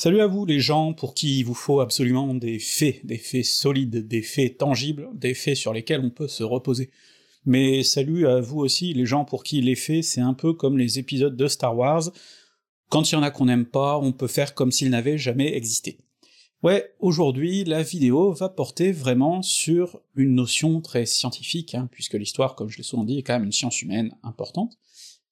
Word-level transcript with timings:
Salut 0.00 0.20
à 0.20 0.28
vous 0.28 0.46
les 0.46 0.60
gens 0.60 0.92
pour 0.92 1.12
qui 1.12 1.40
il 1.40 1.42
vous 1.42 1.54
faut 1.54 1.80
absolument 1.80 2.32
des 2.32 2.60
faits, 2.60 3.04
des 3.04 3.18
faits 3.18 3.44
solides, 3.44 4.06
des 4.06 4.22
faits 4.22 4.56
tangibles, 4.56 5.08
des 5.12 5.34
faits 5.34 5.56
sur 5.56 5.72
lesquels 5.72 6.02
on 6.02 6.10
peut 6.10 6.28
se 6.28 6.44
reposer. 6.44 6.92
Mais 7.46 7.82
salut 7.82 8.28
à 8.28 8.40
vous 8.40 8.60
aussi 8.60 8.94
les 8.94 9.06
gens 9.06 9.24
pour 9.24 9.42
qui 9.42 9.60
les 9.60 9.74
faits 9.74 10.04
c'est 10.04 10.20
un 10.20 10.34
peu 10.34 10.52
comme 10.52 10.78
les 10.78 11.00
épisodes 11.00 11.36
de 11.36 11.48
Star 11.48 11.76
Wars, 11.76 12.12
quand 12.90 13.10
il 13.10 13.16
y 13.16 13.18
en 13.18 13.24
a 13.24 13.32
qu'on 13.32 13.46
n'aime 13.46 13.66
pas, 13.66 13.98
on 13.98 14.12
peut 14.12 14.28
faire 14.28 14.54
comme 14.54 14.70
s'ils 14.70 14.90
n'avaient 14.90 15.18
jamais 15.18 15.56
existé. 15.56 15.98
Ouais, 16.62 16.94
aujourd'hui, 17.00 17.64
la 17.64 17.82
vidéo 17.82 18.30
va 18.30 18.48
porter 18.48 18.92
vraiment 18.92 19.42
sur 19.42 20.00
une 20.14 20.36
notion 20.36 20.80
très 20.80 21.06
scientifique, 21.06 21.74
hein, 21.74 21.88
puisque 21.90 22.14
l'histoire, 22.14 22.54
comme 22.54 22.68
je 22.68 22.76
l'ai 22.76 22.84
souvent 22.84 23.02
dit, 23.02 23.18
est 23.18 23.22
quand 23.24 23.34
même 23.34 23.46
une 23.46 23.52
science 23.52 23.82
humaine 23.82 24.14
importante. 24.22 24.78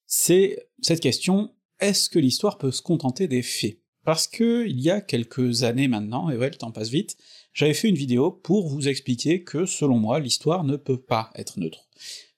C'est 0.07 0.67
cette 0.81 0.99
question, 0.99 1.53
est-ce 1.79 2.09
que 2.09 2.19
l'histoire 2.19 2.57
peut 2.57 2.71
se 2.71 2.81
contenter 2.81 3.29
des 3.29 3.43
faits? 3.43 3.77
Parce 4.07 4.25
que 4.25 4.65
il 4.65 4.79
y 4.79 4.89
a 4.89 5.01
quelques 5.01 5.63
années 5.63 5.89
maintenant, 5.89 6.29
et 6.29 6.37
ouais, 6.37 6.49
le 6.49 6.55
temps 6.55 6.71
passe 6.71 6.87
vite, 6.87 7.17
j'avais 7.51 7.73
fait 7.73 7.89
une 7.89 7.97
vidéo 7.97 8.31
pour 8.31 8.69
vous 8.69 8.87
expliquer 8.87 9.43
que, 9.43 9.65
selon 9.65 9.97
moi, 9.97 10.21
l'histoire 10.21 10.63
ne 10.63 10.77
peut 10.77 11.01
pas 11.01 11.29
être 11.35 11.59
neutre. 11.59 11.89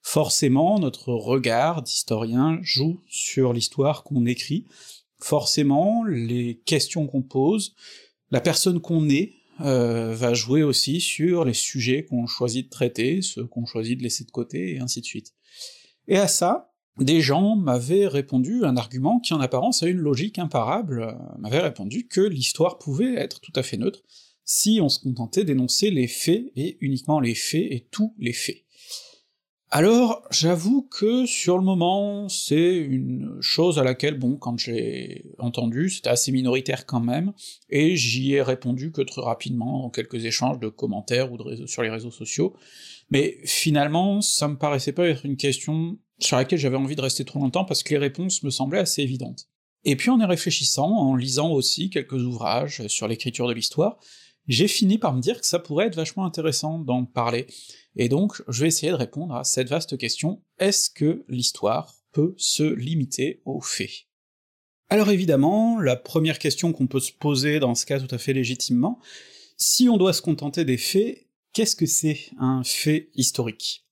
Forcément, 0.02 0.80
notre 0.80 1.14
regard 1.14 1.84
d'historien 1.84 2.58
joue 2.64 3.04
sur 3.08 3.54
l'histoire 3.54 4.04
qu'on 4.04 4.26
écrit, 4.26 4.66
forcément, 5.20 6.04
les 6.06 6.60
questions 6.66 7.06
qu'on 7.06 7.22
pose, 7.22 7.76
la 8.32 8.42
personne 8.42 8.82
qu'on 8.82 9.08
est, 9.08 9.36
euh, 9.62 10.16
va 10.16 10.34
jouer 10.34 10.64
aussi 10.64 11.00
sur 11.00 11.46
les 11.46 11.54
sujets 11.54 12.04
qu'on 12.04 12.26
choisit 12.26 12.66
de 12.66 12.72
traiter, 12.72 13.22
ceux 13.22 13.46
qu'on 13.46 13.68
choisit 13.68 13.96
de 13.96 14.02
laisser 14.02 14.24
de 14.24 14.32
côté, 14.32 14.74
et 14.74 14.80
ainsi 14.80 15.02
de 15.02 15.06
suite. 15.06 15.36
Et 16.08 16.18
à 16.18 16.28
ça, 16.28 16.74
des 16.98 17.22
gens 17.22 17.56
m'avaient 17.56 18.08
répondu 18.08 18.66
un 18.66 18.76
argument 18.76 19.20
qui 19.20 19.34
en 19.34 19.40
apparence 19.40 19.84
a 19.84 19.88
une 19.88 20.00
logique 20.00 20.40
imparable, 20.40 21.02
euh, 21.02 21.38
m'avaient 21.40 21.60
répondu 21.60 22.08
que 22.08 22.22
l'histoire 22.22 22.78
pouvait 22.78 23.16
être 23.16 23.40
tout 23.42 23.54
à 23.56 23.64
fait 23.64 23.78
neutre 23.78 24.02
si 24.44 24.80
on 24.82 24.90
se 24.90 25.00
contentait 25.00 25.44
d'énoncer 25.44 25.92
les 25.92 26.08
faits, 26.08 26.52
et 26.56 26.78
uniquement 26.82 27.20
les 27.20 27.36
faits, 27.36 27.68
et 27.70 27.88
tous 27.92 28.16
les 28.18 28.34
faits. 28.34 28.64
Alors, 29.70 30.28
j'avoue 30.32 30.82
que 30.82 31.28
sur 31.28 31.60
le 31.60 31.64
moment, 31.64 32.28
c'est 32.28 32.76
une 32.78 33.38
chose 33.40 33.78
à 33.78 33.84
laquelle, 33.84 34.18
bon, 34.18 34.36
quand 34.36 34.58
j'ai 34.58 35.36
entendu, 35.38 35.92
c'était 35.92 36.10
assez 36.10 36.32
minoritaire 36.32 36.88
quand 36.88 37.00
même, 37.00 37.34
et 37.70 37.96
j'y 37.96 38.34
ai 38.34 38.42
répondu 38.42 38.92
que 38.92 39.04
très 39.04 39.22
rapidement, 39.22 39.86
en 39.86 39.92
quelques 39.92 40.26
échanges 40.26 40.60
de 40.60 40.70
commentaires 40.70 41.32
ou 41.32 41.38
de 41.38 41.44
réseaux, 41.44 41.68
sur 41.68 41.84
les 41.84 41.92
réseaux 41.92 42.10
sociaux, 42.10 42.56
mais 43.12 43.38
finalement, 43.46 44.22
ça 44.22 44.48
me 44.48 44.58
paraissait 44.58 44.94
pas 44.94 45.08
être 45.08 45.24
une 45.24 45.38
question 45.38 46.00
sur 46.20 46.38
laquelle 46.38 46.60
j'avais 46.60 46.76
envie 46.76 46.96
de 46.96 47.02
rester 47.02 47.26
trop 47.26 47.40
longtemps 47.40 47.66
parce 47.66 47.84
que 47.84 47.92
les 47.92 47.98
réponses 47.98 48.44
me 48.44 48.50
semblaient 48.50 48.80
assez 48.80 49.02
évidentes. 49.02 49.48
Et 49.86 49.96
puis 49.96 50.10
en 50.10 50.20
y 50.20 50.26
réfléchissant, 50.26 50.90
en 50.90 51.16
lisant 51.16 51.52
aussi 51.52 51.90
quelques 51.90 52.22
ouvrages 52.22 52.86
sur 52.88 53.08
l'écriture 53.08 53.48
de 53.48 53.54
l'histoire, 53.54 53.98
j'ai 54.48 54.68
fini 54.68 54.98
par 54.98 55.14
me 55.14 55.22
dire 55.22 55.40
que 55.40 55.46
ça 55.46 55.60
pourrait 55.60 55.88
être 55.88 55.96
vachement 55.96 56.26
intéressant 56.26 56.80
d'en 56.80 57.06
parler. 57.06 57.48
Et 57.96 58.10
donc, 58.10 58.42
je 58.48 58.62
vais 58.62 58.68
essayer 58.68 58.92
de 58.92 58.98
répondre 58.98 59.36
à 59.36 59.44
cette 59.44 59.70
vaste 59.70 59.98
question, 59.98 60.42
est-ce 60.58 60.90
que 60.90 61.24
l'histoire 61.30 61.94
peut 62.12 62.34
se 62.38 62.64
limiter 62.64 63.42
aux 63.46 63.62
faits? 63.62 64.08
Alors 64.90 65.12
évidemment, 65.12 65.80
la 65.80 65.96
première 65.96 66.40
question 66.40 66.74
qu'on 66.74 66.88
peut 66.88 67.00
se 67.00 67.12
poser 67.12 67.60
dans 67.60 67.76
ce 67.76 67.86
cas 67.86 68.00
tout 68.00 68.14
à 68.14 68.18
fait 68.18 68.34
légitimement, 68.34 69.00
si 69.56 69.88
on 69.88 69.98
doit 69.98 70.14
se 70.14 70.22
contenter 70.24 70.66
des 70.66 70.78
faits, 70.78 71.28
qu'est-ce 71.54 71.76
que 71.76 71.86
c'est 71.86 72.20
un 72.40 72.64
fait 72.64 73.10
historique? 73.14 73.86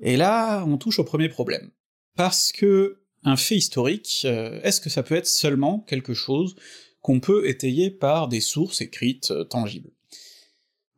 Et 0.00 0.16
là, 0.16 0.64
on 0.66 0.76
touche 0.76 0.98
au 0.98 1.04
premier 1.04 1.28
problème. 1.28 1.70
Parce 2.16 2.52
que 2.52 3.00
un 3.24 3.36
fait 3.36 3.56
historique, 3.56 4.22
euh, 4.24 4.60
est-ce 4.62 4.80
que 4.80 4.88
ça 4.88 5.02
peut 5.02 5.16
être 5.16 5.26
seulement 5.26 5.80
quelque 5.80 6.14
chose 6.14 6.54
qu'on 7.02 7.20
peut 7.20 7.48
étayer 7.48 7.90
par 7.90 8.28
des 8.28 8.40
sources 8.40 8.80
écrites 8.80 9.32
euh, 9.32 9.44
tangibles? 9.44 9.90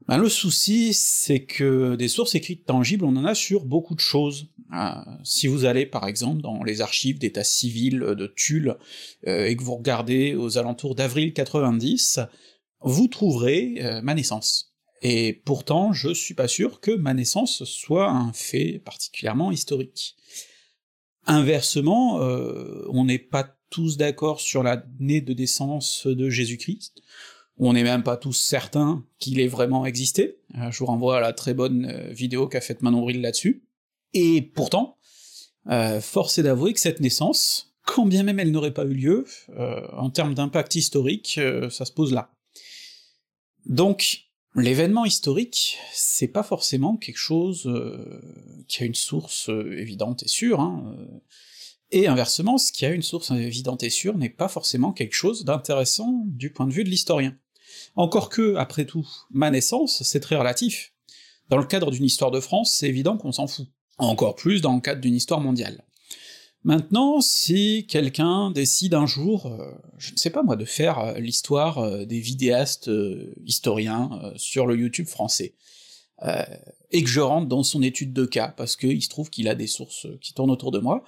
Ben, 0.06 0.18
Le 0.18 0.28
souci, 0.28 0.92
c'est 0.94 1.44
que 1.44 1.96
des 1.96 2.08
sources 2.08 2.34
écrites 2.34 2.66
tangibles, 2.66 3.04
on 3.04 3.16
en 3.16 3.24
a 3.24 3.34
sur 3.34 3.64
beaucoup 3.64 3.94
de 3.94 4.00
choses. 4.00 4.48
Ah, 4.70 5.18
si 5.24 5.46
vous 5.46 5.64
allez 5.64 5.86
par 5.86 6.06
exemple 6.06 6.42
dans 6.42 6.62
les 6.62 6.82
archives 6.82 7.18
d'état 7.18 7.44
civil 7.44 8.00
de 8.00 8.26
Tulle, 8.26 8.76
euh, 9.26 9.46
et 9.46 9.56
que 9.56 9.62
vous 9.62 9.76
regardez 9.76 10.34
aux 10.34 10.58
alentours 10.58 10.94
d'avril 10.94 11.32
90, 11.32 12.20
vous 12.82 13.08
trouverez 13.08 14.00
ma 14.04 14.14
naissance. 14.14 14.67
Et 15.02 15.32
pourtant, 15.44 15.92
je 15.92 16.12
suis 16.12 16.34
pas 16.34 16.48
sûr 16.48 16.80
que 16.80 16.90
ma 16.90 17.14
naissance 17.14 17.64
soit 17.64 18.10
un 18.10 18.32
fait 18.32 18.80
particulièrement 18.84 19.52
historique. 19.52 20.16
Inversement, 21.26 22.20
euh, 22.22 22.86
on 22.90 23.04
n'est 23.04 23.18
pas 23.18 23.56
tous 23.70 23.96
d'accord 23.96 24.40
sur 24.40 24.62
l'année 24.62 25.20
de 25.20 25.34
naissance 25.34 26.06
de 26.06 26.30
Jésus-Christ, 26.30 27.02
on 27.58 27.74
n'est 27.74 27.82
même 27.82 28.02
pas 28.02 28.16
tous 28.16 28.32
certains 28.32 29.04
qu'il 29.18 29.40
ait 29.40 29.48
vraiment 29.48 29.84
existé, 29.84 30.38
euh, 30.56 30.70
je 30.70 30.78
vous 30.78 30.86
renvoie 30.86 31.18
à 31.18 31.20
la 31.20 31.34
très 31.34 31.52
bonne 31.52 31.84
euh, 31.84 32.12
vidéo 32.12 32.48
qu'a 32.48 32.62
faite 32.62 32.80
Manon 32.80 33.02
Bril 33.02 33.20
là-dessus, 33.20 33.62
et 34.14 34.40
pourtant, 34.40 34.96
force 36.00 36.38
est 36.38 36.44
d'avouer 36.44 36.72
que 36.72 36.80
cette 36.80 37.00
naissance, 37.00 37.74
quand 37.84 38.06
bien 38.06 38.22
même 38.22 38.40
elle 38.40 38.50
n'aurait 38.50 38.72
pas 38.72 38.86
eu 38.86 38.94
lieu, 38.94 39.26
en 39.92 40.08
termes 40.08 40.32
d'impact 40.32 40.76
historique, 40.76 41.38
ça 41.68 41.84
se 41.84 41.92
pose 41.92 42.14
là. 42.14 42.32
Donc, 43.66 44.27
L'événement 44.58 45.04
historique, 45.04 45.78
c'est 45.92 46.28
pas 46.28 46.42
forcément 46.42 46.96
quelque 46.96 47.18
chose 47.18 47.66
euh, 47.66 48.20
qui 48.66 48.82
a 48.82 48.86
une 48.86 48.94
source 48.94 49.50
euh, 49.50 49.78
évidente 49.78 50.24
et 50.24 50.28
sûre, 50.28 50.60
hein, 50.60 50.96
euh. 50.98 51.20
et 51.92 52.08
inversement, 52.08 52.58
ce 52.58 52.72
qui 52.72 52.84
a 52.84 52.90
une 52.90 53.02
source 53.02 53.30
évidente 53.30 53.84
et 53.84 53.90
sûre 53.90 54.18
n'est 54.18 54.28
pas 54.28 54.48
forcément 54.48 54.92
quelque 54.92 55.14
chose 55.14 55.44
d'intéressant 55.44 56.24
du 56.26 56.52
point 56.52 56.66
de 56.66 56.72
vue 56.72 56.82
de 56.82 56.88
l'historien. 56.88 57.36
Encore 57.94 58.30
que, 58.30 58.56
après 58.56 58.84
tout, 58.84 59.08
ma 59.30 59.50
naissance, 59.50 60.02
c'est 60.02 60.20
très 60.20 60.36
relatif. 60.36 60.92
Dans 61.50 61.58
le 61.58 61.64
cadre 61.64 61.90
d'une 61.92 62.04
histoire 62.04 62.30
de 62.30 62.40
France, 62.40 62.76
c'est 62.78 62.88
évident 62.88 63.16
qu'on 63.16 63.32
s'en 63.32 63.46
fout. 63.46 63.68
Encore 63.98 64.34
plus 64.34 64.60
dans 64.60 64.74
le 64.74 64.80
cadre 64.80 65.00
d'une 65.00 65.14
histoire 65.14 65.40
mondiale. 65.40 65.84
Maintenant, 66.64 67.20
si 67.20 67.86
quelqu'un 67.86 68.50
décide 68.50 68.94
un 68.94 69.06
jour, 69.06 69.46
euh, 69.46 69.72
je 69.96 70.12
ne 70.12 70.16
sais 70.16 70.30
pas 70.30 70.42
moi, 70.42 70.56
de 70.56 70.64
faire 70.64 70.98
euh, 70.98 71.14
l'histoire 71.18 71.78
euh, 71.78 72.04
des 72.04 72.18
vidéastes 72.18 72.90
historiens 73.46 74.32
sur 74.36 74.66
le 74.66 74.76
YouTube 74.76 75.06
français, 75.06 75.54
et 76.90 77.04
que 77.04 77.08
je 77.08 77.20
rentre 77.20 77.46
dans 77.46 77.62
son 77.62 77.80
étude 77.80 78.12
de 78.12 78.24
cas, 78.24 78.48
parce 78.48 78.74
qu'il 78.74 79.00
se 79.00 79.08
trouve 79.08 79.30
qu'il 79.30 79.48
a 79.48 79.54
des 79.54 79.68
sources 79.68 80.08
qui 80.20 80.34
tournent 80.34 80.50
autour 80.50 80.72
de 80.72 80.80
moi, 80.80 81.04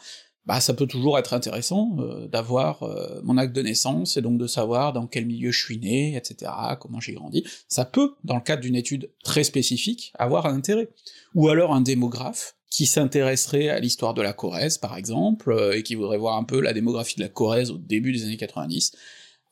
bah 0.46 0.60
ça 0.60 0.72
peut 0.72 0.86
toujours 0.86 1.18
être 1.18 1.34
intéressant 1.34 1.96
d'avoir 2.30 2.88
mon 3.24 3.36
acte 3.36 3.52
de 3.52 3.60
naissance, 3.60 4.16
et 4.16 4.22
donc 4.22 4.38
de 4.38 4.46
savoir 4.46 4.92
dans 4.92 5.08
quel 5.08 5.26
milieu 5.26 5.50
je 5.50 5.64
suis 5.64 5.80
né, 5.80 6.16
etc., 6.16 6.52
comment 6.80 7.00
j'ai 7.00 7.14
grandi, 7.14 7.42
ça 7.66 7.84
peut, 7.84 8.14
dans 8.22 8.36
le 8.36 8.40
cadre 8.40 8.62
d'une 8.62 8.76
étude 8.76 9.10
très 9.24 9.42
spécifique, 9.42 10.12
avoir 10.16 10.46
un 10.46 10.54
intérêt. 10.54 10.90
Ou 11.34 11.48
alors 11.48 11.74
un 11.74 11.80
démographe, 11.80 12.54
qui 12.70 12.86
s'intéresserait 12.86 13.68
à 13.68 13.80
l'histoire 13.80 14.14
de 14.14 14.22
la 14.22 14.32
Corrèze, 14.32 14.78
par 14.78 14.96
exemple, 14.96 15.50
euh, 15.50 15.76
et 15.76 15.82
qui 15.82 15.96
voudrait 15.96 16.18
voir 16.18 16.36
un 16.36 16.44
peu 16.44 16.60
la 16.60 16.72
démographie 16.72 17.16
de 17.16 17.22
la 17.22 17.28
Corrèze 17.28 17.72
au 17.72 17.78
début 17.78 18.12
des 18.12 18.24
années 18.24 18.36
90, 18.36 18.92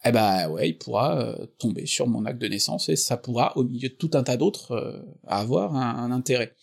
eh 0.05 0.12
ben 0.12 0.49
ouais, 0.49 0.71
il 0.71 0.79
pourra 0.79 1.19
euh, 1.19 1.47
tomber 1.59 1.84
sur 1.84 2.06
mon 2.06 2.25
acte 2.25 2.41
de 2.41 2.47
naissance, 2.47 2.89
et 2.89 2.95
ça 2.95 3.17
pourra, 3.17 3.56
au 3.56 3.65
milieu 3.65 3.89
de 3.89 3.95
tout 3.95 4.12
un 4.15 4.23
tas 4.23 4.37
d'autres, 4.37 4.73
euh, 4.73 5.03
avoir 5.27 5.75
un, 5.75 6.12
intérêt. 6.12 6.55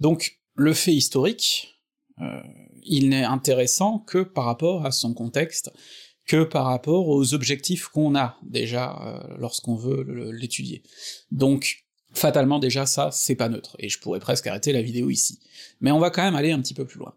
Donc, 0.00 0.40
le 0.56 0.74
fait 0.74 0.92
historique, 0.92 1.76
il 2.82 3.08
n'est 3.08 3.24
intéressant 3.24 3.98
que 3.98 4.18
par 4.18 4.44
rapport 4.44 4.84
à 4.84 4.90
son 4.90 5.14
contexte, 5.14 5.72
que 6.26 6.44
par 6.44 6.66
rapport 6.66 7.08
aux 7.08 7.32
objectifs 7.32 7.88
qu'on 7.88 8.14
a 8.14 8.36
déjà 8.42 9.22
lorsqu'on 9.38 9.74
veut 9.74 10.32
l'étudier. 10.32 10.82
Donc, 11.30 11.86
Fatalement 12.12 12.58
déjà 12.58 12.86
ça, 12.86 13.10
c'est 13.12 13.36
pas 13.36 13.48
neutre, 13.48 13.76
et 13.78 13.88
je 13.88 14.00
pourrais 14.00 14.20
presque 14.20 14.46
arrêter 14.46 14.72
la 14.72 14.82
vidéo 14.82 15.10
ici. 15.10 15.38
Mais 15.80 15.92
on 15.92 15.98
va 15.98 16.10
quand 16.10 16.22
même 16.22 16.36
aller 16.36 16.50
un 16.50 16.60
petit 16.60 16.74
peu 16.74 16.84
plus 16.84 16.98
loin. 16.98 17.14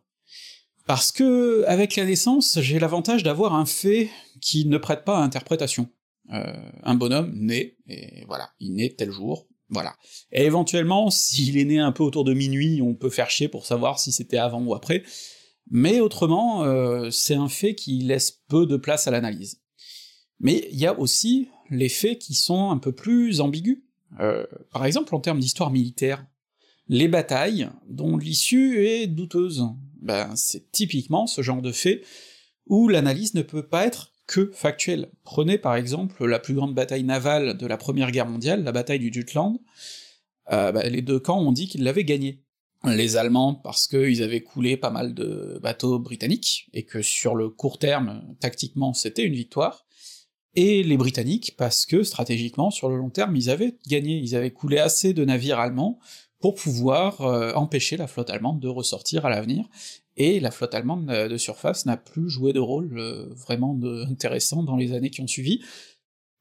Parce 0.86 1.12
que, 1.12 1.64
avec 1.66 1.96
la 1.96 2.06
naissance, 2.06 2.60
j'ai 2.60 2.78
l'avantage 2.78 3.24
d'avoir 3.24 3.56
un 3.56 3.66
fait 3.66 4.10
qui 4.42 4.66
ne 4.66 4.78
prête 4.78 5.06
pas 5.06 5.18
à 5.18 5.22
interprétation. 5.22 5.90
Euh, 6.32 6.54
un 6.84 6.96
bonhomme 6.96 7.32
naît, 7.34 7.78
et 7.88 8.26
voilà, 8.28 8.52
il 8.60 8.76
naît 8.76 8.94
tel 8.98 9.12
jour, 9.12 9.48
voilà. 9.70 9.96
Et 10.32 10.44
éventuellement, 10.44 11.10
s'il 11.10 11.58
est 11.58 11.66
né 11.66 11.80
un 11.80 11.92
peu 11.92 12.04
autour 12.04 12.24
de 12.24 12.34
minuit, 12.34 12.82
on 12.82 12.94
peut 12.94 13.10
faire 13.10 13.30
chier 13.30 13.48
pour 13.48 13.66
savoir 13.66 14.00
si 14.00 14.12
c'était 14.12 14.38
avant 14.38 14.62
ou 14.62 14.76
après, 14.76 15.04
mais 15.70 16.00
autrement, 16.02 16.64
euh, 16.64 17.10
c'est 17.10 17.36
un 17.36 17.50
fait 17.50 17.76
qui 17.76 18.00
laisse 18.00 18.44
peu 18.48 18.66
de 18.66 18.78
place 18.78 19.08
à 19.08 19.12
l'analyse. 19.12 19.62
Mais 20.40 20.68
il 20.72 20.80
y 20.80 20.86
a 20.86 20.98
aussi 21.00 21.48
les 21.70 21.90
faits 21.90 22.20
qui 22.20 22.36
sont 22.36 22.70
un 22.70 22.78
peu 22.78 22.92
plus 22.92 23.40
ambigus, 23.40 23.80
euh, 24.20 24.46
par 24.72 24.86
exemple, 24.86 25.16
en 25.16 25.20
termes 25.20 25.40
d'histoire 25.40 25.72
militaire, 25.72 26.26
les 26.88 27.08
batailles 27.08 27.70
dont 27.88 28.18
l'issue 28.18 28.86
est 28.86 29.08
douteuse, 29.08 29.64
ben 30.02 30.36
c'est 30.36 30.72
typiquement 30.72 31.28
ce 31.28 31.42
genre 31.42 31.62
de 31.62 31.72
fait 31.72 32.02
où 32.68 32.88
l'analyse 32.88 33.34
ne 33.34 33.42
peut 33.42 33.68
pas 33.68 33.86
être 33.86 34.12
que 34.28 34.52
factuelle. 34.54 35.12
Prenez 35.24 35.58
par 35.58 35.76
exemple 35.76 36.26
la 36.26 36.40
plus 36.40 36.54
grande 36.54 36.74
bataille 36.74 37.04
navale 37.04 37.58
de 37.58 37.68
la 37.68 37.78
Première 37.78 38.12
Guerre 38.12 38.28
mondiale, 38.28 38.64
la 38.64 38.72
bataille 38.72 39.00
du 39.00 39.12
Jutland, 39.12 39.60
euh, 40.52 40.72
ben, 40.72 40.90
les 40.90 41.02
deux 41.02 41.20
camps 41.20 41.40
ont 41.40 41.52
dit 41.52 41.68
qu'ils 41.68 41.84
l'avaient 41.84 42.04
gagnée. 42.04 42.44
Les 42.86 43.16
Allemands 43.16 43.56
parce 43.56 43.88
qu'ils 43.88 44.22
avaient 44.24 44.42
coulé 44.42 44.76
pas 44.76 44.90
mal 44.90 45.14
de 45.14 45.58
bateaux 45.64 46.00
britanniques, 46.00 46.70
et 46.74 46.84
que 46.84 47.02
sur 47.02 47.34
le 47.34 47.50
court 47.50 47.80
terme, 47.80 48.36
tactiquement, 48.42 48.94
c'était 48.94 49.24
une 49.24 49.36
victoire, 49.36 49.86
et 50.56 50.84
les 50.84 50.98
Britanniques 50.98 51.56
parce 51.58 51.86
que 51.86 52.04
stratégiquement, 52.04 52.72
sur 52.72 52.90
le 52.90 52.98
long 52.98 53.10
terme, 53.10 53.36
ils 53.36 53.50
avaient 53.50 53.76
gagné, 53.88 54.18
ils 54.18 54.36
avaient 54.36 54.52
coulé 54.52 54.78
assez 54.78 55.14
de 55.14 55.26
navires 55.26 55.60
allemands 55.60 56.00
pour 56.40 56.56
pouvoir 56.56 57.22
euh, 57.22 57.54
empêcher 57.54 57.96
la 57.96 58.08
flotte 58.08 58.30
allemande 58.30 58.60
de 58.60 58.68
ressortir 58.68 59.26
à 59.26 59.30
l'avenir, 59.30 59.66
et 60.18 60.40
la 60.40 60.52
flotte 60.52 60.76
allemande 60.76 61.10
euh, 61.10 61.30
de 61.30 61.38
surface 61.38 61.86
n'a 61.86 61.96
plus 61.96 62.30
joué 62.30 62.52
de 62.52 62.60
rôle 62.60 62.98
euh, 62.98 63.34
vraiment 63.34 63.80
intéressant 64.10 64.62
dans 64.62 64.76
les 64.76 64.94
années 64.94 65.10
qui 65.10 65.22
ont 65.22 65.28
suivi, 65.28 65.62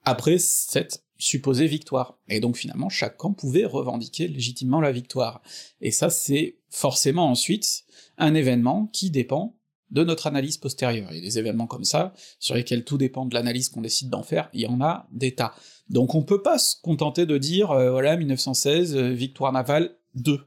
après 0.04 0.38
cette 0.38 1.04
supposée 1.18 1.68
victoire. 1.68 2.18
Et 2.28 2.40
donc 2.40 2.56
finalement, 2.56 2.88
chaque 2.88 3.16
camp 3.16 3.32
pouvait 3.32 3.64
revendiquer 3.64 4.26
légitimement 4.26 4.80
la 4.80 4.90
victoire. 4.90 5.40
Et 5.80 5.92
ça, 5.92 6.10
c'est 6.10 6.56
forcément 6.68 7.30
ensuite 7.30 7.84
un 8.18 8.34
événement 8.34 8.88
qui 8.92 9.10
dépend 9.10 9.56
de 9.92 10.02
notre 10.02 10.26
analyse 10.26 10.56
postérieure. 10.56 11.08
Il 11.12 11.16
y 11.16 11.18
a 11.18 11.22
des 11.22 11.38
événements 11.38 11.66
comme 11.66 11.84
ça, 11.84 12.14
sur 12.40 12.54
lesquels 12.54 12.84
tout 12.84 12.98
dépend 12.98 13.26
de 13.26 13.34
l'analyse 13.34 13.68
qu'on 13.68 13.82
décide 13.82 14.10
d'en 14.10 14.22
faire, 14.22 14.48
il 14.52 14.62
y 14.62 14.66
en 14.66 14.80
a 14.80 15.06
des 15.12 15.34
tas. 15.34 15.54
Donc 15.88 16.14
on 16.14 16.22
peut 16.22 16.42
pas 16.42 16.58
se 16.58 16.76
contenter 16.82 17.26
de 17.26 17.38
dire, 17.38 17.70
euh, 17.70 17.90
voilà, 17.90 18.16
1916, 18.16 18.96
euh, 18.96 19.10
victoire 19.10 19.52
navale 19.52 19.96
2, 20.14 20.40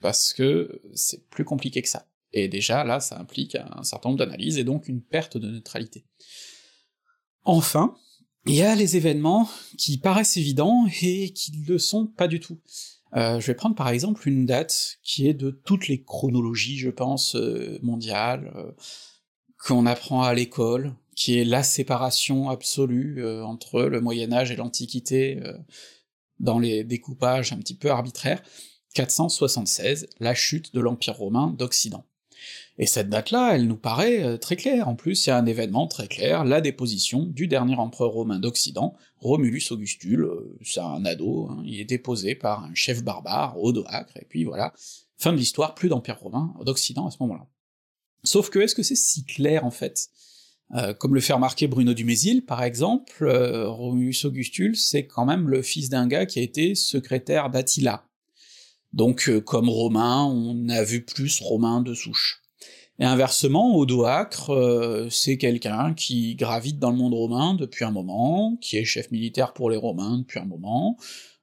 parce 0.00 0.32
que 0.32 0.80
c'est 0.94 1.28
plus 1.30 1.44
compliqué 1.44 1.82
que 1.82 1.88
ça. 1.88 2.06
Et 2.32 2.46
déjà, 2.46 2.84
là, 2.84 3.00
ça 3.00 3.18
implique 3.18 3.56
un 3.56 3.82
certain 3.82 4.10
nombre 4.10 4.18
d'analyses, 4.18 4.58
et 4.58 4.64
donc 4.64 4.86
une 4.86 5.02
perte 5.02 5.36
de 5.36 5.48
neutralité. 5.48 6.04
Enfin, 7.44 7.96
il 8.46 8.54
y 8.54 8.62
a 8.62 8.74
les 8.74 8.96
événements 8.96 9.48
qui 9.76 9.98
paraissent 9.98 10.36
évidents 10.36 10.86
et 11.02 11.32
qui 11.32 11.52
le 11.66 11.78
sont 11.78 12.06
pas 12.06 12.28
du 12.28 12.38
tout. 12.38 12.58
Euh, 13.16 13.40
je 13.40 13.46
vais 13.46 13.54
prendre 13.54 13.74
par 13.74 13.88
exemple 13.88 14.28
une 14.28 14.46
date 14.46 14.98
qui 15.02 15.28
est 15.28 15.34
de 15.34 15.50
toutes 15.50 15.88
les 15.88 16.02
chronologies, 16.02 16.78
je 16.78 16.90
pense, 16.90 17.34
euh, 17.34 17.78
mondiales, 17.82 18.52
euh, 18.56 18.72
qu'on 19.58 19.86
apprend 19.86 20.22
à 20.22 20.32
l'école, 20.32 20.94
qui 21.16 21.38
est 21.38 21.44
la 21.44 21.62
séparation 21.62 22.48
absolue 22.48 23.22
entre 23.42 23.82
le 23.82 24.00
Moyen 24.00 24.32
Âge 24.32 24.50
et 24.50 24.56
l'Antiquité 24.56 25.38
dans 26.38 26.58
les 26.58 26.82
découpages 26.82 27.52
un 27.52 27.58
petit 27.58 27.76
peu 27.76 27.90
arbitraires, 27.90 28.42
476, 28.94 30.08
la 30.18 30.34
chute 30.34 30.72
de 30.74 30.80
l'Empire 30.80 31.16
romain 31.16 31.54
d'Occident. 31.58 32.06
Et 32.78 32.86
cette 32.86 33.10
date-là, 33.10 33.54
elle 33.54 33.66
nous 33.66 33.76
paraît 33.76 34.22
euh, 34.22 34.36
très 34.38 34.56
claire. 34.56 34.88
En 34.88 34.94
plus, 34.94 35.26
il 35.26 35.28
y 35.28 35.32
a 35.32 35.36
un 35.36 35.46
événement 35.46 35.86
très 35.86 36.08
clair, 36.08 36.44
la 36.44 36.60
déposition 36.60 37.24
du 37.24 37.46
dernier 37.46 37.76
empereur 37.76 38.10
romain 38.10 38.38
d'Occident, 38.38 38.94
Romulus 39.18 39.70
Augustule, 39.70 40.22
euh, 40.22 40.58
c'est 40.64 40.80
un 40.80 41.04
ado, 41.04 41.48
hein, 41.50 41.62
il 41.66 41.78
est 41.80 41.84
déposé 41.84 42.34
par 42.34 42.64
un 42.64 42.74
chef 42.74 43.02
barbare, 43.04 43.62
Odoacre, 43.62 44.16
et 44.16 44.24
puis 44.26 44.44
voilà, 44.44 44.72
fin 45.18 45.32
de 45.32 45.36
l'histoire, 45.36 45.74
plus 45.74 45.88
d'empire 45.88 46.18
romain 46.18 46.54
d'Occident 46.64 47.06
à 47.06 47.10
ce 47.10 47.18
moment-là. 47.20 47.46
Sauf 48.24 48.50
que 48.50 48.58
est-ce 48.58 48.74
que 48.74 48.82
c'est 48.82 48.96
si 48.96 49.24
clair 49.24 49.64
en 49.64 49.70
fait? 49.70 50.08
Euh, 50.74 50.94
comme 50.94 51.14
le 51.14 51.20
fait 51.20 51.32
remarquer 51.32 51.66
Bruno 51.66 51.94
Dumézil, 51.94 52.44
par 52.46 52.62
exemple, 52.62 53.28
Romulus 53.66 54.24
Augustule, 54.24 54.76
c'est 54.76 55.06
quand 55.06 55.26
même 55.26 55.48
le 55.48 55.62
fils 55.62 55.88
d'un 55.88 56.06
gars 56.06 56.26
qui 56.26 56.38
a 56.38 56.42
été 56.42 56.74
secrétaire 56.74 57.50
d'Attila. 57.50 58.04
Donc, 58.92 59.30
comme 59.40 59.68
Romain, 59.68 60.24
on 60.24 60.68
a 60.68 60.82
vu 60.82 61.04
plus 61.04 61.40
Romain 61.40 61.80
de 61.80 61.92
souche. 61.92 62.39
Et 63.00 63.04
inversement, 63.04 63.78
Odoacre, 63.78 64.50
euh, 64.50 65.08
c'est 65.08 65.38
quelqu'un 65.38 65.94
qui 65.94 66.34
gravite 66.34 66.78
dans 66.78 66.90
le 66.90 66.98
monde 66.98 67.14
romain 67.14 67.54
depuis 67.54 67.86
un 67.86 67.90
moment, 67.90 68.58
qui 68.60 68.76
est 68.76 68.84
chef 68.84 69.10
militaire 69.10 69.54
pour 69.54 69.70
les 69.70 69.78
Romains 69.78 70.18
depuis 70.18 70.38
un 70.38 70.44
moment, 70.44 70.98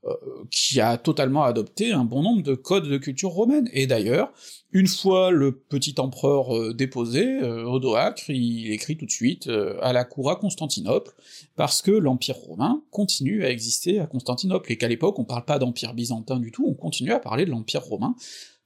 euh, 0.06 0.14
qui 0.52 0.80
a 0.80 0.98
totalement 0.98 1.44
adopté 1.44 1.94
un 1.94 2.06
bon 2.06 2.22
nombre 2.22 2.44
de 2.44 2.54
codes 2.54 2.88
de 2.88 3.00
culture 3.00 3.32
romaine. 3.32 3.68
Et 3.74 3.88
d'ailleurs, 3.88 4.32
une 4.72 4.86
fois 4.86 5.32
le 5.32 5.52
petit 5.52 5.96
empereur 5.98 6.56
euh, 6.56 6.76
déposé, 6.76 7.42
Odoacre, 7.42 8.30
il 8.30 8.72
écrit 8.72 8.96
tout 8.96 9.08
de 9.08 9.12
suite 9.12 9.50
à 9.82 9.94
la 9.94 10.04
cour 10.04 10.30
à 10.30 10.36
Constantinople, 10.36 11.12
parce 11.56 11.82
que 11.82 11.90
l'Empire 11.90 12.38
romain 12.38 12.84
continue 12.92 13.44
à 13.44 13.50
exister 13.50 14.00
à 14.00 14.06
Constantinople, 14.06 14.72
et 14.72 14.78
qu'à 14.78 14.88
l'époque 14.88 15.18
on 15.18 15.26
parle 15.26 15.46
pas 15.46 15.58
d'Empire 15.58 15.96
byzantin 15.96 16.40
du 16.40 16.52
tout, 16.52 16.68
on 16.68 16.76
continue 16.76 17.14
à 17.14 17.20
parler 17.20 17.46
de 17.46 17.50
l'Empire 17.50 17.82
romain, 17.82 18.14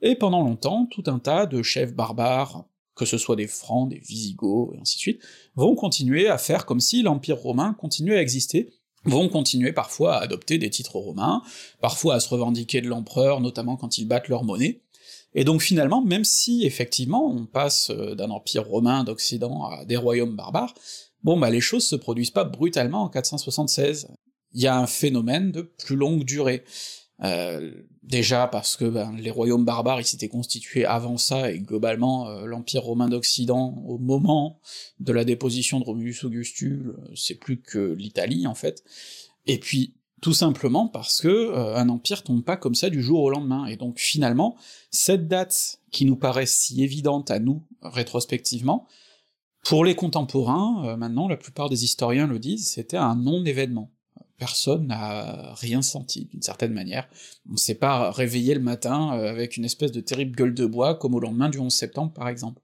et 0.02 0.16
pendant 0.16 0.44
longtemps, 0.44 0.88
tout 0.92 1.04
un 1.08 1.20
tas 1.20 1.46
de 1.46 1.62
chefs 1.62 1.94
barbares 1.94 2.66
que 2.96 3.06
ce 3.06 3.18
soit 3.18 3.36
des 3.36 3.48
Francs, 3.48 3.90
des 3.90 4.00
Visigoths, 4.00 4.76
et 4.76 4.80
ainsi 4.80 4.98
de 4.98 5.02
suite, 5.02 5.22
vont 5.56 5.76
continuer 5.76 6.28
à 6.28 6.38
faire 6.38 6.66
comme 6.66 6.80
si 6.80 7.02
l'Empire 7.02 7.38
romain 7.38 7.74
continuait 7.74 8.18
à 8.18 8.22
exister, 8.22 8.74
vont 9.06 9.30
continuer 9.30 9.72
parfois 9.72 10.16
à 10.16 10.22
adopter 10.22 10.58
des 10.58 10.70
titres 10.70 10.98
romains, 10.98 11.42
parfois 11.82 12.16
à 12.16 12.20
se 12.20 12.30
revendiquer 12.30 12.82
de 12.82 12.88
l'empereur, 12.88 13.40
notamment 13.40 13.78
quand 13.78 13.98
ils 13.98 14.08
battent 14.08 14.28
leur 14.28 14.44
monnaie, 14.44 14.82
et 15.34 15.44
donc 15.44 15.62
finalement, 15.62 16.02
même 16.02 16.26
si 16.26 16.66
effectivement 16.66 17.26
on 17.26 17.46
passe 17.46 17.90
euh, 17.90 18.16
d'un 18.16 18.30
empire 18.32 18.68
romain 18.68 19.04
d'Occident 19.04 19.66
à 19.66 19.86
des 19.86 19.98
royaumes 19.98 20.36
barbares, 20.36 20.74
bon 21.24 21.40
bah 21.40 21.50
les 21.50 21.62
choses 21.62 21.88
se 21.88 21.96
produisent 21.96 22.32
pas 22.32 22.44
brutalement 22.44 23.04
en 23.04 23.10
476. 23.10 24.10
Il 24.54 24.62
y 24.62 24.68
a 24.68 24.78
un 24.78 24.88
phénomène 24.88 25.52
de 25.52 25.62
plus 25.62 25.96
longue 25.96 26.26
durée. 26.26 26.66
Euh, 27.24 27.72
déjà 28.02 28.48
parce 28.48 28.76
que 28.76 28.86
ben, 28.86 29.16
les 29.16 29.30
royaumes 29.30 29.64
barbares 29.64 30.02
ils 30.02 30.06
s'étaient 30.06 30.28
constitués 30.28 30.86
avant 30.86 31.18
ça, 31.18 31.52
et 31.52 31.60
globalement 31.60 32.28
euh, 32.28 32.46
l'Empire 32.46 32.82
romain 32.82 33.10
d'Occident, 33.10 33.76
au 33.86 34.00
moment 34.00 34.60
de 35.00 35.14
la 35.14 35.24
déposition 35.24 35.80
de 35.80 35.86
Romulus 35.86 36.24
Augustule, 36.24 36.96
euh, 36.98 37.12
c'est 37.16 37.36
plus 37.36 37.62
que 37.62 37.94
l'Italie 37.94 38.48
en 38.48 38.56
fait, 38.56 38.84
et 39.46 39.60
puis 39.60 39.94
tout 40.22 40.34
simplement 40.34 40.88
parce 40.88 41.20
que 41.20 41.56
un 41.76 41.90
empire 41.90 42.22
tombe 42.22 42.44
pas 42.44 42.56
comme 42.56 42.76
ça 42.76 42.92
du 42.92 43.02
jour 43.02 43.22
au 43.22 43.30
lendemain, 43.32 43.66
et 43.66 43.76
donc 43.76 44.00
finalement, 44.00 44.56
cette 44.92 45.28
date 45.28 45.80
qui 45.92 46.06
nous 46.06 46.16
paraît 46.16 46.46
si 46.46 46.84
évidente 46.84 47.32
à 47.32 47.40
nous, 47.40 47.64
rétrospectivement, 47.82 48.88
pour 49.64 49.84
les 49.84 49.96
contemporains, 49.96 50.96
maintenant 50.96 51.28
la 51.28 51.38
plupart 51.38 51.70
des 51.70 51.86
historiens 51.86 52.28
le 52.28 52.38
disent, 52.38 52.68
c'était 52.68 52.98
un 52.98 53.16
non-événement 53.16 53.92
personne 54.42 54.88
n'a 54.88 55.54
rien 55.54 55.84
senti, 55.84 56.26
d'une 56.26 56.42
certaine 56.42 56.74
manière. 56.74 57.08
On 57.48 57.52
ne 57.52 57.58
s'est 57.58 57.76
pas 57.76 58.10
réveillé 58.10 58.56
le 58.56 58.60
matin 58.60 59.16
euh, 59.16 59.30
avec 59.30 59.56
une 59.56 59.66
espèce 59.66 59.92
de 59.92 60.02
terrible 60.02 60.36
gueule 60.36 60.56
de 60.56 60.66
bois, 60.66 60.96
comme 60.96 61.14
au 61.14 61.20
lendemain 61.20 61.48
du 61.48 61.60
11 61.60 61.72
septembre, 61.72 62.12
par 62.12 62.28
exemple. 62.28 62.60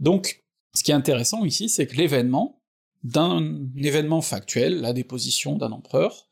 Donc, 0.00 0.42
ce 0.74 0.82
qui 0.82 0.90
est 0.90 0.94
intéressant 0.94 1.44
ici, 1.44 1.68
c'est 1.68 1.86
que 1.86 1.94
l'événement, 1.94 2.60
d'un 3.04 3.68
événement 3.76 4.20
factuel, 4.20 4.80
la 4.80 4.92
déposition 4.92 5.54
d'un 5.54 5.70
empereur, 5.70 6.28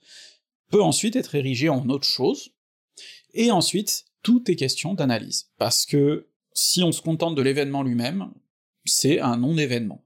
peut 0.70 0.82
ensuite 0.82 1.14
être 1.14 1.36
érigé 1.36 1.68
en 1.68 1.88
autre 1.88 2.08
chose, 2.08 2.50
et 3.32 3.52
ensuite, 3.52 4.06
tout 4.22 4.50
est 4.50 4.56
question 4.56 4.94
d'analyse. 4.94 5.50
Parce 5.56 5.86
que 5.86 6.30
si 6.52 6.82
on 6.82 6.90
se 6.90 7.00
contente 7.00 7.36
de 7.36 7.42
l'événement 7.42 7.84
lui-même, 7.84 8.32
c'est 8.84 9.20
un 9.20 9.36
non-événement. 9.36 10.03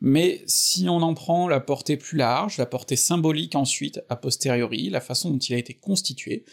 Mais 0.00 0.42
si 0.46 0.88
on 0.88 1.02
en 1.02 1.14
prend 1.14 1.48
la 1.48 1.60
portée 1.60 1.96
plus 1.96 2.18
large, 2.18 2.58
la 2.58 2.66
portée 2.66 2.96
symbolique 2.96 3.54
ensuite, 3.54 4.00
a 4.08 4.16
posteriori, 4.16 4.90
la 4.90 5.00
façon 5.00 5.30
dont 5.30 5.38
il 5.38 5.54
a 5.54 5.58
été 5.58 5.74
constitué, 5.74 6.44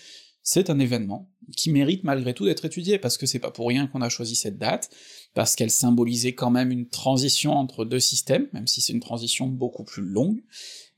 c'est 0.43 0.69
un 0.69 0.79
événement 0.79 1.29
qui 1.57 1.71
mérite 1.71 2.05
malgré 2.05 2.33
tout 2.33 2.45
d'être 2.45 2.63
étudié, 2.63 2.99
parce 2.99 3.17
que 3.17 3.25
c'est 3.25 3.39
pas 3.39 3.51
pour 3.51 3.67
rien 3.67 3.87
qu'on 3.87 4.01
a 4.01 4.07
choisi 4.07 4.35
cette 4.35 4.57
date, 4.57 4.89
parce 5.33 5.55
qu'elle 5.55 5.71
symbolisait 5.71 6.35
quand 6.35 6.51
même 6.51 6.71
une 6.71 6.87
transition 6.87 7.51
entre 7.51 7.83
deux 7.83 7.99
systèmes, 7.99 8.47
même 8.53 8.65
si 8.65 8.79
c'est 8.79 8.93
une 8.93 9.01
transition 9.01 9.47
beaucoup 9.47 9.83
plus 9.83 10.03
longue, 10.03 10.41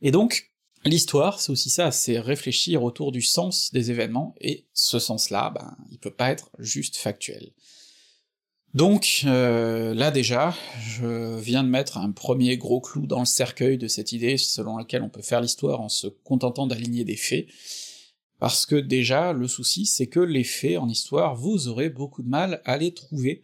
et 0.03 0.11
donc 0.11 0.51
l'histoire, 0.85 1.41
c'est 1.41 1.51
aussi 1.51 1.71
ça, 1.71 1.91
c'est 1.91 2.19
réfléchir 2.19 2.83
autour 2.83 3.11
du 3.11 3.21
sens 3.21 3.71
des 3.73 3.89
événements, 3.89 4.35
et 4.39 4.67
ce 4.73 4.99
sens-là, 4.99 5.49
ben, 5.49 5.75
il 5.89 5.97
peut 5.97 6.13
pas 6.13 6.29
être 6.29 6.51
juste 6.59 6.97
factuel. 6.97 7.51
Donc 8.75 9.23
euh, 9.25 9.95
là 9.95 10.11
déjà, 10.11 10.55
je 10.79 11.39
viens 11.39 11.63
de 11.63 11.69
mettre 11.69 11.97
un 11.97 12.11
premier 12.11 12.55
gros 12.57 12.81
clou 12.81 13.07
dans 13.07 13.19
le 13.19 13.25
cercueil 13.25 13.77
de 13.77 13.87
cette 13.87 14.11
idée 14.11 14.37
selon 14.37 14.77
laquelle 14.77 15.01
on 15.01 15.09
peut 15.09 15.23
faire 15.23 15.41
l'histoire 15.41 15.81
en 15.81 15.89
se 15.89 16.07
contentant 16.07 16.67
d'aligner 16.67 17.03
des 17.03 17.15
faits, 17.15 17.47
parce 18.39 18.65
que 18.65 18.75
déjà, 18.75 19.33
le 19.33 19.47
souci, 19.47 19.85
c'est 19.85 20.07
que 20.07 20.19
les 20.19 20.43
faits 20.43 20.77
en 20.77 20.87
histoire, 20.87 21.35
vous 21.35 21.67
aurez 21.67 21.89
beaucoup 21.89 22.23
de 22.23 22.29
mal 22.29 22.61
à 22.63 22.77
les 22.77 22.93
trouver 22.93 23.43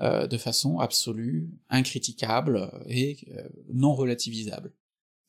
euh, 0.00 0.26
de 0.26 0.36
façon 0.36 0.80
absolue, 0.80 1.48
incriticable 1.70 2.70
et 2.86 3.16
euh, 3.36 3.48
non 3.72 3.94
relativisable. 3.94 4.72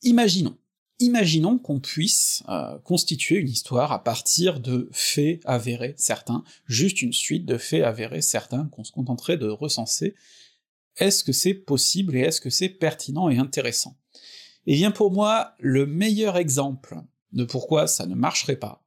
Imaginons, 0.02 0.56
Imaginons 0.98 1.58
qu'on 1.58 1.78
puisse 1.78 2.42
euh, 2.48 2.78
constituer 2.78 3.36
une 3.36 3.50
histoire 3.50 3.92
à 3.92 4.02
partir 4.02 4.60
de 4.60 4.88
faits 4.92 5.40
avérés 5.44 5.94
certains, 5.98 6.42
juste 6.66 7.02
une 7.02 7.12
suite 7.12 7.44
de 7.44 7.58
faits 7.58 7.84
avérés 7.84 8.22
certains 8.22 8.66
qu'on 8.68 8.82
se 8.82 8.92
contenterait 8.92 9.36
de 9.36 9.48
recenser. 9.48 10.14
Est-ce 10.96 11.22
que 11.22 11.32
c'est 11.32 11.52
possible 11.52 12.16
et 12.16 12.20
est-ce 12.20 12.40
que 12.40 12.48
c'est 12.48 12.70
pertinent 12.70 13.28
et 13.28 13.36
intéressant? 13.36 13.98
Eh 14.64 14.74
bien 14.74 14.90
pour 14.90 15.12
moi, 15.12 15.54
le 15.58 15.84
meilleur 15.84 16.38
exemple 16.38 16.96
de 17.32 17.44
pourquoi 17.44 17.86
ça 17.86 18.06
ne 18.06 18.14
marcherait 18.14 18.56
pas, 18.56 18.86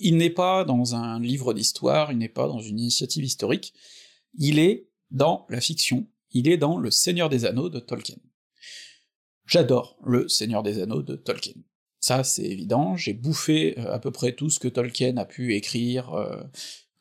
il 0.00 0.16
n'est 0.16 0.30
pas 0.30 0.64
dans 0.64 0.94
un 0.94 1.20
livre 1.20 1.52
d'histoire, 1.52 2.10
il 2.10 2.18
n'est 2.18 2.28
pas 2.28 2.48
dans 2.48 2.60
une 2.60 2.78
initiative 2.78 3.24
historique, 3.24 3.74
il 4.38 4.58
est 4.58 4.88
dans 5.10 5.46
la 5.50 5.60
fiction, 5.60 6.08
il 6.32 6.48
est 6.48 6.56
dans 6.56 6.78
Le 6.78 6.90
Seigneur 6.90 7.28
des 7.28 7.44
Anneaux 7.44 7.68
de 7.68 7.80
Tolkien. 7.80 8.16
J'adore 9.50 9.98
le 10.06 10.28
Seigneur 10.28 10.62
des 10.62 10.80
Anneaux 10.80 11.02
de 11.02 11.16
Tolkien. 11.16 11.54
Ça, 11.98 12.22
c'est 12.22 12.44
évident, 12.44 12.94
j'ai 12.94 13.14
bouffé 13.14 13.76
euh, 13.80 13.92
à 13.92 13.98
peu 13.98 14.12
près 14.12 14.32
tout 14.32 14.48
ce 14.48 14.60
que 14.60 14.68
Tolkien 14.68 15.16
a 15.16 15.24
pu 15.24 15.56
écrire 15.56 16.14
euh, 16.14 16.40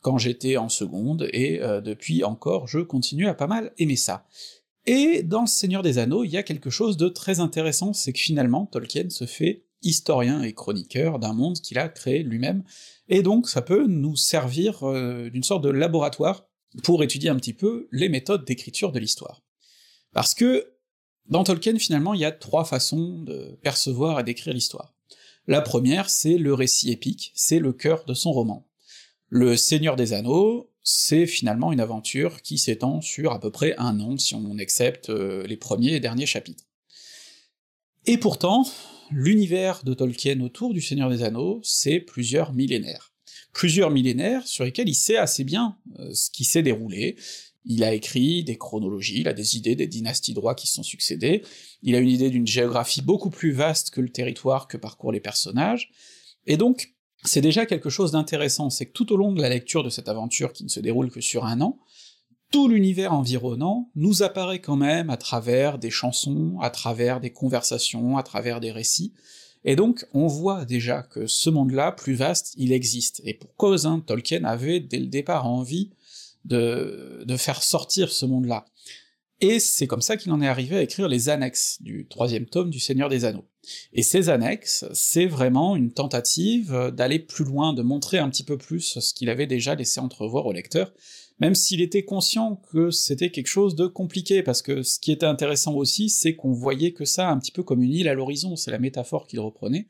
quand 0.01 0.17
j'étais 0.17 0.57
en 0.57 0.67
seconde, 0.67 1.29
et 1.31 1.61
euh, 1.61 1.79
depuis 1.79 2.23
encore, 2.23 2.67
je 2.67 2.79
continue 2.79 3.27
à 3.27 3.35
pas 3.35 3.45
mal 3.45 3.71
aimer 3.77 3.95
ça. 3.95 4.25
Et 4.87 5.21
dans 5.21 5.41
Le 5.41 5.47
Seigneur 5.47 5.83
des 5.83 5.99
Anneaux, 5.99 6.23
il 6.23 6.31
y 6.31 6.37
a 6.37 6.43
quelque 6.43 6.71
chose 6.71 6.97
de 6.97 7.07
très 7.07 7.39
intéressant, 7.39 7.93
c'est 7.93 8.13
que 8.13 8.19
finalement, 8.19 8.65
Tolkien 8.65 9.09
se 9.09 9.25
fait 9.25 9.65
historien 9.83 10.41
et 10.41 10.53
chroniqueur 10.53 11.19
d'un 11.19 11.33
monde 11.33 11.59
qu'il 11.59 11.77
a 11.77 11.87
créé 11.87 12.23
lui-même, 12.23 12.63
et 13.09 13.21
donc 13.21 13.47
ça 13.47 13.61
peut 13.61 13.85
nous 13.85 14.15
servir 14.15 14.83
d'une 15.31 15.43
sorte 15.43 15.63
de 15.63 15.69
laboratoire 15.69 16.49
pour 16.83 17.03
étudier 17.03 17.29
un 17.29 17.35
petit 17.35 17.53
peu 17.53 17.87
les 17.91 18.09
méthodes 18.09 18.43
d'écriture 18.43 18.91
de 18.91 18.99
l'histoire. 18.99 19.43
Parce 20.13 20.33
que 20.33 20.78
dans 21.29 21.43
Tolkien, 21.43 21.77
finalement, 21.77 22.13
il 22.13 22.21
y 22.21 22.25
a 22.25 22.31
trois 22.31 22.65
façons 22.65 23.19
de 23.19 23.57
percevoir 23.62 24.19
et 24.19 24.24
d'écrire 24.24 24.53
l'histoire. 24.53 24.95
La 25.48 25.62
première, 25.62 26.09
c'est 26.09 26.38
le 26.38 26.53
récit 26.53 26.91
épique, 26.91 27.31
c'est 27.36 27.59
le 27.59 27.74
cœur 27.74 28.05
de 28.05 28.13
son 28.13 28.31
roman. 28.31 28.67
Le 29.29 29.55
Seigneur 29.57 29.95
des 29.95 30.13
Anneaux, 30.13 30.71
c'est 30.83 31.27
finalement 31.27 31.71
une 31.71 31.79
aventure 31.79 32.41
qui 32.41 32.57
s'étend 32.57 33.01
sur 33.01 33.31
à 33.31 33.39
peu 33.39 33.51
près 33.51 33.75
un 33.77 34.00
an, 34.00 34.17
si 34.17 34.33
on 34.33 34.57
accepte 34.57 35.09
euh, 35.09 35.45
les 35.45 35.57
premiers 35.57 35.93
et 35.93 36.00
derniers 36.00 36.25
chapitres. 36.25 36.65
Et 38.05 38.17
pourtant, 38.17 38.65
l'univers 39.12 39.83
de 39.83 39.93
Tolkien 39.93 40.39
autour 40.41 40.74
du 40.74 40.81
Seigneur 40.81 41.09
des 41.09 41.21
Anneaux, 41.21 41.59
c'est 41.63 42.00
plusieurs 42.00 42.53
millénaires. 42.53 43.13
Plusieurs 43.53 43.91
millénaires 43.91 44.48
sur 44.48 44.63
lesquels 44.63 44.89
il 44.89 44.95
sait 44.95 45.17
assez 45.17 45.43
bien 45.43 45.77
euh, 46.00 46.13
ce 46.13 46.31
qui 46.31 46.43
s'est 46.43 46.63
déroulé, 46.63 47.17
il 47.65 47.83
a 47.83 47.93
écrit 47.93 48.43
des 48.43 48.57
chronologies, 48.57 49.21
il 49.21 49.27
a 49.27 49.33
des 49.33 49.57
idées 49.57 49.75
des 49.75 49.87
dynasties 49.87 50.33
de 50.33 50.39
rois 50.39 50.55
qui 50.55 50.67
se 50.67 50.75
sont 50.75 50.83
succédées, 50.83 51.43
il 51.81 51.95
a 51.95 51.99
une 51.99 52.09
idée 52.09 52.29
d'une 52.29 52.47
géographie 52.47 53.01
beaucoup 53.01 53.29
plus 53.29 53.51
vaste 53.51 53.91
que 53.91 54.01
le 54.01 54.09
territoire 54.09 54.67
que 54.67 54.77
parcourent 54.77 55.11
les 55.11 55.19
personnages, 55.19 55.91
et 56.47 56.57
donc 56.57 56.93
c'est 57.23 57.41
déjà 57.41 57.65
quelque 57.65 57.89
chose 57.89 58.11
d'intéressant, 58.11 58.69
c'est 58.69 58.85
que 58.85 58.93
tout 58.93 59.11
au 59.11 59.17
long 59.17 59.33
de 59.33 59.41
la 59.41 59.49
lecture 59.49 59.83
de 59.83 59.89
cette 59.89 60.07
aventure 60.07 60.53
qui 60.53 60.63
ne 60.63 60.69
se 60.69 60.79
déroule 60.79 61.11
que 61.11 61.21
sur 61.21 61.45
un 61.45 61.59
an, 61.61 61.79
tout 62.51 62.67
l'univers 62.67 63.13
environnant 63.13 63.91
nous 63.95 64.23
apparaît 64.23 64.61
quand 64.61 64.77
même 64.77 65.09
à 65.09 65.17
travers 65.17 65.77
des 65.77 65.91
chansons, 65.91 66.57
à 66.61 66.69
travers 66.69 67.19
des 67.19 67.31
conversations, 67.31 68.17
à 68.17 68.23
travers 68.23 68.59
des 68.59 68.71
récits, 68.71 69.13
et 69.65 69.75
donc 69.75 70.05
on 70.13 70.27
voit 70.27 70.65
déjà 70.65 71.03
que 71.03 71.27
ce 71.27 71.49
monde-là, 71.49 71.91
plus 71.91 72.13
vaste, 72.13 72.53
il 72.57 72.71
existe, 72.71 73.21
et 73.25 73.33
pour 73.33 73.55
cause, 73.55 73.85
hein, 73.85 74.01
Tolkien 74.05 74.45
avait 74.45 74.79
dès 74.79 74.99
le 74.99 75.07
départ 75.07 75.45
envie 75.45 75.91
de, 76.46 77.25
faire 77.38 77.63
sortir 77.63 78.12
ce 78.12 78.25
monde-là. 78.25 78.65
Et 79.41 79.60
c'est 79.60 79.88
comme 79.88 80.01
ça 80.01 80.17
qu'il 80.17 80.31
en 80.34 80.41
est 80.41 80.48
arrivé 80.48 80.75
à 80.75 80.81
écrire 80.81 81.08
les 81.08 81.29
annexes 81.29 81.77
du 81.81 82.08
troisième 82.10 82.46
tome 82.46 82.69
du 82.69 82.79
Seigneur 82.79 83.08
des 83.08 83.24
Anneaux. 83.24 83.46
Et 83.93 84.03
ces 84.03 84.29
annexes, 84.29 84.86
c'est 84.93 85.27
vraiment 85.27 85.77
une 85.77 85.93
tentative 85.93 86.91
d'aller 86.93 87.19
plus 87.19 87.46
loin, 87.46 87.74
de 87.74 87.81
montrer 87.81 88.17
un 88.17 88.29
petit 88.29 88.43
peu 88.43 88.58
plus 88.58 89.00
ce 89.00 89.13
qu'il 89.13 89.29
avait 89.29 89.48
déjà 89.48 89.75
laissé 89.75 90.01
entrevoir 90.01 90.46
au 90.46 90.51
lecteur, 90.51 90.91
même 91.39 91.55
s'il 91.55 91.81
était 91.81 92.03
conscient 92.03 92.62
que 92.72 92.91
c'était 92.91 93.31
quelque 93.31 93.48
chose 93.48 93.75
de 93.75 93.88
compliqué, 93.88 94.43
parce 94.43 94.62
que 94.62 94.84
ce 94.84 95.00
qui 95.00 95.12
était 95.12 95.25
intéressant 95.25 95.74
aussi, 95.74 96.10
c'est 96.10 96.36
qu'on 96.36 96.51
voyait 96.51 96.91
que 96.91 97.05
ça 97.05 97.29
un 97.29 97.39
petit 97.39 97.51
peu 97.51 97.63
comme 97.63 97.81
une 97.81 97.93
île 97.93 98.10
à 98.10 98.13
l'horizon, 98.13 98.58
c'est 98.58 98.72
la 98.72 98.79
métaphore 98.79 99.25
qu'il 99.25 99.39
reprenait, 99.39 99.88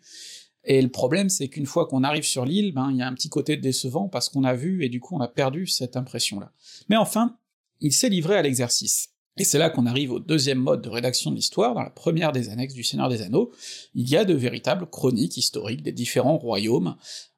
et 0.69 0.83
le 0.83 0.89
problème, 0.89 1.29
c'est 1.29 1.47
qu'une 1.47 1.65
fois 1.65 1.87
qu'on 1.87 2.03
arrive 2.03 2.23
sur 2.23 2.45
l'île, 2.45 2.73
ben, 2.73 2.91
il 2.91 2.97
y 2.97 3.01
a 3.01 3.07
un 3.07 3.13
petit 3.15 3.27
côté 3.27 3.57
décevant 3.57 4.07
parce 4.07 4.29
qu'on 4.29 4.43
a 4.43 4.53
vu, 4.53 4.85
et 4.85 4.89
du 4.89 4.99
coup 4.99 5.15
on 5.15 5.19
a 5.19 5.27
perdu 5.27 5.65
cette 5.65 5.97
impression-là. 5.97 6.51
Mais 6.89 6.95
enfin, 6.95 7.35
il 7.81 7.91
s'est 7.91 8.07
livré 8.07 8.35
à 8.35 8.43
l'exercice. 8.43 9.09
Et 9.37 9.45
c'est 9.45 9.57
là 9.57 9.71
qu'on 9.71 9.87
arrive 9.87 10.11
au 10.11 10.19
deuxième 10.19 10.59
mode 10.59 10.83
de 10.83 10.89
rédaction 10.89 11.31
de 11.31 11.35
l'histoire, 11.35 11.73
dans 11.73 11.81
la 11.81 11.89
première 11.89 12.31
des 12.31 12.49
annexes 12.49 12.75
du 12.75 12.83
Seigneur 12.83 13.09
des 13.09 13.23
Anneaux, 13.23 13.51
il 13.95 14.07
y 14.07 14.15
a 14.15 14.25
de 14.25 14.35
véritables 14.35 14.85
chroniques 14.87 15.37
historiques 15.37 15.81
des 15.81 15.91
différents 15.91 16.37
royaumes 16.37 16.95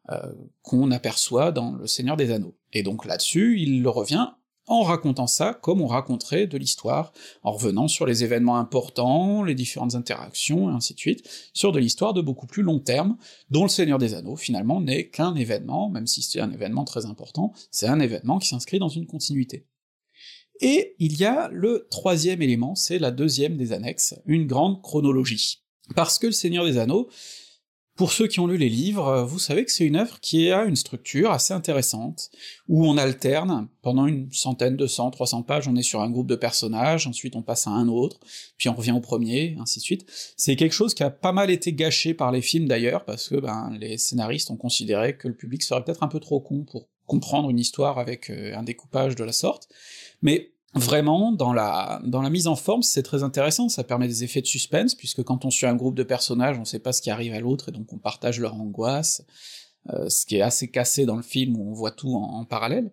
euh, 0.10 0.34
qu'on 0.62 0.92
aperçoit 0.92 1.54
dans 1.54 1.72
le 1.72 1.88
Seigneur 1.88 2.18
des 2.18 2.32
Anneaux. 2.32 2.58
Et 2.74 2.84
donc 2.84 3.06
là-dessus, 3.06 3.62
il 3.62 3.88
revient 3.88 4.28
en 4.68 4.84
racontant 4.84 5.28
ça 5.28 5.58
comme 5.62 5.82
on 5.82 5.88
raconterait 5.88 6.48
de 6.48 6.58
l'histoire, 6.58 7.14
en 7.44 7.52
revenant 7.52 7.88
sur 7.88 8.06
les 8.06 8.24
événements 8.24 8.58
importants, 8.58 9.44
les 9.44 9.56
différentes 9.56 9.96
interactions, 9.96 10.70
et 10.70 10.74
ainsi 10.74 10.94
de 10.94 11.00
suite, 11.00 11.30
sur 11.54 11.72
de 11.72 11.80
l'histoire 11.80 12.14
de 12.14 12.22
beaucoup 12.22 12.48
plus 12.48 12.64
long 12.64 12.80
terme, 12.80 13.18
dont 13.50 13.64
le 13.64 13.70
Seigneur 13.70 13.98
des 13.98 14.14
Anneaux, 14.14 14.36
finalement, 14.36 14.82
n'est 14.82 15.10
qu'un 15.10 15.36
événement, 15.36 15.90
même 15.90 16.08
si 16.08 16.22
c'est 16.22 16.40
un 16.40 16.52
événement 16.52 16.86
très 16.86 17.06
important, 17.06 17.54
c'est 17.72 17.88
un 17.88 18.00
événement 18.00 18.40
qui 18.40 18.48
s'inscrit 18.48 18.80
dans 18.80 18.90
une 18.90 19.08
continuité. 19.08 19.66
Et 20.62 20.96
il 21.00 21.18
y 21.18 21.26
a 21.26 21.50
le 21.52 21.88
troisième 21.90 22.42
élément, 22.42 22.76
c'est 22.76 23.00
la 23.00 23.12
deuxième 23.12 23.58
des 23.58 23.74
annexes, 23.74 24.16
une 24.26 24.46
grande 24.46 24.82
chronologie. 24.82 25.64
Parce 25.96 26.20
que 26.20 26.28
le 26.28 26.32
Seigneur 26.32 26.66
des 26.66 26.78
Anneaux, 26.78 27.10
pour 28.02 28.14
ceux 28.14 28.26
qui 28.26 28.40
ont 28.40 28.48
lu 28.48 28.58
les 28.58 28.68
livres, 28.68 29.08
euh, 29.08 29.24
vous 29.24 29.38
savez 29.38 29.64
que 29.64 29.72
c'est 29.72 29.86
une 29.86 29.96
œuvre 29.96 30.20
qui 30.20 30.50
a 30.50 30.66
une 30.66 30.76
structure 30.76 31.30
assez 31.30 31.54
intéressante, 31.54 32.32
où 32.68 32.84
on 32.88 32.98
alterne, 32.98 33.68
pendant 33.84 34.08
une 34.08 34.28
centaine, 34.32 34.76
deux 34.76 34.88
cents, 34.88 35.12
trois 35.12 35.28
cents 35.28 35.44
pages, 35.44 35.68
on 35.68 35.76
est 35.76 35.84
sur 35.84 36.02
un 36.02 36.10
groupe 36.10 36.26
de 36.26 36.36
personnages, 36.36 37.06
ensuite 37.06 37.36
on 37.36 37.44
passe 37.44 37.68
à 37.68 37.70
un 37.70 37.88
autre, 37.88 38.20
puis 38.58 38.70
on 38.70 38.74
revient 38.74 38.94
au 38.94 39.02
premier, 39.02 39.56
ainsi 39.62 39.78
de 39.78 39.84
suite. 39.84 40.08
C'est 40.36 40.56
quelque 40.56 40.72
chose 40.72 40.96
qui 40.96 41.04
a 41.04 41.12
pas 41.12 41.32
mal 41.32 41.52
été 41.52 41.74
gâché 41.74 42.16
par 42.16 42.32
les 42.32 42.42
films 42.42 42.68
d'ailleurs, 42.68 43.06
parce 43.06 43.30
que 43.30 43.36
ben, 43.36 43.72
les 43.80 44.00
scénaristes 44.00 44.50
ont 44.50 44.58
considéré 44.58 45.16
que 45.16 45.28
le 45.28 45.36
public 45.36 45.62
serait 45.62 45.84
peut-être 45.84 46.02
un 46.02 46.08
peu 46.08 46.20
trop 46.20 46.40
con 46.40 46.64
pour 46.64 46.88
comprendre 47.06 47.52
une 47.52 47.60
histoire 47.60 48.00
avec 48.00 48.32
euh, 48.32 48.56
un 48.56 48.64
découpage 48.64 49.16
de 49.16 49.24
la 49.24 49.32
sorte, 49.32 49.70
mais 50.24 50.51
vraiment, 50.74 51.32
dans 51.32 51.54
la, 51.54 52.02
dans 52.06 52.22
la 52.22 52.30
mise 52.30 52.48
en 52.48 52.56
forme, 52.56 52.82
c'est 52.82 53.04
très 53.04 53.24
intéressant, 53.24 53.68
ça 53.70 53.84
permet 53.84 54.08
des 54.08 54.24
effets 54.24 54.42
de 54.42 54.48
suspense, 54.48 54.96
puisque 54.96 55.24
quand 55.24 55.44
on 55.46 55.50
suit 55.50 55.66
un 55.66 55.76
groupe 55.76 55.96
de 55.96 56.04
personnages, 56.04 56.58
on 56.58 56.66
sait 56.66 56.80
pas 56.80 56.94
ce 56.94 57.02
qui 57.02 57.10
arrive 57.10 57.34
à 57.34 57.40
l'autre, 57.40 57.70
et 57.70 57.72
donc 57.72 57.92
on 57.92 57.98
partage 57.98 58.40
leur 58.40 58.56
angoisse, 58.56 59.24
euh, 59.90 60.08
ce 60.10 60.26
qui 60.26 60.38
est 60.38 60.42
assez 60.42 60.70
cassé 60.70 61.06
dans 61.06 61.16
le 61.16 61.24
film 61.24 61.58
où 61.58 61.70
on 61.70 61.74
voit 61.74 61.92
tout 61.92 62.14
en, 62.14 62.46
parallèle. 62.46 62.92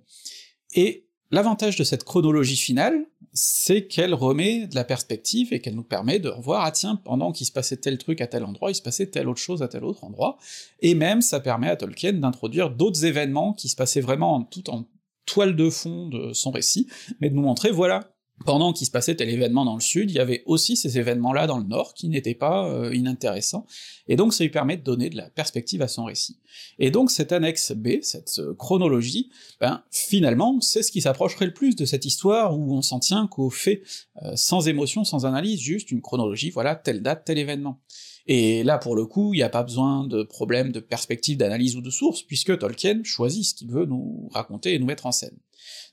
Et 0.75 1.07
l'avantage 1.31 1.77
de 1.77 1.85
cette 1.85 2.03
chronologie 2.03 2.57
finale, 2.57 3.07
c'est 3.33 3.87
qu'elle 3.87 4.15
remet 4.15 4.67
de 4.67 4.75
la 4.75 4.85
perspective 4.85 5.53
et 5.53 5.61
qu'elle 5.61 5.77
nous 5.77 5.85
permet 5.85 6.19
de 6.19 6.31
revoir, 6.31 6.65
ah 6.65 6.73
tiens, 6.73 6.97
pendant 6.97 7.31
qu'il 7.31 7.47
se 7.47 7.53
passait 7.53 7.77
tel 7.77 7.99
truc 7.99 8.21
à 8.21 8.27
tel 8.27 8.43
endroit, 8.45 8.73
il 8.73 8.75
se 8.75 8.83
passait 8.83 9.07
telle 9.07 9.29
autre 9.29 9.41
chose 9.41 9.63
à 9.63 9.69
tel 9.69 9.85
autre 9.85 10.03
endroit, 10.03 10.37
et 10.81 10.97
même 10.97 11.23
ça 11.23 11.39
permet 11.39 11.69
à 11.69 11.77
Tolkien 11.77 12.15
d'introduire 12.15 12.71
d'autres 12.71 13.05
événements 13.05 13.53
qui 13.53 13.69
se 13.69 13.77
passaient 13.77 14.01
vraiment 14.01 14.43
tout 14.43 14.69
en 14.71 14.85
toile 15.29 15.55
de 15.55 15.71
fond 15.71 16.09
de 16.09 16.33
son 16.33 16.51
récit, 16.51 16.89
mais 17.21 17.31
de 17.31 17.35
nous 17.35 17.43
montrer, 17.43 17.71
voilà, 17.71 18.11
pendant 18.45 18.73
qu'il 18.73 18.87
se 18.87 18.91
passait 18.91 19.17
tel 19.17 19.29
événement 19.29 19.65
dans 19.65 19.75
le 19.75 19.81
sud, 19.81 20.11
il 20.11 20.15
y 20.15 20.21
avait 20.21 20.43
aussi 20.47 20.77
ces 20.77 20.99
événements-là 20.99 21.47
dans 21.47 21.59
le 21.59 21.65
nord 21.65 21.95
qui 21.95 22.09
n'étaient 22.09 22.35
pas 22.35 22.69
euh, 22.69 22.95
inintéressants, 22.95 23.67
et 24.07 24.17
donc 24.17 24.33
ça 24.33 24.45
lui 24.45 24.51
permet 24.51 24.77
de 24.77 24.83
donner 24.83 25.11
de 25.11 25.17
la 25.17 25.29
perspective 25.31 25.83
à 25.83 25.89
son 25.89 26.05
récit. 26.05 26.39
Et 26.79 26.91
donc 26.91 27.11
cette 27.11 27.33
annexe 27.33 27.73
B, 27.73 28.01
cette 28.03 28.39
euh, 28.39 28.55
chronologie, 28.55 29.31
ben 29.61 29.83
finalement 29.91 30.61
c'est 30.61 30.83
ce 30.83 30.93
qui 30.93 31.01
s'approcherait 31.01 31.47
le 31.47 31.55
plus 31.55 31.77
de 31.77 31.85
cette 31.85 32.05
histoire 32.05 32.57
où 32.57 32.75
on 32.75 32.83
s'en 32.83 33.01
tient 33.01 33.27
qu'aux 33.27 33.51
faits, 33.51 33.83
euh, 34.23 34.33
sans 34.37 34.69
émotion, 34.69 35.05
sans 35.05 35.27
analyse, 35.27 35.61
juste 35.61 35.91
une 35.91 36.01
chronologie, 36.01 36.51
voilà, 36.51 36.77
telle 36.77 37.03
date, 37.03 37.25
tel 37.25 37.39
événement. 37.39 37.81
Et 38.29 38.63
là, 38.63 38.77
pour 38.77 38.95
le 38.95 39.07
coup, 39.07 39.33
il 39.33 39.39
n'y 39.39 39.43
a 39.43 39.49
pas 39.49 39.63
besoin 39.63 40.07
de 40.07 40.23
problème 40.23 40.71
de 40.71 40.81
perspective, 40.81 41.39
d'analyse 41.39 41.77
ou 41.77 41.81
de 41.81 41.91
source, 41.91 42.23
puisque 42.23 42.57
Tolkien 42.59 43.01
choisit 43.03 43.45
ce 43.45 43.55
qu'il 43.55 43.71
veut 43.71 43.87
nous 43.87 44.29
raconter 44.33 44.75
et 44.75 44.79
nous 44.79 44.87
mettre 44.87 45.07
en 45.07 45.13
scène. 45.13 45.39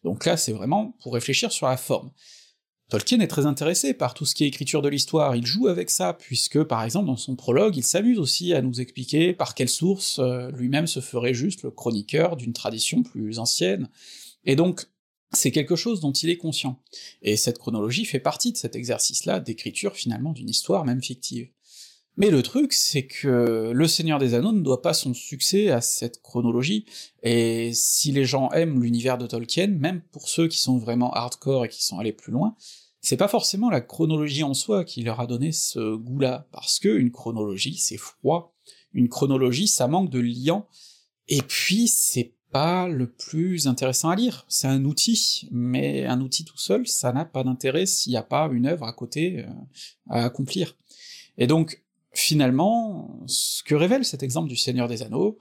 Donc 0.04 0.26
là, 0.26 0.36
c'est 0.36 0.52
vraiment 0.52 0.98
pour 1.02 1.14
réfléchir 1.14 1.54
sur 1.54 1.68
la 1.68 1.78
forme. 1.78 2.12
Tolkien 2.90 3.20
est 3.22 3.28
très 3.28 3.46
intéressé 3.46 3.94
par 3.96 4.14
tout 4.14 4.26
ce 4.26 4.36
qui 4.36 4.44
est 4.44 4.48
écriture 4.48 4.82
de 4.82 4.90
l'histoire, 4.90 5.36
il 5.36 5.46
joue 5.46 5.68
avec 5.68 5.90
ça, 5.90 6.14
puisque 6.14 6.62
par 6.64 6.84
exemple 6.84 7.08
dans 7.08 7.18
son 7.18 7.36
prologue, 7.36 7.76
il 7.76 7.84
s'amuse 7.84 8.20
aussi 8.20 8.54
à 8.54 8.62
nous 8.62 8.80
expliquer 8.80 9.34
par 9.34 9.56
quelle 9.56 9.70
source 9.70 10.20
euh, 10.20 10.52
lui-même 10.52 10.86
se 10.86 11.00
ferait 11.00 11.34
juste 11.34 11.64
le 11.64 11.72
chroniqueur 11.72 12.36
d'une 12.36 12.54
tradition 12.54 13.02
plus 13.02 13.40
ancienne, 13.40 13.90
et 14.44 14.56
donc 14.56 14.86
c'est 15.32 15.52
quelque 15.52 15.76
chose 15.76 16.00
dont 16.00 16.12
il 16.12 16.30
est 16.30 16.38
conscient. 16.38 16.80
Et 17.24 17.38
cette 17.38 17.58
chronologie 17.58 18.06
fait 18.06 18.20
partie 18.20 18.52
de 18.52 18.58
cet 18.58 18.76
exercice-là 18.76 19.40
d'écriture 19.40 19.96
finalement 19.96 20.32
d'une 20.32 20.50
histoire 20.50 20.86
même 20.86 21.02
fictive. 21.02 21.50
Mais 22.18 22.30
le 22.30 22.42
truc, 22.42 22.72
c'est 22.72 23.06
que 23.06 23.72
Le 23.74 23.88
Seigneur 23.88 24.20
des 24.20 24.34
Anneaux 24.34 24.54
ne 24.54 24.62
doit 24.62 24.82
pas 24.82 24.94
son 24.94 25.14
succès 25.14 25.70
à 25.70 25.82
cette 25.82 26.22
chronologie, 26.22 26.86
et 27.24 27.72
si 27.74 28.12
les 28.12 28.26
gens 28.26 28.50
aiment 28.52 28.82
l'univers 28.82 29.18
de 29.18 29.28
Tolkien, 29.28 29.68
même 29.68 30.02
pour 30.12 30.30
ceux 30.30 30.48
qui 30.48 30.60
sont 30.60 30.78
vraiment 30.78 31.12
hardcore 31.12 31.66
et 31.66 31.70
qui 31.70 31.84
sont 31.84 32.00
allés 32.00 32.14
plus 32.14 32.32
loin, 32.32 32.56
c'est 33.02 33.18
pas 33.18 33.28
forcément 33.28 33.70
la 33.70 33.82
chronologie 33.82 34.44
en 34.44 34.54
soi 34.54 34.84
qui 34.84 35.04
leur 35.04 35.20
a 35.20 35.28
donné 35.28 35.52
ce 35.52 35.96
goût-là, 35.96 36.48
parce 36.52 36.80
que 36.80 36.90
une 36.90 37.12
chronologie, 37.12 37.78
c'est 37.78 37.98
froid, 37.98 38.56
une 38.94 39.10
chronologie, 39.10 39.68
ça 39.68 39.88
manque 39.88 40.10
de 40.10 40.20
liant, 40.20 40.68
et 41.28 41.42
puis 41.42 41.88
c'est 41.88 42.34
pas 42.52 42.88
le 42.88 43.12
plus 43.12 43.68
intéressant 43.68 44.10
à 44.10 44.16
lire, 44.16 44.46
c'est 44.48 44.68
un 44.68 44.86
outil, 44.86 45.50
mais 45.52 46.06
un 46.06 46.22
outil 46.22 46.46
tout 46.46 46.58
seul, 46.58 46.88
ça 46.88 47.12
n'a 47.12 47.26
pas 47.26 47.44
d'intérêt 47.44 47.86
s'il 47.86 48.12
n'y 48.12 48.18
a 48.18 48.24
pas 48.24 48.50
une 48.54 48.68
œuvre 48.68 48.86
à 48.86 48.94
côté 48.94 49.40
euh, 49.40 49.50
à 50.10 50.24
accomplir. 50.24 50.78
Et 51.38 51.48
donc, 51.48 51.85
finalement, 52.16 53.20
ce 53.28 53.64
que 53.64 53.76
révèle 53.76 54.06
cet 54.06 54.24
exemple 54.24 54.50
du 54.50 54.56
Seigneur 54.56 54.88
des 54.88 55.04
Anneaux, 55.04 55.38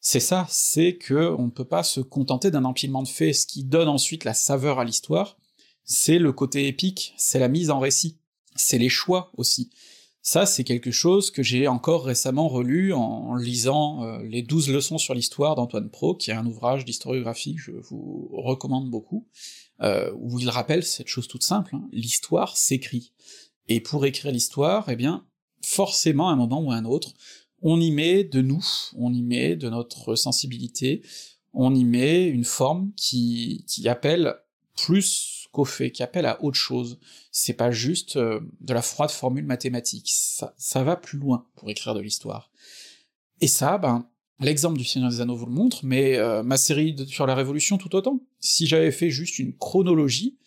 c'est 0.00 0.20
ça, 0.20 0.46
c'est 0.50 0.96
que 0.96 1.34
on 1.38 1.46
ne 1.46 1.50
peut 1.50 1.64
pas 1.64 1.84
se 1.84 2.00
contenter 2.00 2.50
d'un 2.50 2.64
empilement 2.64 3.02
de 3.02 3.08
faits, 3.08 3.34
ce 3.34 3.46
qui 3.46 3.64
donne 3.64 3.88
ensuite 3.88 4.24
la 4.24 4.34
saveur 4.34 4.80
à 4.80 4.84
l'histoire, 4.84 5.38
c'est 5.84 6.18
le 6.18 6.32
côté 6.32 6.66
épique, 6.66 7.14
c'est 7.16 7.38
la 7.38 7.48
mise 7.48 7.70
en 7.70 7.78
récit, 7.78 8.18
c'est 8.56 8.78
les 8.78 8.88
choix 8.88 9.30
aussi. 9.36 9.70
Ça, 10.24 10.46
c'est 10.46 10.62
quelque 10.62 10.92
chose 10.92 11.32
que 11.32 11.42
j'ai 11.42 11.66
encore 11.66 12.04
récemment 12.04 12.48
relu 12.48 12.92
en 12.92 13.34
lisant 13.34 14.04
euh, 14.04 14.22
les 14.22 14.42
douze 14.42 14.68
leçons 14.70 14.98
sur 14.98 15.14
l'histoire 15.14 15.56
d'Antoine 15.56 15.90
Pro, 15.90 16.14
qui 16.14 16.30
est 16.30 16.34
un 16.34 16.46
ouvrage 16.46 16.84
d'historiographie 16.84 17.56
que 17.56 17.60
je 17.60 17.72
vous 17.72 18.28
recommande 18.32 18.88
beaucoup, 18.88 19.26
euh, 19.80 20.12
où 20.16 20.38
il 20.38 20.48
rappelle 20.48 20.84
cette 20.84 21.08
chose 21.08 21.26
toute 21.26 21.42
simple, 21.42 21.74
hein, 21.74 21.88
l'histoire 21.90 22.56
s'écrit. 22.56 23.12
Et 23.66 23.80
pour 23.80 24.06
écrire 24.06 24.30
l'histoire, 24.30 24.88
eh 24.90 24.96
bien, 24.96 25.26
forcément, 25.62 26.28
à 26.28 26.32
un 26.32 26.36
moment 26.36 26.60
ou 26.60 26.72
à 26.72 26.76
un 26.76 26.84
autre, 26.84 27.14
on 27.62 27.80
y 27.80 27.90
met 27.90 28.24
de 28.24 28.40
nous, 28.42 28.64
on 28.96 29.12
y 29.12 29.22
met 29.22 29.56
de 29.56 29.68
notre 29.68 30.16
sensibilité, 30.16 31.02
on 31.52 31.74
y 31.74 31.84
met 31.84 32.26
une 32.26 32.44
forme 32.44 32.92
qui, 32.96 33.64
qui 33.68 33.88
appelle 33.88 34.34
plus 34.76 35.48
qu'au 35.52 35.64
fait, 35.64 35.90
qui 35.90 36.02
appelle 36.02 36.26
à 36.26 36.42
autre 36.42 36.56
chose. 36.56 36.98
C'est 37.30 37.52
pas 37.52 37.70
juste 37.70 38.16
euh, 38.16 38.40
de 38.60 38.72
la 38.74 38.82
froide 38.82 39.10
formule 39.10 39.44
mathématique, 39.44 40.08
ça, 40.10 40.54
ça 40.56 40.82
va 40.82 40.96
plus 40.96 41.18
loin 41.18 41.46
pour 41.54 41.70
écrire 41.70 41.94
de 41.94 42.00
l'histoire. 42.00 42.50
Et 43.40 43.48
ça, 43.48 43.78
ben, 43.78 44.08
l'exemple 44.40 44.78
du 44.78 44.84
Seigneur 44.84 45.10
des 45.10 45.20
Anneaux 45.20 45.36
vous 45.36 45.46
le 45.46 45.52
montre, 45.52 45.84
mais 45.84 46.16
euh, 46.16 46.42
ma 46.42 46.56
série 46.56 46.96
sur 47.08 47.26
la 47.26 47.34
Révolution 47.34 47.78
tout 47.78 47.94
autant. 47.94 48.20
Si 48.40 48.66
j'avais 48.66 48.92
fait 48.92 49.10
juste 49.10 49.38
une 49.38 49.56
chronologie, 49.56 50.38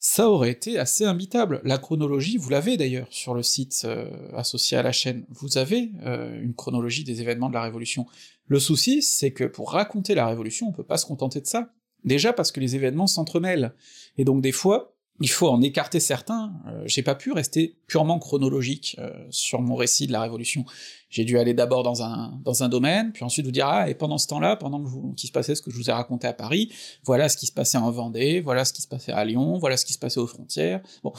ça 0.00 0.28
aurait 0.28 0.50
été 0.50 0.78
assez 0.78 1.04
imbitable. 1.04 1.60
La 1.64 1.78
chronologie, 1.78 2.36
vous 2.36 2.50
l'avez 2.50 2.76
d'ailleurs 2.76 3.08
sur 3.10 3.34
le 3.34 3.42
site 3.42 3.82
euh, 3.84 4.08
associé 4.36 4.76
à 4.76 4.82
la 4.82 4.92
chaîne, 4.92 5.26
vous 5.30 5.58
avez 5.58 5.90
euh, 6.04 6.40
une 6.40 6.54
chronologie 6.54 7.04
des 7.04 7.20
événements 7.20 7.48
de 7.48 7.54
la 7.54 7.62
Révolution. 7.62 8.06
Le 8.46 8.60
souci, 8.60 9.02
c'est 9.02 9.32
que 9.32 9.44
pour 9.44 9.72
raconter 9.72 10.14
la 10.14 10.26
Révolution, 10.26 10.68
on 10.68 10.72
peut 10.72 10.84
pas 10.84 10.98
se 10.98 11.06
contenter 11.06 11.40
de 11.40 11.46
ça. 11.46 11.72
Déjà 12.04 12.32
parce 12.32 12.52
que 12.52 12.60
les 12.60 12.76
événements 12.76 13.08
s'entremêlent, 13.08 13.74
et 14.16 14.24
donc 14.24 14.40
des 14.40 14.52
fois, 14.52 14.94
il 15.20 15.28
faut 15.28 15.48
en 15.48 15.60
écarter 15.62 16.00
certains. 16.00 16.52
Euh, 16.68 16.82
j'ai 16.86 17.02
pas 17.02 17.14
pu 17.14 17.32
rester 17.32 17.76
purement 17.86 18.18
chronologique 18.18 18.96
euh, 18.98 19.10
sur 19.30 19.60
mon 19.60 19.74
récit 19.74 20.06
de 20.06 20.12
la 20.12 20.22
Révolution. 20.22 20.64
J'ai 21.10 21.24
dû 21.24 21.38
aller 21.38 21.54
d'abord 21.54 21.82
dans 21.82 22.02
un 22.02 22.40
dans 22.44 22.62
un 22.62 22.68
domaine, 22.68 23.12
puis 23.12 23.24
ensuite 23.24 23.44
vous 23.44 23.52
dire 23.52 23.66
ah 23.66 23.88
et 23.88 23.94
pendant 23.94 24.18
ce 24.18 24.28
temps-là, 24.28 24.56
pendant 24.56 24.84
qu'il 25.14 25.26
se 25.26 25.32
passait 25.32 25.54
ce 25.54 25.62
que 25.62 25.70
je 25.70 25.76
vous 25.76 25.90
ai 25.90 25.92
raconté 25.92 26.26
à 26.26 26.32
Paris, 26.32 26.72
voilà 27.04 27.28
ce 27.28 27.36
qui 27.36 27.46
se 27.46 27.52
passait 27.52 27.78
en 27.78 27.90
Vendée, 27.90 28.40
voilà 28.40 28.64
ce 28.64 28.72
qui 28.72 28.82
se 28.82 28.88
passait 28.88 29.12
à 29.12 29.24
Lyon, 29.24 29.58
voilà 29.58 29.76
ce 29.76 29.84
qui 29.84 29.92
se 29.92 29.98
passait 29.98 30.20
aux 30.20 30.26
frontières. 30.26 30.80
Bon, 31.02 31.12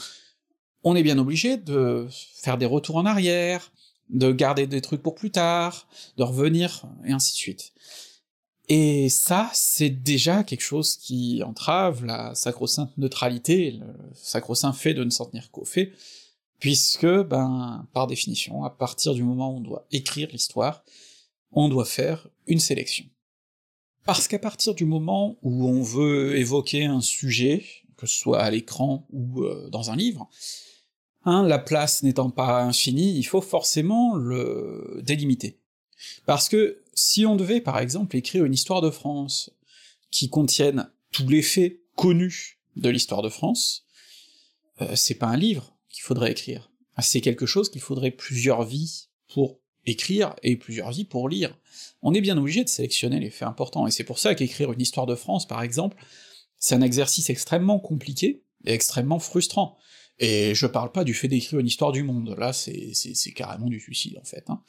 on 0.82 0.96
est 0.96 1.02
bien 1.02 1.18
obligé 1.18 1.56
de 1.56 2.06
faire 2.10 2.56
des 2.56 2.66
retours 2.66 2.96
en 2.96 3.04
arrière, 3.04 3.72
de 4.08 4.32
garder 4.32 4.66
des 4.66 4.80
trucs 4.80 5.02
pour 5.02 5.14
plus 5.14 5.30
tard, 5.30 5.88
de 6.16 6.22
revenir 6.22 6.84
et 7.04 7.12
ainsi 7.12 7.32
de 7.32 7.38
suite. 7.38 7.72
Et 8.72 9.08
ça, 9.08 9.50
c'est 9.52 9.90
déjà 9.90 10.44
quelque 10.44 10.60
chose 10.60 10.96
qui 10.96 11.42
entrave 11.42 12.04
la 12.04 12.36
sacro-sainte 12.36 12.96
neutralité, 12.98 13.72
le 13.72 13.86
sacro-saint 14.14 14.72
fait 14.72 14.94
de 14.94 15.02
ne 15.02 15.10
s'en 15.10 15.26
tenir 15.26 15.50
qu'au 15.50 15.64
fait, 15.64 15.90
puisque, 16.60 17.04
ben, 17.04 17.88
par 17.92 18.06
définition, 18.06 18.62
à 18.62 18.70
partir 18.70 19.12
du 19.12 19.24
moment 19.24 19.52
où 19.52 19.56
on 19.56 19.60
doit 19.60 19.88
écrire 19.90 20.28
l'histoire, 20.30 20.84
on 21.50 21.68
doit 21.68 21.84
faire 21.84 22.28
une 22.46 22.60
sélection. 22.60 23.06
Parce 24.04 24.28
qu'à 24.28 24.38
partir 24.38 24.72
du 24.72 24.84
moment 24.84 25.36
où 25.42 25.66
on 25.66 25.82
veut 25.82 26.36
évoquer 26.38 26.84
un 26.84 27.00
sujet, 27.00 27.64
que 27.96 28.06
ce 28.06 28.16
soit 28.16 28.40
à 28.40 28.52
l'écran 28.52 29.04
ou 29.10 29.42
euh, 29.42 29.68
dans 29.68 29.90
un 29.90 29.96
livre, 29.96 30.28
hein, 31.24 31.42
la 31.42 31.58
place 31.58 32.04
n'étant 32.04 32.30
pas 32.30 32.62
infinie, 32.62 33.16
il 33.16 33.24
faut 33.24 33.40
forcément 33.40 34.14
le 34.14 35.00
délimiter. 35.02 35.58
Parce 36.24 36.48
que 36.48 36.80
si 37.00 37.24
on 37.24 37.34
devait, 37.34 37.62
par 37.62 37.78
exemple, 37.78 38.14
écrire 38.14 38.44
une 38.44 38.52
histoire 38.52 38.82
de 38.82 38.90
France 38.90 39.50
qui 40.10 40.28
contienne 40.28 40.90
tous 41.12 41.26
les 41.28 41.40
faits 41.40 41.80
connus 41.96 42.58
de 42.76 42.90
l'histoire 42.90 43.22
de 43.22 43.30
France, 43.30 43.86
euh, 44.82 44.94
c'est 44.96 45.14
pas 45.14 45.28
un 45.28 45.36
livre 45.36 45.76
qu'il 45.88 46.02
faudrait 46.02 46.32
écrire. 46.32 46.70
C'est 47.00 47.22
quelque 47.22 47.46
chose 47.46 47.70
qu'il 47.70 47.80
faudrait 47.80 48.10
plusieurs 48.10 48.64
vies 48.64 49.08
pour 49.32 49.60
écrire 49.86 50.36
et 50.42 50.56
plusieurs 50.56 50.90
vies 50.90 51.06
pour 51.06 51.30
lire. 51.30 51.56
On 52.02 52.12
est 52.12 52.20
bien 52.20 52.36
obligé 52.36 52.64
de 52.64 52.68
sélectionner 52.68 53.18
les 53.18 53.30
faits 53.30 53.48
importants, 53.48 53.86
et 53.86 53.90
c'est 53.90 54.04
pour 54.04 54.18
ça 54.18 54.34
qu'écrire 54.34 54.70
une 54.70 54.82
histoire 54.82 55.06
de 55.06 55.14
France, 55.14 55.48
par 55.48 55.62
exemple, 55.62 55.96
c'est 56.58 56.74
un 56.74 56.82
exercice 56.82 57.30
extrêmement 57.30 57.78
compliqué 57.78 58.42
et 58.66 58.72
extrêmement 58.72 59.18
frustrant. 59.18 59.78
Et 60.18 60.54
je 60.54 60.66
parle 60.66 60.92
pas 60.92 61.04
du 61.04 61.14
fait 61.14 61.28
d'écrire 61.28 61.60
une 61.60 61.66
histoire 61.66 61.92
du 61.92 62.02
monde, 62.02 62.34
là 62.36 62.52
c'est 62.52 63.32
carrément 63.34 63.68
du 63.68 63.80
suicide 63.80 64.18
en 64.20 64.24
fait. 64.24 64.44
Hein. 64.50 64.62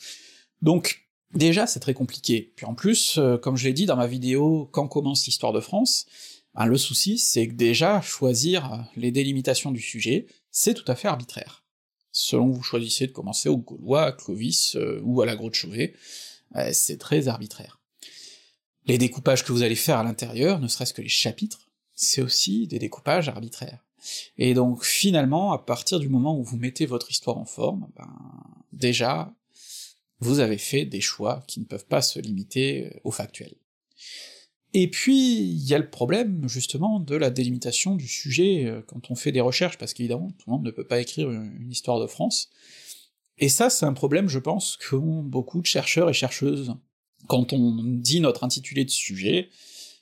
Donc 0.61 1.11
Déjà, 1.33 1.65
c'est 1.65 1.79
très 1.79 1.93
compliqué. 1.93 2.51
Puis 2.55 2.65
en 2.65 2.75
plus, 2.75 3.17
euh, 3.17 3.38
comme 3.38 3.55
je 3.55 3.65
l'ai 3.67 3.73
dit 3.73 3.85
dans 3.85 3.95
ma 3.95 4.07
vidéo 4.07 4.69
Quand 4.71 4.88
commence 4.88 5.25
l'histoire 5.25 5.53
de 5.53 5.61
France, 5.61 6.05
ben, 6.55 6.65
le 6.65 6.77
souci, 6.77 7.17
c'est 7.17 7.48
que 7.48 7.53
déjà, 7.53 8.01
choisir 8.01 8.85
les 8.96 9.11
délimitations 9.11 9.72
du 9.72 9.79
sujet, 9.79 10.27
c'est 10.51 10.74
tout 10.74 10.89
à 10.91 10.96
fait 10.96 11.07
arbitraire. 11.07 11.63
Selon 12.11 12.50
vous 12.50 12.61
choisissez 12.61 13.07
de 13.07 13.13
commencer 13.13 13.48
au 13.48 13.57
Gaulois, 13.57 14.03
à 14.03 14.11
Clovis, 14.11 14.75
euh, 14.75 15.00
ou 15.03 15.22
à 15.22 15.25
la 15.25 15.37
Grotte 15.37 15.53
Chauvet, 15.53 15.94
euh, 16.57 16.70
c'est 16.74 16.98
très 16.98 17.29
arbitraire. 17.29 17.79
Les 18.85 18.98
découpages 18.98 19.46
que 19.46 19.53
vous 19.53 19.63
allez 19.63 19.75
faire 19.75 19.98
à 19.98 20.03
l'intérieur, 20.03 20.59
ne 20.59 20.67
serait-ce 20.67 20.94
que 20.94 21.01
les 21.01 21.07
chapitres, 21.07 21.70
c'est 21.96 22.22
aussi 22.22 22.67
des 22.67 22.79
découpages 22.79 23.29
arbitraires. 23.29 23.85
Et 24.37 24.53
donc 24.53 24.83
finalement, 24.83 25.53
à 25.53 25.59
partir 25.59 26.00
du 26.00 26.09
moment 26.09 26.37
où 26.37 26.44
vous 26.44 26.57
mettez 26.57 26.85
votre 26.85 27.11
histoire 27.11 27.37
en 27.37 27.46
forme, 27.46 27.87
ben, 27.96 28.09
déjà, 28.74 29.33
vous 30.22 30.40
avez 30.40 30.57
fait 30.57 30.86
des 30.86 31.01
choix 31.01 31.44
qui 31.48 31.60
ne 31.60 31.66
peuvent 31.66 31.88
pas 31.88 32.01
se 32.01 32.20
limiter 32.20 32.86
euh, 32.86 33.00
au 33.03 33.12
factuel. 33.12 33.53
Et 34.74 34.90
puis, 34.90 35.40
il 35.40 35.68
y 35.68 35.74
a 35.74 35.77
le 35.77 35.90
problème, 35.90 36.48
justement, 36.48 37.00
de 37.01 37.16
la 37.16 37.29
délimitation 37.29 37.96
du 37.96 38.07
sujet 38.07 38.66
euh, 38.66 38.81
quand 38.88 39.12
on 39.12 39.16
fait 39.16 39.34
des 39.34 39.42
recherches, 39.42 39.77
parce 39.77 39.94
qu'évidemment, 39.94 40.31
tout 40.38 40.50
le 40.50 40.53
monde 40.53 40.66
ne 40.66 40.72
peut 40.72 40.88
pas 40.88 41.01
écrire 41.01 41.29
une 41.29 41.70
histoire 41.70 42.00
de 42.00 42.07
France. 42.07 42.50
Et 43.38 43.50
ça, 43.50 43.70
c'est 43.70 43.86
un 43.86 43.94
problème, 43.94 44.29
je 44.29 44.40
pense, 44.40 44.77
qu'ont 44.77 45.24
beaucoup 45.24 45.62
de 45.62 45.66
chercheurs 45.66 46.10
et 46.10 46.14
chercheuses. 46.14 46.75
Quand 47.27 47.53
on 47.53 47.84
dit 47.84 48.22
notre 48.22 48.44
intitulé 48.44 48.86
de 48.86 48.90
sujet, 48.90 49.50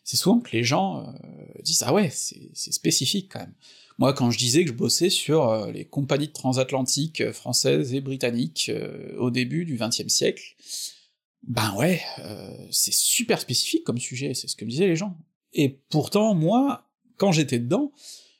c'est 0.03 0.17
souvent 0.17 0.39
que 0.39 0.51
les 0.51 0.63
gens 0.63 1.07
euh, 1.07 1.61
disent 1.63 1.83
«Ah 1.85 1.93
ouais, 1.93 2.09
c'est 2.11 2.73
spécifique 2.73 3.29
quand 3.31 3.39
même». 3.39 3.53
Moi, 3.99 4.13
quand 4.13 4.31
je 4.31 4.37
disais 4.37 4.63
que 4.63 4.69
je 4.69 4.75
bossais 4.75 5.09
sur 5.09 5.49
euh, 5.49 5.71
les 5.71 5.83
compagnies 5.83 6.29
de 6.29 6.33
transatlantique 6.33 7.19
euh, 7.19 7.33
françaises 7.33 7.93
et 7.93 7.99
britanniques 7.99 8.71
euh, 8.73 9.13
au 9.17 9.29
début 9.29 9.65
du 9.65 9.75
XXe 9.75 10.07
siècle, 10.07 10.55
ben 11.43 11.73
ouais, 11.77 12.01
c'est 12.69 12.93
super 12.93 13.39
spécifique 13.39 13.85
comme 13.85 13.97
sujet, 13.97 14.33
c'est 14.33 14.47
ce 14.47 14.57
que 14.57 14.65
me 14.65 14.69
disaient 14.69 14.87
les 14.87 14.97
gens. 14.97 15.17
Et 15.53 15.69
pourtant, 15.89 16.33
moi, 16.33 16.89
quand 17.15 17.31
j'étais 17.31 17.59
dedans, 17.59 17.93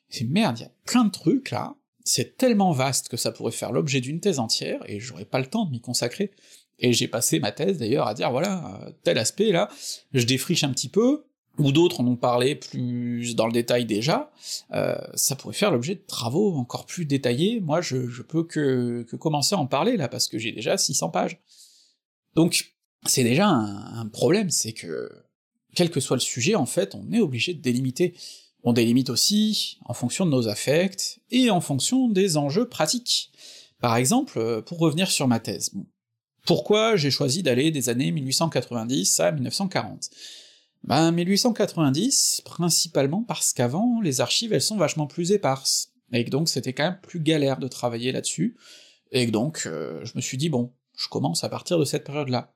c'est 0.10 0.26
merde, 0.26 0.60
il 0.60 0.64
y 0.64 0.66
a 0.66 0.72
plein 0.86 1.06
de 1.06 1.10
trucs 1.10 1.52
là, 1.52 1.76
c'est 2.04 2.36
tellement 2.36 2.74
vaste 2.74 3.08
que 3.08 3.16
ça 3.16 3.32
pourrait 3.32 3.54
faire 3.54 3.72
l'objet 3.72 4.02
d'une 4.02 4.20
thèse 4.20 4.40
entière, 4.40 4.82
et 4.86 5.00
j'aurais 5.00 5.24
pas 5.24 5.40
le 5.40 5.46
temps 5.46 5.66
de 5.66 5.72
m'y 5.72 5.80
consacrer. 5.80 6.32
Et 6.78 6.92
j'ai 6.92 7.08
passé 7.08 7.40
ma 7.40 7.54
thèse 7.54 7.78
d'ailleurs 7.78 8.08
à 8.08 8.14
dire 8.14 8.32
voilà, 8.32 8.92
tel 9.04 9.18
aspect 9.18 9.52
là, 9.54 9.70
je 10.14 10.26
défriche 10.26 10.66
un 10.66 10.72
petit 10.72 10.90
peu, 10.90 11.24
ou 11.60 11.72
d'autres 11.72 12.00
en 12.00 12.08
ont 12.08 12.16
parlé 12.16 12.56
plus 12.56 13.36
dans 13.36 13.46
le 13.46 13.52
détail 13.52 13.86
déjà, 13.86 14.32
euh, 14.74 14.96
ça 15.14 15.36
pourrait 15.36 15.54
faire 15.54 15.72
l'objet 15.72 15.96
de 15.96 16.04
travaux 16.08 16.56
encore 16.56 16.86
plus 16.86 17.06
détaillés, 17.06 17.60
moi 17.60 17.82
je, 17.82 18.22
peux 18.22 18.44
que, 18.44 19.06
commencer 19.20 19.56
à 19.56 19.60
en 19.60 19.68
parler 19.68 19.98
là, 19.98 20.08
parce 20.08 20.28
que 20.28 20.40
j'ai 20.40 20.52
déjà 20.52 20.78
600 20.78 21.10
pages. 21.10 21.40
Donc 22.36 22.74
c'est 23.06 23.24
déjà 23.24 23.48
un, 23.48 24.00
un 24.00 24.08
problème, 24.08 24.50
c'est 24.50 24.74
que, 24.74 25.12
quel 25.76 25.92
que 25.92 26.00
soit 26.00 26.16
le 26.16 26.22
sujet, 26.22 26.56
en 26.56 26.66
fait, 26.66 26.96
on 26.96 27.12
est 27.12 27.20
obligé 27.20 27.54
de 27.54 27.62
délimiter. 27.62 28.16
On 28.64 28.74
délimite 28.74 29.10
aussi 29.10 29.78
en 29.86 29.94
fonction 29.94 30.26
de 30.26 30.32
nos 30.32 30.48
affects, 30.48 31.20
et 31.32 31.50
en 31.50 31.62
fonction 31.62 32.10
des 32.10 32.38
enjeux 32.38 32.68
pratiques. 32.68 33.32
Par 33.80 33.96
exemple, 33.96 34.64
pour 34.64 34.80
revenir 34.80 35.10
sur 35.10 35.28
ma 35.28 35.40
thèse, 35.40 35.72
pourquoi 36.46 36.96
j'ai 36.96 37.12
choisi 37.12 37.44
d'aller 37.44 37.72
des 37.72 37.90
années 37.90 38.12
1890 38.12 39.20
à 39.20 39.32
1940 39.32 40.10
ben 40.84 41.12
1890, 41.12 42.42
principalement 42.46 43.24
parce 43.24 43.54
qu'avant, 43.54 44.00
les 44.02 44.22
archives 44.22 44.54
elles 44.54 44.62
sont 44.62 44.78
vachement 44.78 45.08
plus 45.08 45.32
éparses, 45.32 45.92
et 46.14 46.24
que 46.26 46.30
donc 46.30 46.50
c'était 46.50 46.74
quand 46.74 46.84
même 46.84 47.00
plus 47.02 47.20
galère 47.20 47.60
de 47.60 47.68
travailler 47.68 48.12
là-dessus, 48.12 48.58
et 49.12 49.26
que 49.26 49.32
donc 49.32 49.64
euh, 49.66 50.04
je 50.04 50.14
me 50.16 50.22
suis 50.22 50.38
dit 50.38 50.50
bon, 50.50 50.74
je 50.96 51.08
commence 51.10 51.44
à 51.44 51.50
partir 51.50 51.78
de 51.80 51.86
cette 51.86 52.06
période-là. 52.06 52.54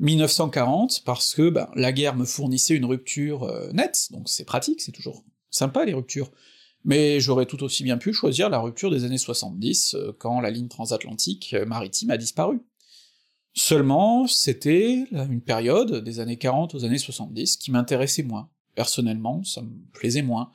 1940, 0.00 1.02
parce 1.04 1.34
que 1.34 1.50
ben, 1.50 1.70
la 1.76 1.92
guerre 1.92 2.16
me 2.16 2.24
fournissait 2.24 2.74
une 2.74 2.84
rupture 2.84 3.44
euh, 3.44 3.70
nette, 3.72 4.08
donc 4.10 4.28
c'est 4.28 4.44
pratique, 4.44 4.80
c'est 4.80 4.92
toujours 4.92 5.24
sympa 5.50 5.84
les 5.84 5.94
ruptures, 5.94 6.30
mais 6.84 7.20
j'aurais 7.20 7.46
tout 7.46 7.62
aussi 7.62 7.84
bien 7.84 7.96
pu 7.96 8.12
choisir 8.12 8.50
la 8.50 8.58
rupture 8.58 8.90
des 8.90 9.04
années 9.04 9.18
70, 9.18 9.94
euh, 9.94 10.12
quand 10.18 10.40
la 10.40 10.50
ligne 10.50 10.68
transatlantique 10.68 11.56
maritime 11.66 12.10
a 12.10 12.18
disparu. 12.18 12.60
Seulement, 13.54 14.26
c'était 14.26 15.06
une 15.12 15.40
période 15.40 16.02
des 16.02 16.20
années 16.20 16.36
40 16.36 16.74
aux 16.74 16.84
années 16.84 16.98
70 16.98 17.56
qui 17.56 17.70
m'intéressait 17.70 18.24
moins. 18.24 18.50
Personnellement, 18.74 19.44
ça 19.44 19.62
me 19.62 19.70
plaisait 19.92 20.22
moins. 20.22 20.50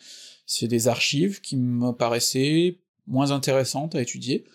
C'est 0.45 0.67
des 0.67 0.87
archives 0.87 1.39
qui 1.41 1.55
me 1.55 1.91
paraissaient 1.91 2.79
moins 3.07 3.31
intéressantes 3.31 3.95
à 3.95 4.01
étudier, 4.01 4.45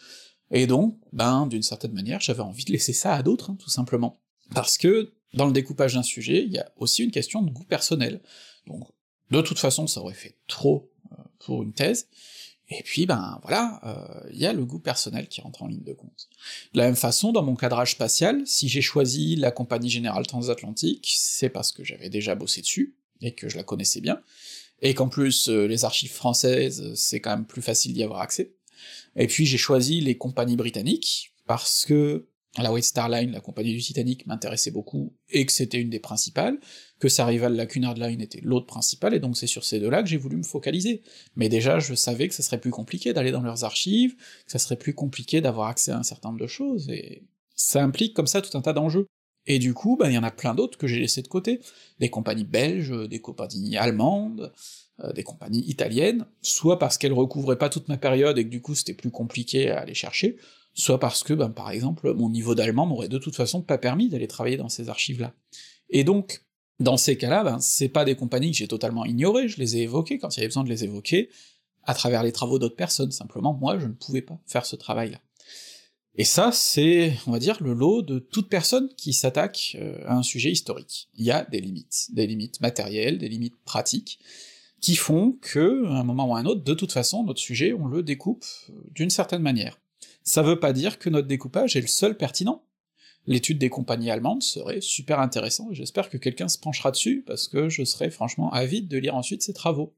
et 0.51 0.67
donc, 0.67 0.97
ben, 1.13 1.47
d'une 1.47 1.63
certaine 1.63 1.93
manière, 1.93 2.21
j'avais 2.21 2.41
envie 2.41 2.65
de 2.65 2.73
laisser 2.73 2.93
ça 2.93 3.15
à 3.15 3.23
d'autres, 3.23 3.51
hein, 3.51 3.57
tout 3.59 3.71
simplement. 3.71 4.21
Parce 4.55 4.79
que, 4.79 5.13
dans 5.35 5.47
le 5.47 5.53
découpage 5.53 5.95
d'un 5.95 6.03
sujet, 6.03 6.45
il 6.45 6.53
y 6.53 6.59
a 6.59 6.71
aussi 6.77 7.03
une 7.03 7.11
question 7.11 7.43
de 7.43 7.51
goût 7.51 7.65
personnel. 7.65 8.21
Donc, 8.67 8.87
de 9.31 9.41
toute 9.41 9.59
façon, 9.59 9.87
ça 9.87 10.01
aurait 10.01 10.15
fait 10.15 10.37
trop 10.47 10.93
euh, 11.13 11.17
pour 11.41 11.63
une 11.63 11.73
thèse, 11.73 12.09
et 12.69 12.83
puis, 12.83 13.05
ben 13.05 13.39
voilà, 13.43 13.81
il 14.31 14.37
euh, 14.37 14.41
y 14.41 14.47
a 14.47 14.53
le 14.53 14.65
goût 14.65 14.79
personnel 14.79 15.29
qui 15.29 15.41
rentre 15.43 15.63
en 15.63 15.67
ligne 15.67 15.83
de 15.83 15.93
compte. 15.93 16.29
De 16.73 16.79
la 16.79 16.87
même 16.87 16.97
façon, 16.97 17.31
dans 17.31 17.43
mon 17.43 17.57
cadrage 17.57 17.93
spatial, 17.93 18.43
si 18.47 18.69
j'ai 18.69 18.81
choisi 18.81 19.37
la 19.37 19.51
Compagnie 19.51 19.91
Générale 19.91 20.27
Transatlantique, 20.27 21.13
c'est 21.15 21.51
parce 21.51 21.73
que 21.73 21.85
j'avais 21.85 22.09
déjà 22.09 22.35
bossé 22.35 22.63
dessus, 22.63 22.95
et 23.21 23.35
que 23.35 23.49
je 23.49 23.57
la 23.57 23.65
connaissais 23.65 24.01
bien, 24.01 24.23
et 24.81 24.95
qu'en 24.95 25.09
plus 25.09 25.49
euh, 25.49 25.67
les 25.67 25.85
archives 25.85 26.13
françaises, 26.13 26.95
c'est 26.95 27.21
quand 27.21 27.31
même 27.31 27.47
plus 27.47 27.63
facile 27.63 27.93
d'y 27.93 28.03
avoir 28.03 28.21
accès. 28.21 28.55
Et 29.17 29.27
puis 29.27 29.45
j'ai 29.45 29.59
choisi 29.59 30.01
les 30.01 30.17
compagnies 30.17 30.57
britanniques, 30.57 31.33
parce 31.47 31.85
que 31.85 32.27
la 32.63 32.73
White 32.73 32.85
Star 32.85 33.09
Line, 33.09 33.33
la 33.33 33.41
compagnie 33.41 33.73
du 33.73 33.81
Titanic, 33.81 34.27
m'intéressait 34.27 34.71
beaucoup, 34.71 35.13
et 35.29 35.45
que 35.45 35.53
c'était 35.53 35.81
une 35.81 35.91
des 35.91 35.99
principales, 35.99 36.59
que 37.01 37.09
sa 37.09 37.27
rivale 37.27 37.57
la 37.57 37.67
Cunard 37.67 37.95
Line 37.95 38.21
était 38.21 38.41
l'autre 38.43 38.67
principale, 38.67 39.15
et 39.15 39.21
donc 39.21 39.37
c'est 39.37 39.49
sur 39.49 39.65
ces 39.65 39.81
deux-là 39.81 40.03
que 40.03 40.09
j'ai 40.09 40.17
voulu 40.17 40.37
me 40.37 40.45
focaliser. 40.45 41.03
Mais 41.35 41.49
déjà, 41.49 41.81
je 41.81 41.95
savais 41.95 42.29
que 42.29 42.35
ça 42.35 42.43
serait 42.43 42.61
plus 42.61 42.71
compliqué 42.71 43.13
d'aller 43.13 43.33
dans 43.33 43.43
leurs 43.43 43.65
archives, 43.65 44.15
que 44.15 44.53
ça 44.53 44.59
serait 44.59 44.77
plus 44.77 44.95
compliqué 44.95 45.41
d'avoir 45.41 45.69
accès 45.69 45.91
à 45.91 45.99
un 45.99 46.05
certain 46.05 46.29
nombre 46.29 46.41
de 46.41 46.47
choses, 46.47 46.89
et 46.91 47.25
ça 47.57 47.83
implique 47.83 48.15
comme 48.15 48.29
ça 48.29 48.41
tout 48.41 48.57
un 48.57 48.63
tas 48.63 48.73
d'enjeux. 48.73 49.07
Et 49.47 49.59
du 49.59 49.75
coup, 49.75 49.97
ben, 49.97 50.09
il 50.09 50.15
y 50.15 50.19
en 50.19 50.23
a 50.23 50.31
plein 50.31 50.55
d'autres 50.55 50.79
que 50.79 50.87
j'ai 50.87 51.01
laissés 51.01 51.21
de 51.21 51.29
côté. 51.29 51.61
Des 51.99 52.09
compagnies 52.09 52.45
belges, 52.45 53.09
des 53.09 53.21
compagnies 53.21 53.77
allemandes, 53.77 54.53
euh, 55.01 55.13
des 55.13 55.25
compagnies 55.25 55.65
italiennes, 55.69 56.25
soit 56.41 56.79
parce 56.79 56.99
qu'elles 56.99 57.13
recouvraient 57.13 57.59
pas 57.59 57.69
toute 57.69 57.89
ma 57.89 57.97
période 57.97 58.39
et 58.39 58.45
que 58.45 58.49
du 58.49 58.63
coup 58.63 58.77
c'était 58.77 58.95
plus 58.95 59.11
compliqué 59.11 59.71
à 59.71 59.81
aller 59.81 59.93
chercher, 59.93 60.37
soit 60.75 60.99
parce 60.99 61.23
que, 61.23 61.33
ben, 61.33 61.51
par 61.51 61.71
exemple, 61.71 62.13
mon 62.15 62.29
niveau 62.29 62.55
d'allemand 62.55 62.87
m'aurait 62.87 63.09
de 63.09 63.19
toute 63.19 63.37
façon 63.37 63.63
pas 63.63 63.79
permis 63.79 64.09
d'aller 64.09 64.29
travailler 64.29 64.57
dans 64.57 64.69
ces 64.69 64.89
archives-là. 64.89 65.33
Et 65.89 66.05
donc, 66.05 66.45
dans 66.81 66.97
ces 66.97 67.17
cas-là, 67.17 67.45
ben, 67.45 67.61
c'est 67.61 67.89
pas 67.89 68.05
des 68.05 68.17
compagnies 68.17 68.51
que 68.51 68.57
j'ai 68.57 68.69
totalement 68.69 69.05
ignorées, 69.05 69.49
je 69.49 69.59
les 69.59 69.77
ai 69.77 69.83
évoquées 69.83 70.19
quand 70.19 70.37
il 70.37 70.39
y 70.39 70.41
avait 70.41 70.49
besoin 70.49 70.65
de 70.65 70.69
les 70.69 70.85
évoquer, 70.85 71.31
à 71.85 71.95
travers 71.95 72.23
les 72.23 72.33
travaux 72.33 72.59
d'autres 72.59 72.77
personnes, 72.77 73.13
simplement 73.13 73.53
moi 73.53 73.79
je 73.79 73.87
ne 73.87 73.93
pouvais 73.93 74.23
pas 74.23 74.41
faire 74.47 74.67
ce 74.67 74.75
travail-là. 74.75 75.21
Et 76.17 76.25
ça, 76.25 76.51
c'est, 76.53 77.13
on 77.27 77.33
va 77.33 77.41
dire, 77.41 77.61
le 77.61 77.75
lot 77.75 78.03
de 78.03 78.21
toute 78.21 78.49
personne 78.49 78.89
qui 78.97 79.13
s'attaque 79.13 79.77
euh, 79.81 79.99
à 80.07 80.17
un 80.17 80.23
sujet 80.23 80.51
historique. 80.51 81.09
Il 81.15 81.25
y 81.25 81.33
a 81.33 81.45
des 81.45 81.61
limites, 81.61 82.07
des 82.13 82.29
limites 82.29 82.61
matérielles, 82.61 83.19
des 83.19 83.29
limites 83.29 83.57
pratiques, 83.65 84.21
qui 84.81 84.95
font 84.95 85.37
que, 85.41 85.87
à 85.87 85.99
un 85.99 86.05
moment 86.05 86.29
ou 86.29 86.37
à 86.37 86.39
un 86.39 86.47
autre, 86.47 86.63
de 86.63 86.75
toute 86.75 86.93
façon, 86.93 87.25
notre 87.25 87.41
sujet, 87.41 87.73
on 87.73 87.87
le 87.87 88.03
découpe 88.03 88.45
euh, 88.71 88.75
d'une 88.93 89.11
certaine 89.11 89.43
manière 89.43 89.81
ça 90.25 90.43
veut 90.43 90.59
pas 90.59 90.73
dire 90.73 90.99
que 90.99 91.11
notre 91.11 91.29
découpage 91.29 91.77
est 91.77 91.81
le 91.81 91.87
seul 91.87 92.17
pertinent. 92.17 92.65
L'étude 93.27 93.59
des 93.59 93.71
compagnies 93.71 94.11
allemandes 94.11 94.43
serait 94.43 94.81
super 94.81 95.21
intéressant, 95.21 95.71
et 95.71 95.75
j'espère 95.75 96.11
que 96.11 96.19
quelqu'un 96.19 96.49
se 96.49 96.59
penchera 96.59 96.91
dessus, 96.91 97.23
parce 97.27 97.49
que 97.49 97.69
je 97.69 97.85
serais 97.85 98.11
franchement 98.11 98.51
avide 98.51 98.89
de 98.89 98.99
lire 98.99 99.15
ensuite 99.15 99.43
ses 99.43 99.55
travaux. 99.55 99.95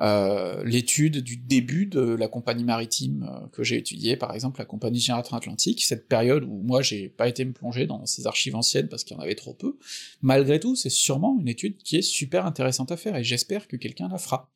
Euh, 0.00 0.64
l'étude 0.64 1.18
du 1.18 1.36
début 1.36 1.84
de 1.84 2.00
la 2.00 2.26
compagnie 2.26 2.64
maritime 2.64 3.28
euh, 3.30 3.46
que 3.48 3.62
j'ai 3.62 3.76
étudiée, 3.76 4.16
par 4.16 4.34
exemple 4.34 4.58
la 4.58 4.64
compagnie 4.64 4.98
Générateur 4.98 5.34
Atlantique, 5.34 5.84
cette 5.84 6.08
période 6.08 6.44
où 6.44 6.62
moi 6.62 6.80
j'ai 6.80 7.10
pas 7.10 7.28
été 7.28 7.44
me 7.44 7.52
plonger 7.52 7.86
dans 7.86 8.06
ces 8.06 8.26
archives 8.26 8.56
anciennes 8.56 8.88
parce 8.88 9.04
qu'il 9.04 9.14
y 9.14 9.20
en 9.20 9.22
avait 9.22 9.34
trop 9.34 9.52
peu, 9.52 9.78
malgré 10.22 10.58
tout 10.60 10.76
c'est 10.76 10.88
sûrement 10.88 11.36
une 11.38 11.48
étude 11.48 11.76
qui 11.76 11.96
est 11.96 12.02
super 12.02 12.46
intéressante 12.46 12.90
à 12.90 12.96
faire, 12.96 13.16
et 13.16 13.24
j'espère 13.24 13.68
que 13.68 13.76
quelqu'un 13.76 14.08
la 14.08 14.16
fera. 14.16 14.50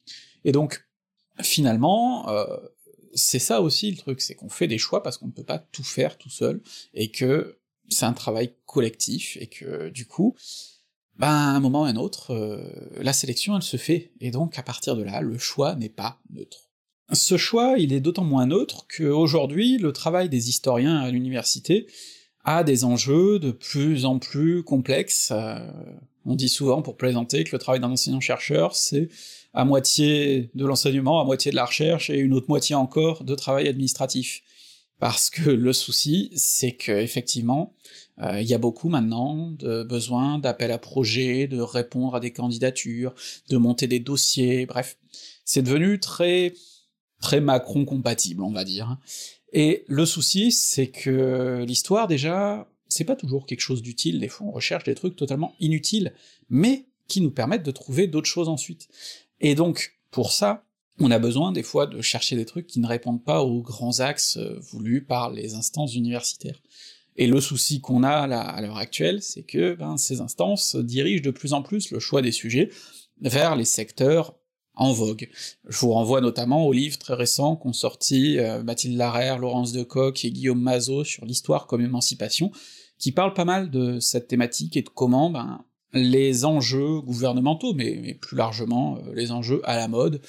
Et 0.47 0.53
donc, 0.53 0.89
finalement, 1.43 2.31
euh, 2.31 2.47
c'est 3.17 3.39
ça 3.39 3.61
aussi 3.61 3.91
le 3.91 3.97
truc, 3.97 4.21
c'est 4.21 4.35
qu'on 4.35 4.49
fait 4.49 4.69
des 4.69 4.79
choix 4.79 5.03
parce 5.03 5.19
qu'on 5.19 5.27
ne 5.27 5.33
peut 5.33 5.45
pas 5.45 5.59
tout 5.59 5.83
faire 5.83 6.19
tout 6.19 6.31
seul, 6.31 6.61
et 6.95 7.11
que 7.11 7.59
c'est 7.89 8.05
un 8.05 8.13
travail 8.13 8.53
collectif, 8.67 9.37
et 9.41 9.47
que 9.47 9.89
du 9.89 10.07
coup, 10.07 10.37
ben, 11.17 11.29
à 11.29 11.57
un 11.57 11.61
moment 11.61 11.83
ou 11.83 11.85
à 11.85 11.89
un 11.89 11.97
autre, 11.97 12.33
euh, 12.33 12.71
la 13.01 13.13
sélection 13.13 13.57
elle 13.57 13.63
se 13.63 13.79
fait, 13.79 14.13
et 14.21 14.31
donc 14.31 14.59
à 14.59 14.63
partir 14.63 14.97
de 14.97 15.03
là, 15.03 15.21
le 15.23 15.39
choix 15.39 15.75
n'est 15.75 15.89
pas 15.89 16.21
neutre. 16.31 16.71
Ce 17.13 17.37
choix, 17.37 17.77
il 17.79 17.93
est 17.93 18.01
d'autant 18.01 18.25
moins 18.25 18.47
neutre 18.47 18.87
qu'aujourd'hui, 18.95 19.79
le 19.79 19.93
travail 19.93 20.29
des 20.29 20.49
historiens 20.49 20.99
à 20.99 21.11
l'université 21.11 21.87
a 22.45 22.65
des 22.65 22.85
enjeux 22.85 23.39
de 23.39 23.51
plus 23.51 24.05
en 24.05 24.19
plus 24.19 24.63
complexes. 24.63 25.31
Euh, 25.33 25.59
on 26.27 26.35
dit 26.35 26.49
souvent, 26.49 26.83
pour 26.83 26.97
plaisanter, 26.97 27.45
que 27.45 27.53
le 27.53 27.59
travail 27.59 27.81
d'un 27.81 27.91
enseignant-chercheur, 27.91 28.75
c'est 28.75 29.09
à 29.55 29.65
moitié 29.65 30.51
de 30.55 30.67
l'enseignement, 30.67 31.21
à 31.21 31.25
moitié 31.25 31.51
de 31.51 31.57
la 31.57 31.65
recherche, 31.65 32.11
et 32.11 32.19
une 32.19 32.35
autre 32.35 32.47
moitié 32.49 32.75
encore 32.75 33.25
de 33.25 33.35
travail 33.35 33.69
administratif. 33.69 34.43
Parce 34.99 35.31
que 35.31 35.51
le 35.51 35.73
souci, 35.73 36.31
c'est 36.35 36.73
que 36.73 36.93
effectivement, 36.93 37.75
euh, 38.23 38.41
il 38.41 38.47
y 38.47 38.55
a 38.55 38.59
beaucoup 38.59 38.89
maintenant 38.89 39.51
de 39.51 39.83
besoin 39.83 40.39
d'appels 40.39 40.71
à 40.73 40.79
projets, 40.79 41.47
de 41.47 41.61
répondre 41.61 42.15
à 42.15 42.21
des 42.21 42.33
candidatures, 42.33 43.15
de 43.51 43.57
monter 43.59 43.87
des 43.87 44.01
dossiers, 44.01 44.67
bref, 44.67 44.97
c'est 45.45 45.63
devenu 45.63 46.01
très 46.01 46.55
très 47.21 47.41
Macron 47.41 47.85
compatible, 47.85 48.43
on 48.43 48.53
va 48.53 48.65
dire. 48.65 48.99
Et 49.53 49.85
le 49.87 50.05
souci, 50.07 50.53
c'est 50.53 50.89
que 50.89 51.65
l'histoire 51.67 52.09
déjà, 52.09 52.69
c'est 52.89 53.05
pas 53.05 53.17
toujours 53.17 53.47
quelque 53.47 53.61
chose 53.61 53.83
d'utile, 53.83 54.21
des 54.21 54.29
fois 54.29 54.47
on 54.47 54.53
recherche 54.53 54.85
des 54.85 54.95
trucs 54.95 55.17
totalement 55.17 55.55
inutiles, 55.61 56.13
mais 56.49 56.87
qui 57.09 57.21
nous 57.21 57.31
permettent 57.31 57.65
de 57.65 57.71
trouver 57.71 58.07
d'autres 58.07 58.29
choses 58.29 58.49
ensuite. 58.49 58.89
Et 59.41 59.55
donc, 59.55 59.97
pour 60.11 60.33
ça, 60.33 60.65
on 60.99 61.11
a 61.11 61.19
besoin 61.19 61.53
des 61.53 61.63
fois 61.63 61.87
de 61.87 62.01
chercher 62.01 62.37
des 62.37 62.47
trucs 62.47 62.67
qui 62.67 62.81
ne 62.81 62.87
répondent 62.87 63.23
pas 63.23 63.43
aux 63.43 63.61
grands 63.61 64.01
axes 64.01 64.39
euh, 64.39 64.59
voulus 64.61 65.03
par 65.03 65.31
les 65.31 65.55
instances 65.55 65.95
universitaires. 65.95 66.61
Et 67.17 67.27
le 67.27 67.41
souci 67.41 67.81
qu'on 67.81 68.03
a 68.03 68.11
à 68.11 68.61
l'heure 68.61 68.77
actuelle, 68.77 69.23
c'est 69.23 69.43
que 69.43 69.75
ben, 69.75 69.97
ces 69.97 70.21
instances 70.21 70.77
dirigent 70.77 71.23
de 71.23 71.31
plus 71.31 71.53
en 71.55 71.63
plus 71.63 71.91
le 71.91 71.99
choix 71.99 72.23
des 72.23 72.33
sujets 72.33 72.71
vers 73.21 73.57
les 73.57 73.65
secteurs 73.65 74.35
en 74.77 74.93
vogue. 74.93 75.29
Je 75.69 75.79
vous 75.79 75.93
renvoie 75.93 76.21
notamment 76.21 76.67
aux 76.67 76.73
livres 76.73 76.99
très 76.99 77.15
récents 77.15 77.57
qu'ont 77.57 77.73
sorti 77.73 78.39
euh, 78.39 78.63
Mathilde 78.63 78.97
Larère, 78.97 79.39
Laurence 79.39 79.73
Decoq 79.73 80.25
et 80.25 80.31
Guillaume 80.31 80.61
Mazot 80.61 81.05
sur 81.05 81.25
l'histoire 81.25 81.67
comme 81.67 81.81
émancipation, 81.81 82.53
qui 82.99 83.13
parlent 83.13 83.35
pas 83.35 83.45
mal 83.45 83.71
de 83.71 83.99
cette 84.01 84.29
thématique 84.29 84.77
et 84.77 84.83
de 84.83 84.89
comment 84.89 85.31
ben, 85.31 85.65
les 85.93 86.45
enjeux 86.45 87.01
gouvernementaux, 87.01 87.73
mais, 87.75 88.15
plus 88.15 88.37
largement 88.37 88.99
euh, 88.99 89.15
les 89.15 89.33
enjeux 89.33 89.61
à 89.65 89.77
la 89.77 89.89
mode, 89.89 90.21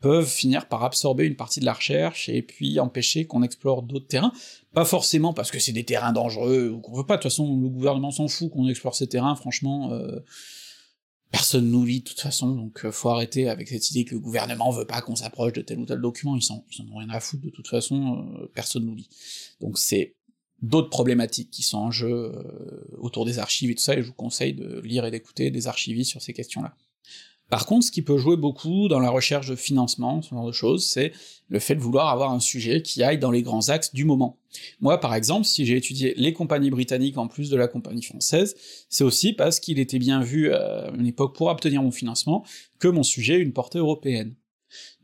peuvent 0.00 0.28
finir 0.28 0.66
par 0.66 0.82
absorber 0.82 1.24
une 1.24 1.36
partie 1.36 1.60
de 1.60 1.64
la 1.64 1.72
recherche 1.72 2.28
et 2.28 2.42
puis 2.42 2.80
empêcher 2.80 3.24
qu'on 3.24 3.44
explore 3.44 3.82
d'autres 3.82 4.08
terrains, 4.08 4.32
pas 4.74 4.84
forcément 4.84 5.32
parce 5.32 5.52
que 5.52 5.60
c'est 5.60 5.72
des 5.72 5.84
terrains 5.84 6.12
dangereux 6.12 6.70
ou 6.70 6.80
qu'on 6.80 6.92
veut 6.92 7.06
pas, 7.06 7.16
de 7.16 7.22
toute 7.22 7.30
façon 7.30 7.60
le 7.60 7.68
gouvernement 7.68 8.10
s'en 8.10 8.26
fout 8.26 8.50
qu'on 8.50 8.68
explore 8.68 8.96
ces 8.96 9.06
terrains, 9.06 9.36
franchement, 9.36 9.92
euh, 9.92 10.18
personne 11.32 11.68
nous 11.68 11.84
lit 11.84 12.00
de 12.00 12.04
toute 12.04 12.20
façon, 12.20 12.54
donc 12.54 12.84
euh, 12.84 12.92
faut 12.92 13.08
arrêter 13.08 13.48
avec 13.48 13.68
cette 13.68 13.90
idée 13.90 14.04
que 14.04 14.14
le 14.14 14.20
gouvernement 14.20 14.70
veut 14.70 14.86
pas 14.86 15.00
qu'on 15.00 15.16
s'approche 15.16 15.54
de 15.54 15.62
tel 15.62 15.80
ou 15.80 15.86
tel 15.86 16.00
document, 16.00 16.36
ils 16.36 16.42
s'en 16.42 16.64
ont 16.92 16.96
rien 16.96 17.10
à 17.10 17.18
foutre 17.18 17.42
de 17.42 17.50
toute 17.50 17.66
façon, 17.66 18.48
personne 18.54 18.84
nous 18.84 18.94
lit. 18.94 19.08
Donc 19.60 19.78
c'est 19.78 20.14
d'autres 20.62 20.90
problématiques 20.90 21.50
qui 21.50 21.62
sont 21.62 21.78
en 21.78 21.90
jeu 21.90 22.32
euh, 22.34 22.96
autour 22.98 23.24
des 23.24 23.38
archives 23.38 23.70
et 23.70 23.74
tout 23.74 23.82
ça, 23.82 23.94
et 23.96 24.02
je 24.02 24.06
vous 24.06 24.14
conseille 24.14 24.54
de 24.54 24.80
lire 24.80 25.04
et 25.04 25.10
d'écouter 25.10 25.50
des 25.50 25.66
archivistes 25.66 26.10
sur 26.10 26.22
ces 26.22 26.32
questions-là. 26.32 26.74
Par 27.52 27.66
contre, 27.66 27.84
ce 27.84 27.90
qui 27.90 28.00
peut 28.00 28.16
jouer 28.16 28.38
beaucoup 28.38 28.88
dans 28.88 28.98
la 28.98 29.10
recherche 29.10 29.46
de 29.46 29.56
financement, 29.56 30.22
ce 30.22 30.30
genre 30.30 30.46
de 30.46 30.52
choses, 30.52 30.86
c'est 30.86 31.12
le 31.50 31.58
fait 31.58 31.74
de 31.74 31.80
vouloir 31.82 32.08
avoir 32.08 32.32
un 32.32 32.40
sujet 32.40 32.80
qui 32.80 33.02
aille 33.02 33.18
dans 33.18 33.30
les 33.30 33.42
grands 33.42 33.68
axes 33.68 33.92
du 33.92 34.06
moment. 34.06 34.38
Moi, 34.80 34.98
par 34.98 35.14
exemple, 35.14 35.44
si 35.44 35.66
j'ai 35.66 35.76
étudié 35.76 36.14
les 36.16 36.32
compagnies 36.32 36.70
britanniques 36.70 37.18
en 37.18 37.28
plus 37.28 37.50
de 37.50 37.56
la 37.58 37.68
compagnie 37.68 38.02
française, 38.02 38.54
c'est 38.88 39.04
aussi 39.04 39.34
parce 39.34 39.60
qu'il 39.60 39.78
était 39.78 39.98
bien 39.98 40.22
vu 40.22 40.50
à 40.50 40.90
une 40.98 41.06
époque 41.06 41.36
pour 41.36 41.48
obtenir 41.48 41.82
mon 41.82 41.90
financement 41.90 42.42
que 42.78 42.88
mon 42.88 43.02
sujet 43.02 43.34
ait 43.34 43.42
une 43.42 43.52
portée 43.52 43.80
européenne. 43.80 44.34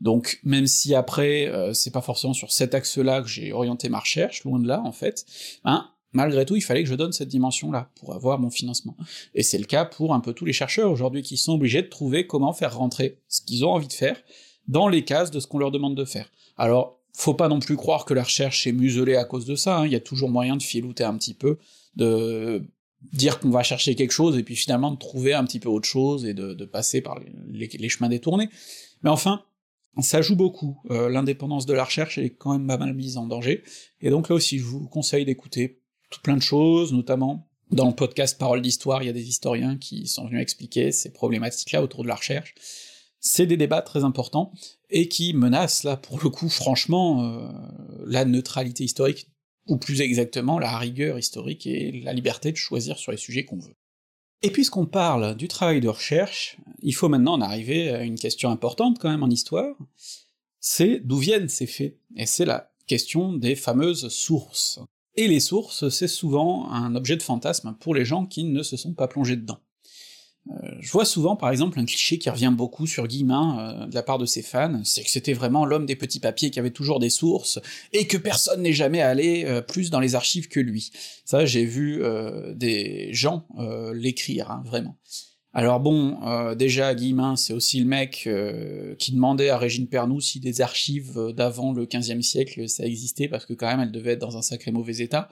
Donc 0.01 0.39
même 0.43 0.65
si 0.65 0.95
après 0.95 1.47
euh, 1.49 1.75
c'est 1.75 1.91
pas 1.91 2.01
forcément 2.01 2.33
sur 2.33 2.51
cet 2.51 2.73
axe-là 2.73 3.21
que 3.21 3.27
j'ai 3.27 3.53
orienté 3.53 3.89
ma 3.89 3.99
recherche, 3.99 4.43
loin 4.43 4.57
de 4.57 4.67
là 4.67 4.81
en 4.83 4.91
fait, 4.91 5.23
hein, 5.65 5.91
malgré 6.11 6.45
tout 6.45 6.55
il 6.55 6.61
fallait 6.61 6.83
que 6.83 6.89
je 6.89 6.95
donne 6.95 7.11
cette 7.11 7.29
dimension-là 7.29 7.91
pour 7.95 8.13
avoir 8.13 8.39
mon 8.39 8.49
financement. 8.49 8.95
Et 9.35 9.43
c'est 9.43 9.57
le 9.57 9.65
cas 9.65 9.85
pour 9.85 10.13
un 10.13 10.19
peu 10.19 10.33
tous 10.33 10.45
les 10.45 10.53
chercheurs 10.53 10.91
aujourd'hui 10.91 11.21
qui 11.21 11.37
sont 11.37 11.53
obligés 11.53 11.81
de 11.81 11.87
trouver 11.87 12.27
comment 12.27 12.53
faire 12.53 12.75
rentrer 12.77 13.19
ce 13.27 13.41
qu'ils 13.41 13.65
ont 13.65 13.71
envie 13.71 13.87
de 13.87 13.93
faire 13.93 14.17
dans 14.67 14.87
les 14.87 15.03
cases 15.03 15.31
de 15.31 15.39
ce 15.39 15.47
qu'on 15.47 15.59
leur 15.59 15.71
demande 15.71 15.95
de 15.95 16.05
faire. 16.05 16.29
Alors 16.57 16.99
faut 17.13 17.33
pas 17.33 17.49
non 17.49 17.59
plus 17.59 17.75
croire 17.75 18.05
que 18.05 18.13
la 18.13 18.23
recherche 18.23 18.65
est 18.65 18.71
muselée 18.71 19.15
à 19.15 19.25
cause 19.25 19.45
de 19.45 19.55
ça, 19.55 19.79
hein. 19.79 19.85
il 19.85 19.91
y 19.91 19.95
a 19.95 19.99
toujours 19.99 20.29
moyen 20.29 20.55
de 20.55 20.63
filouter 20.63 21.03
un 21.03 21.17
petit 21.17 21.33
peu, 21.33 21.57
de 21.95 22.63
dire 23.13 23.39
qu'on 23.39 23.49
va 23.49 23.63
chercher 23.63 23.95
quelque 23.95 24.11
chose 24.11 24.37
et 24.37 24.43
puis 24.43 24.55
finalement 24.55 24.91
de 24.91 24.97
trouver 24.97 25.33
un 25.33 25.43
petit 25.43 25.59
peu 25.59 25.69
autre 25.69 25.87
chose 25.87 26.25
et 26.25 26.33
de, 26.33 26.65
passer 26.65 27.01
par 27.01 27.19
les 27.49 27.89
chemins 27.89 28.09
détournés. 28.09 28.49
Mais 29.03 29.09
enfin, 29.09 29.43
ça 30.01 30.21
joue 30.21 30.35
beaucoup, 30.35 30.77
euh, 30.91 31.09
l'indépendance 31.09 31.65
de 31.65 31.73
la 31.73 31.83
recherche 31.83 32.17
est 32.17 32.29
quand 32.29 32.53
même 32.53 32.67
pas 32.67 32.77
mal 32.77 32.93
mise 32.93 33.17
en 33.17 33.25
danger, 33.25 33.63
et 34.01 34.09
donc 34.09 34.29
là 34.29 34.35
aussi 34.35 34.59
je 34.59 34.63
vous 34.63 34.87
conseille 34.87 35.25
d'écouter 35.25 35.78
tout 36.09 36.21
plein 36.21 36.37
de 36.37 36.41
choses, 36.41 36.93
notamment 36.93 37.49
dans 37.71 37.87
le 37.87 37.95
podcast 37.95 38.37
Parole 38.37 38.61
d'Histoire, 38.61 39.03
il 39.03 39.07
y 39.07 39.09
a 39.09 39.13
des 39.13 39.27
historiens 39.27 39.77
qui 39.77 40.07
sont 40.07 40.25
venus 40.25 40.41
expliquer 40.41 40.91
ces 40.91 41.11
problématiques-là 41.11 41.83
autour 41.83 42.03
de 42.03 42.07
la 42.07 42.15
recherche. 42.15 42.55
C'est 43.19 43.45
des 43.45 43.57
débats 43.57 43.81
très 43.81 44.03
importants, 44.03 44.51
et 44.89 45.07
qui 45.07 45.33
menacent 45.33 45.83
là 45.83 45.97
pour 45.97 46.19
le 46.23 46.29
coup 46.29 46.49
franchement 46.49 47.23
euh, 47.23 47.47
la 48.05 48.25
neutralité 48.25 48.83
historique, 48.83 49.29
ou 49.67 49.77
plus 49.77 50.01
exactement 50.01 50.57
la 50.57 50.77
rigueur 50.77 51.19
historique 51.19 51.67
et 51.67 51.91
la 52.03 52.13
liberté 52.13 52.51
de 52.51 52.57
choisir 52.57 52.97
sur 52.97 53.11
les 53.11 53.19
sujets 53.19 53.45
qu'on 53.45 53.59
veut. 53.59 53.75
Et 54.41 54.49
puisqu'on 54.49 54.85
parle 54.85 55.35
du 55.35 55.47
travail 55.47 55.81
de 55.81 55.89
recherche, 55.89 56.57
il 56.81 56.95
faut 56.95 57.09
maintenant 57.09 57.33
en 57.33 57.41
arriver 57.41 57.89
à 57.89 58.03
une 58.03 58.17
question 58.17 58.49
importante 58.49 58.97
quand 58.97 59.09
même 59.09 59.21
en 59.21 59.29
histoire, 59.29 59.75
c'est 60.59 61.01
d'où 61.03 61.17
viennent 61.17 61.49
ces 61.49 61.67
faits, 61.67 61.97
et 62.15 62.25
c'est 62.25 62.45
la 62.45 62.71
question 62.87 63.33
des 63.33 63.55
fameuses 63.55 64.07
sources. 64.07 64.79
Et 65.19 65.27
les 65.27 65.41
sources, 65.41 65.89
c'est 65.89 66.07
souvent 66.07 66.71
un 66.71 66.95
objet 66.95 67.17
de 67.17 67.21
fantasme 67.21 67.75
pour 67.81 67.93
les 67.93 68.05
gens 68.05 68.25
qui 68.25 68.45
ne 68.45 68.63
se 68.63 68.77
sont 68.77 68.93
pas 68.93 69.09
plongés 69.09 69.35
dedans. 69.35 69.59
Euh, 70.49 70.69
je 70.79 70.89
vois 70.91 71.03
souvent, 71.03 71.35
par 71.35 71.51
exemple, 71.51 71.77
un 71.77 71.83
cliché 71.83 72.17
qui 72.17 72.29
revient 72.29 72.53
beaucoup 72.55 72.87
sur 72.87 73.05
Guillemin 73.05 73.81
euh, 73.81 73.87
de 73.87 73.95
la 73.95 74.01
part 74.01 74.17
de 74.17 74.25
ses 74.25 74.41
fans, 74.41 74.79
c'est 74.85 75.03
que 75.03 75.09
c'était 75.09 75.33
vraiment 75.33 75.65
l'homme 75.65 75.85
des 75.85 75.97
petits 75.97 76.21
papiers 76.21 76.51
qui 76.51 76.59
avait 76.59 76.71
toujours 76.71 77.01
des 77.01 77.09
sources, 77.09 77.59
et 77.91 78.07
que 78.07 78.15
personne 78.15 78.61
n'est 78.61 78.71
jamais 78.71 79.01
allé 79.01 79.43
euh, 79.43 79.59
plus 79.59 79.89
dans 79.89 79.99
les 79.99 80.15
archives 80.15 80.47
que 80.47 80.61
lui. 80.61 80.89
Ça, 81.25 81.45
j'ai 81.45 81.65
vu 81.65 82.01
des 82.55 83.09
gens 83.11 83.45
l'écrire, 83.93 84.51
hein, 84.51 84.63
vraiment. 84.65 84.95
Alors 85.53 85.79
bon, 85.79 86.19
déjà, 86.55 86.93
Guillemin, 86.93 87.35
c'est 87.35 87.53
aussi 87.53 87.79
le 87.79 87.85
mec 87.85 88.29
qui 88.99 89.11
demandait 89.11 89.49
à 89.49 89.57
Régine 89.57 89.87
Pernoud 89.87 90.21
si 90.21 90.39
des 90.39 90.61
archives 90.61 91.33
d'avant 91.35 91.73
le 91.73 91.85
XVe 91.85 92.21
siècle 92.21 92.69
ça 92.69 92.85
existait, 92.85 93.27
parce 93.27 93.47
que 93.47 93.53
quand 93.53 93.65
même, 93.65 93.79
elle 93.79 93.91
devait 93.91 94.11
être 94.11 94.19
dans 94.19 94.37
un 94.37 94.43
sacré 94.43 94.71
mauvais 94.71 94.97
état. 94.97 95.29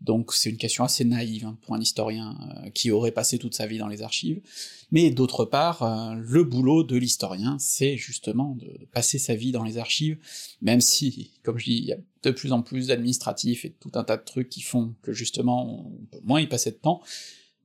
Donc 0.00 0.34
c'est 0.34 0.50
une 0.50 0.58
question 0.58 0.84
assez 0.84 1.04
naïve 1.04 1.46
hein, 1.46 1.56
pour 1.62 1.74
un 1.74 1.80
historien 1.80 2.36
euh, 2.64 2.70
qui 2.70 2.90
aurait 2.90 3.12
passé 3.12 3.38
toute 3.38 3.54
sa 3.54 3.66
vie 3.66 3.78
dans 3.78 3.88
les 3.88 4.02
archives. 4.02 4.40
Mais 4.90 5.10
d'autre 5.10 5.44
part, 5.44 5.82
euh, 5.82 6.14
le 6.14 6.44
boulot 6.44 6.84
de 6.84 6.96
l'historien, 6.96 7.56
c'est 7.58 7.96
justement 7.96 8.56
de 8.56 8.86
passer 8.92 9.18
sa 9.18 9.34
vie 9.34 9.52
dans 9.52 9.64
les 9.64 9.78
archives, 9.78 10.18
même 10.60 10.80
si, 10.80 11.32
comme 11.42 11.58
je 11.58 11.64
dis, 11.64 11.76
il 11.78 11.84
y 11.84 11.92
a 11.92 11.98
de 12.22 12.30
plus 12.30 12.52
en 12.52 12.60
plus 12.62 12.88
d'administratifs 12.88 13.64
et 13.64 13.70
tout 13.70 13.92
un 13.94 14.04
tas 14.04 14.18
de 14.18 14.24
trucs 14.24 14.50
qui 14.50 14.60
font 14.60 14.94
que 15.00 15.12
justement 15.12 15.86
on 15.86 16.04
peut 16.10 16.20
moins 16.24 16.40
y 16.40 16.46
passer 16.46 16.72
de 16.72 16.76
temps. 16.76 17.00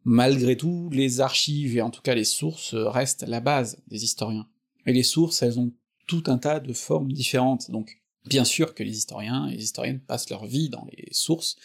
Malgré 0.03 0.57
tout, 0.57 0.89
les 0.91 1.21
archives 1.21 1.77
et 1.77 1.81
en 1.81 1.91
tout 1.91 2.01
cas 2.01 2.15
les 2.15 2.23
sources 2.23 2.73
restent 2.73 3.25
la 3.27 3.39
base 3.39 3.77
des 3.87 4.03
historiens. 4.03 4.47
Et 4.85 4.93
les 4.93 5.03
sources, 5.03 5.41
elles 5.43 5.59
ont 5.59 5.71
tout 6.07 6.23
un 6.27 6.37
tas 6.37 6.59
de 6.59 6.73
formes 6.73 7.11
différentes, 7.11 7.69
donc 7.69 8.01
bien 8.25 8.43
sûr 8.43 8.73
que 8.73 8.83
les 8.83 8.97
historiens 8.97 9.47
et 9.47 9.55
les 9.55 9.63
historiennes 9.63 9.99
passent 9.99 10.29
leur 10.29 10.45
vie 10.45 10.69
dans 10.69 10.85
les 10.91 11.07
sources, 11.11 11.55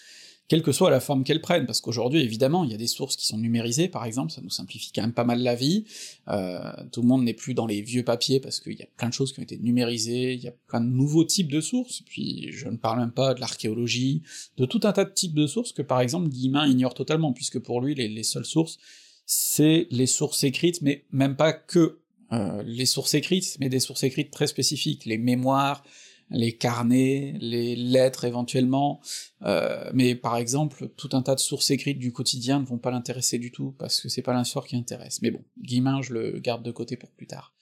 quelle 0.49 0.63
que 0.63 0.73
soit 0.73 0.91
la 0.91 1.01
forme 1.01 1.25
qu'elles 1.25 1.41
prennent, 1.41 1.67
parce 1.67 1.81
qu'aujourd'hui, 1.81 2.21
évidemment, 2.21 2.65
il 2.65 2.71
y 2.71 2.75
a 2.75 2.77
des 2.77 2.87
sources 2.87 3.17
qui 3.17 3.27
sont 3.27 3.39
numérisées, 3.39 3.89
par 3.89 4.05
exemple, 4.05 4.33
ça 4.33 4.41
nous 4.41 4.51
simplifie 4.51 4.93
quand 4.93 5.03
même 5.03 5.13
pas 5.13 5.25
mal 5.25 5.43
la 5.43 5.55
vie, 5.55 5.85
euh, 6.29 6.61
tout 6.93 7.03
le 7.03 7.09
monde 7.09 7.25
n'est 7.25 7.35
plus 7.35 7.55
dans 7.55 7.67
les 7.67 7.83
vieux 7.83 8.05
papiers, 8.05 8.39
parce 8.39 8.61
qu'il 8.61 8.75
y 8.75 8.83
a 8.83 8.87
plein 8.97 9.09
de 9.09 9.15
choses 9.15 9.33
qui 9.33 9.41
ont 9.41 9.43
été 9.43 9.59
numérisées, 9.59 10.35
il 10.35 10.41
y 10.41 10.49
a 10.49 10.53
plein 10.69 10.81
de 10.81 10.87
nouveaux 10.87 11.25
types 11.25 11.51
de 11.51 11.61
sources, 11.61 12.03
puis 12.03 12.53
je 12.53 12.69
ne 12.69 12.77
parle 12.77 13.01
même 13.01 13.11
pas 13.11 13.35
de 13.35 13.41
l'archéologie, 13.41 14.23
de 14.57 14.67
tout 14.67 14.81
un 14.85 14.93
tas 14.93 15.05
de 15.05 15.13
types 15.13 15.35
de 15.35 15.47
sources 15.47 15.73
que, 15.73 15.83
par 15.83 16.01
exemple, 16.01 16.29
Guillemin 16.29 16.67
ignore 16.67 16.95
totalement, 16.95 17.33
puisque 17.33 17.59
pour 17.59 17.81
lui, 17.81 17.95
les, 17.95 18.23
seules 18.23 18.45
sources, 18.45 18.79
c'est 19.25 19.89
les 19.91 20.07
sources 20.07 20.45
écrites, 20.45 20.81
mais 20.83 21.05
même 21.11 21.35
pas 21.35 21.53
que 21.53 21.99
euh, 22.33 22.63
les 22.65 22.87
sources 22.87 23.15
écrites, 23.15 23.57
mais 23.59 23.69
des 23.69 23.81
sources 23.81 24.05
écrites 24.05 24.31
très 24.31 24.47
spécifiques, 24.47 25.05
les 25.07 25.19
mémoires, 25.19 25.85
les 26.31 26.57
carnets, 26.57 27.37
les 27.41 27.77
lettres 27.77 28.25
éventuellement, 28.25 29.01
euh, 29.43 29.91
mais 29.95 30.15
par 30.15 30.37
exemple, 30.37 30.89
tout 30.97 31.11
un 31.13 31.23
tas 31.23 31.35
de 31.35 31.41
sources 31.41 31.71
écrites 31.71 31.99
du 31.99 32.13
quotidien 32.13 32.61
ne 32.61 32.67
vont 32.67 32.79
pas 32.79 32.91
l'intéresser 32.91 33.39
du 33.39 33.53
tout, 33.53 33.75
parce 33.79 34.01
que 34.01 34.09
c'est 34.09 34.23
pas 34.23 34.37
l'histoire 34.37 34.67
qui 34.67 34.77
intéresse. 34.77 35.23
Mais 35.23 35.31
bon, 35.31 35.45
Guillemin, 35.61 36.03
je 36.03 36.13
le 36.13 36.39
garde 36.41 36.63
de 36.63 36.73
côté 36.73 36.97
pour 36.97 37.11
plus 37.11 37.27
tard. 37.27 37.55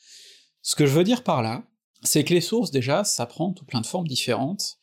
Ce 0.62 0.74
que 0.74 0.86
je 0.86 0.92
veux 0.92 1.04
dire 1.04 1.22
par 1.22 1.42
là, 1.42 1.64
c'est 2.02 2.24
que 2.24 2.34
les 2.34 2.40
sources, 2.40 2.70
déjà, 2.70 3.04
ça 3.04 3.26
prend 3.26 3.52
tout 3.52 3.64
plein 3.64 3.80
de 3.80 3.86
formes 3.86 4.08
différentes, 4.08 4.78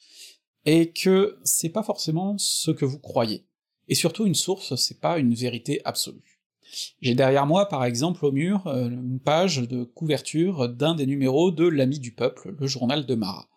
et 0.66 0.92
que 0.92 1.40
c'est 1.44 1.70
pas 1.70 1.84
forcément 1.84 2.38
ce 2.38 2.70
que 2.70 2.86
vous 2.86 3.00
croyez. 3.00 3.48
Et 3.88 3.96
surtout, 3.96 4.28
une 4.28 4.36
source, 4.36 4.76
c'est 4.76 5.00
pas 5.00 5.18
une 5.18 5.34
vérité 5.34 5.82
absolue. 5.86 6.40
J'ai 7.02 7.16
derrière 7.16 7.48
moi, 7.48 7.68
par 7.68 7.84
exemple, 7.84 8.26
au 8.26 8.32
mur, 8.32 8.68
euh, 8.68 8.90
une 8.90 9.20
page 9.20 9.58
de 9.68 9.84
couverture 9.84 10.70
d'un 10.70 10.96
des 10.96 11.08
numéros 11.08 11.52
de 11.52 11.68
L'Ami 11.68 12.00
du 12.00 12.14
Peuple, 12.14 12.56
le 12.58 12.68
journal 12.68 13.06
de 13.06 13.16
Marat 13.16 13.50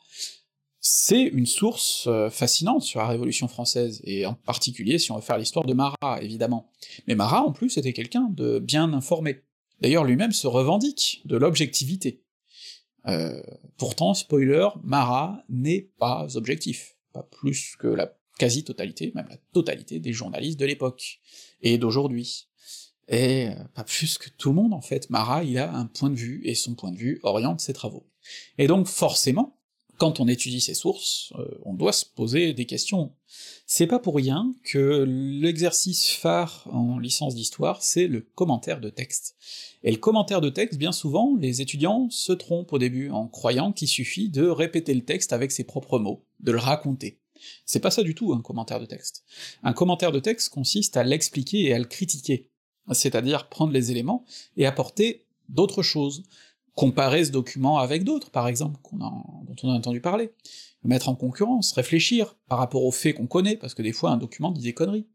c'est 0.87 1.23
une 1.23 1.47
source 1.47 2.07
euh, 2.09 2.29
fascinante 2.29 2.83
sur 2.83 3.01
la 3.01 3.09
Révolution 3.09 3.49
française, 3.49 4.03
et 4.05 4.27
en 4.27 4.35
particulier 4.35 4.99
si 4.99 5.11
on 5.13 5.17
veut 5.17 5.23
faire 5.23 5.39
l'histoire 5.39 5.65
de 5.65 5.73
Marat, 5.73 6.21
évidemment. 6.21 6.71
Mais 7.07 7.15
Marat, 7.15 7.43
en 7.43 7.53
plus, 7.53 7.79
était 7.79 7.95
quelqu'un 7.95 8.29
de 8.31 8.59
bien 8.59 8.93
informé. 8.93 9.41
D'ailleurs, 9.81 10.05
lui-même 10.05 10.33
se 10.33 10.47
revendique 10.47 11.23
de 11.25 11.39
l'objectivité. 11.39 12.23
Euh, 13.07 13.43
pourtant, 13.79 14.13
spoiler, 14.13 14.69
Marat 14.83 15.43
n'est 15.49 15.89
pas 15.99 16.37
objectif, 16.37 16.97
pas 17.15 17.23
plus 17.23 17.77
que 17.79 17.89
la 17.89 18.15
quasi-totalité, 18.39 19.11
même 19.15 19.29
la 19.31 19.39
totalité 19.55 20.01
des 20.01 20.13
journalistes 20.13 20.61
de 20.61 20.67
l'époque, 20.67 21.21
et 21.63 21.79
d'aujourd'hui. 21.79 22.49
Et 23.09 23.49
euh, 23.49 23.55
pas 23.75 23.85
plus 23.85 24.19
que 24.19 24.29
tout 24.29 24.51
le 24.51 24.57
monde, 24.57 24.75
en 24.75 24.83
fait. 24.83 25.09
Marat, 25.09 25.45
il 25.45 25.57
a 25.57 25.75
un 25.75 25.87
point 25.87 26.11
de 26.11 26.17
vue, 26.17 26.43
et 26.45 26.55
son 26.55 26.75
point 26.75 26.93
de 26.93 26.99
vue 26.99 27.21
oriente 27.23 27.63
ses 27.63 27.73
travaux. 27.73 28.07
Et 28.59 28.67
donc, 28.67 28.87
forcément, 28.87 29.59
quand 29.99 30.21
on 30.21 30.29
étudie 30.29 30.61
ces 30.61 30.75
sources, 30.75 31.33
euh, 31.39 31.47
on 31.65 31.75
doit 31.75 31.93
se 31.93 32.05
poser 32.05 32.53
des 32.53 32.67
questions. 32.67 33.13
C'est 33.67 33.87
pas 33.87 33.99
pour 33.99 34.17
rien 34.17 34.55
que 34.65 35.05
l'exercice 35.07 36.11
phare 36.11 36.69
en 36.71 36.99
licence 36.99 37.35
d'histoire, 37.35 37.83
c'est 37.83 38.07
le 38.07 38.21
commentaire 38.21 38.81
de 38.81 38.91
texte. 38.91 39.37
Et 39.83 39.91
le 39.91 39.99
commentaire 39.99 40.41
de 40.41 40.51
texte, 40.51 40.79
bien 40.79 40.93
souvent, 40.93 41.37
les 41.39 41.61
étudiants 41.61 42.09
se 42.11 42.33
trompent 42.33 42.73
au 42.73 42.79
début 42.79 43.11
en 43.11 43.27
croyant 43.27 43.73
qu'il 43.73 43.89
suffit 43.89 44.29
de 44.29 44.47
répéter 44.47 44.95
le 44.95 45.05
texte 45.05 45.33
avec 45.33 45.53
ses 45.53 45.65
propres 45.65 45.99
mots, 45.99 46.25
de 46.41 46.53
le 46.53 46.59
raconter. 46.59 47.19
C'est 47.67 47.81
pas 47.81 47.91
ça 47.91 48.03
du 48.03 48.15
tout 48.15 48.33
un 48.33 48.41
commentaire 48.41 48.81
de 48.81 48.87
texte. 48.87 49.25
Un 49.63 49.73
commentaire 49.73 50.13
de 50.13 50.21
texte 50.21 50.49
consiste 50.49 50.97
à 50.97 51.05
l'expliquer 51.05 51.65
et 51.65 51.75
à 51.75 51.79
le 51.79 51.85
critiquer, 51.85 52.51
c'est-à-dire 52.93 53.49
prendre 53.49 53.73
les 53.73 53.91
éléments 53.91 54.25
et 54.57 54.67
apporter 54.67 55.27
d'autres 55.49 55.83
choses, 55.83 56.23
comparer 56.75 57.25
ce 57.25 57.31
document 57.31 57.79
avec 57.79 58.05
d'autres, 58.05 58.31
par 58.31 58.49
exemple, 58.49 58.79
on 59.63 59.71
a 59.71 59.75
entendu 59.75 60.01
parler, 60.01 60.31
mettre 60.83 61.09
en 61.09 61.15
concurrence, 61.15 61.73
réfléchir 61.73 62.37
par 62.49 62.59
rapport 62.59 62.85
aux 62.85 62.93
faits 62.93 63.17
qu'on 63.17 63.27
connaît, 63.27 63.57
parce 63.57 63.75
que 63.75 63.83
des 63.83 63.93
fois 63.93 64.11
un 64.11 64.17
document 64.17 64.51
dit 64.51 64.63
des 64.63 64.75
conneries. 64.75 65.07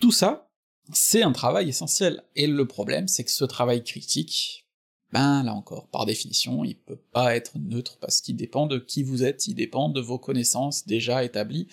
Tout 0.00 0.12
ça, 0.12 0.50
c'est 0.92 1.22
un 1.22 1.32
travail 1.32 1.68
essentiel, 1.68 2.24
et 2.34 2.46
le 2.46 2.66
problème, 2.66 3.08
c'est 3.08 3.24
que 3.24 3.30
ce 3.30 3.44
travail 3.44 3.82
critique, 3.82 4.66
ben 5.12 5.42
là 5.42 5.54
encore, 5.54 5.88
par 5.88 6.06
définition, 6.06 6.64
il 6.64 6.76
peut 6.76 7.00
pas 7.12 7.36
être 7.36 7.58
neutre, 7.58 7.98
parce 8.00 8.20
qu'il 8.20 8.36
dépend 8.36 8.66
de 8.66 8.78
qui 8.78 9.02
vous 9.02 9.24
êtes, 9.24 9.46
il 9.48 9.54
dépend 9.54 9.88
de 9.88 10.00
vos 10.00 10.18
connaissances 10.18 10.86
déjà 10.86 11.24
établies, 11.24 11.68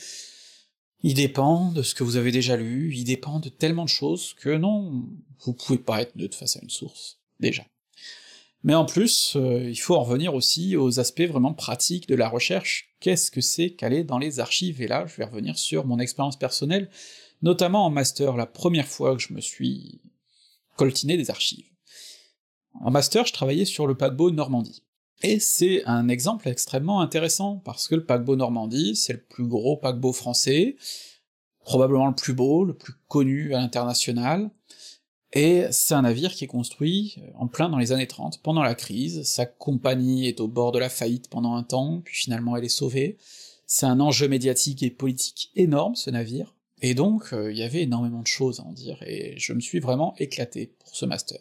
il 1.04 1.16
dépend 1.16 1.72
de 1.72 1.82
ce 1.82 1.96
que 1.96 2.04
vous 2.04 2.16
avez 2.16 2.32
déjà 2.32 2.56
lu, 2.56 2.94
il 2.96 3.04
dépend 3.04 3.40
de 3.40 3.50
tellement 3.50 3.84
de 3.84 3.90
choses 3.90 4.34
que 4.36 4.56
non, 4.56 5.06
vous 5.40 5.54
pouvez 5.54 5.78
pas 5.78 6.02
être 6.02 6.16
neutre 6.16 6.38
face 6.38 6.56
à 6.56 6.62
une 6.62 6.70
source, 6.70 7.20
déjà. 7.40 7.66
Mais 8.64 8.76
en 8.76 8.86
plus, 8.86 9.36
euh, 9.36 9.70
il 9.70 9.76
faut 9.76 9.96
en 9.96 10.04
revenir 10.04 10.34
aussi 10.34 10.78
aux 10.78 11.00
aspects 11.00 11.22
vraiment 11.22 11.54
pratiques 11.54 12.08
de 12.08 12.16
la 12.16 12.30
recherche. 12.30 12.96
Qu'est-ce 13.02 13.30
que 13.30 13.42
c'est 13.42 13.72
qu'aller 13.72 14.06
dans 14.06 14.18
les 14.18 14.40
archives? 14.40 14.82
Et 14.82 14.88
là, 14.88 15.06
je 15.06 15.18
vais 15.18 15.26
revenir 15.26 15.58
sur 15.58 15.86
mon 15.86 16.00
expérience 16.00 16.40
personnelle, 16.40 16.90
notamment 17.42 17.86
en 17.86 17.90
master, 17.90 18.38
la 18.38 18.46
première 18.46 18.88
fois 18.88 19.16
que 19.16 19.22
je 19.22 19.34
me 19.34 19.42
suis 19.42 20.02
coltiné 20.78 21.18
des 21.18 21.30
archives. 21.30 21.70
En 22.80 22.90
master, 22.90 23.26
je 23.26 23.34
travaillais 23.34 23.66
sur 23.66 23.86
le 23.86 23.96
paquebot 23.96 24.32
Normandie. 24.32 24.84
Et 25.22 25.40
c'est 25.40 25.84
un 25.86 26.08
exemple 26.08 26.48
extrêmement 26.48 27.02
intéressant, 27.02 27.58
parce 27.66 27.88
que 27.88 27.96
le 27.96 28.06
paquebot 28.06 28.38
Normandie, 28.38 28.96
c'est 28.96 29.14
le 29.14 29.22
plus 29.22 29.46
gros 29.46 29.78
paquebot 29.78 30.14
français, 30.14 30.78
probablement 31.64 32.08
le 32.08 32.16
plus 32.16 32.34
beau, 32.34 32.64
le 32.64 32.74
plus 32.74 32.94
connu 33.08 33.54
à 33.54 33.60
l'international, 33.60 34.50
et 35.34 35.66
c'est 35.72 35.96
un 35.96 36.04
navire 36.04 36.34
qui 36.34 36.44
est 36.44 36.48
construit 36.48 37.16
euh, 37.18 37.32
en 37.36 37.48
plein 37.48 37.70
dans 37.70 37.78
les 37.78 37.92
années 37.92 38.08
30, 38.08 38.42
pendant 38.42 38.64
la 38.64 38.76
crise, 38.76 39.24
sa 39.24 39.46
compagnie 39.46 40.28
est 40.28 40.40
au 40.40 40.48
bord 40.48 40.72
de 40.72 40.80
la 40.80 40.90
faillite 40.90 41.28
pendant 41.30 41.56
un 41.56 41.64
temps, 41.64 42.02
puis 42.04 42.16
finalement 42.16 42.56
elle 42.56 42.66
est 42.66 42.70
sauvée, 42.70 43.18
c'est 43.66 43.86
un 43.86 44.00
enjeu 44.00 44.28
médiatique 44.28 44.84
et 44.84 44.92
politique 44.92 45.52
énorme 45.56 45.96
ce 45.96 46.10
navire, 46.10 46.56
et 46.82 46.94
donc 46.94 47.34
euh, 47.34 47.52
il 47.52 47.58
y 47.58 47.64
avait 47.64 47.82
énormément 47.82 48.22
de 48.22 48.28
choses 48.28 48.60
à 48.60 48.64
en 48.64 48.72
dire, 48.72 49.02
et 49.06 49.34
je 49.38 49.54
me 49.54 49.60
suis 49.60 49.80
vraiment 49.80 50.14
éclaté 50.20 50.74
pour 50.80 50.96
ce 50.96 51.06
master. 51.06 51.40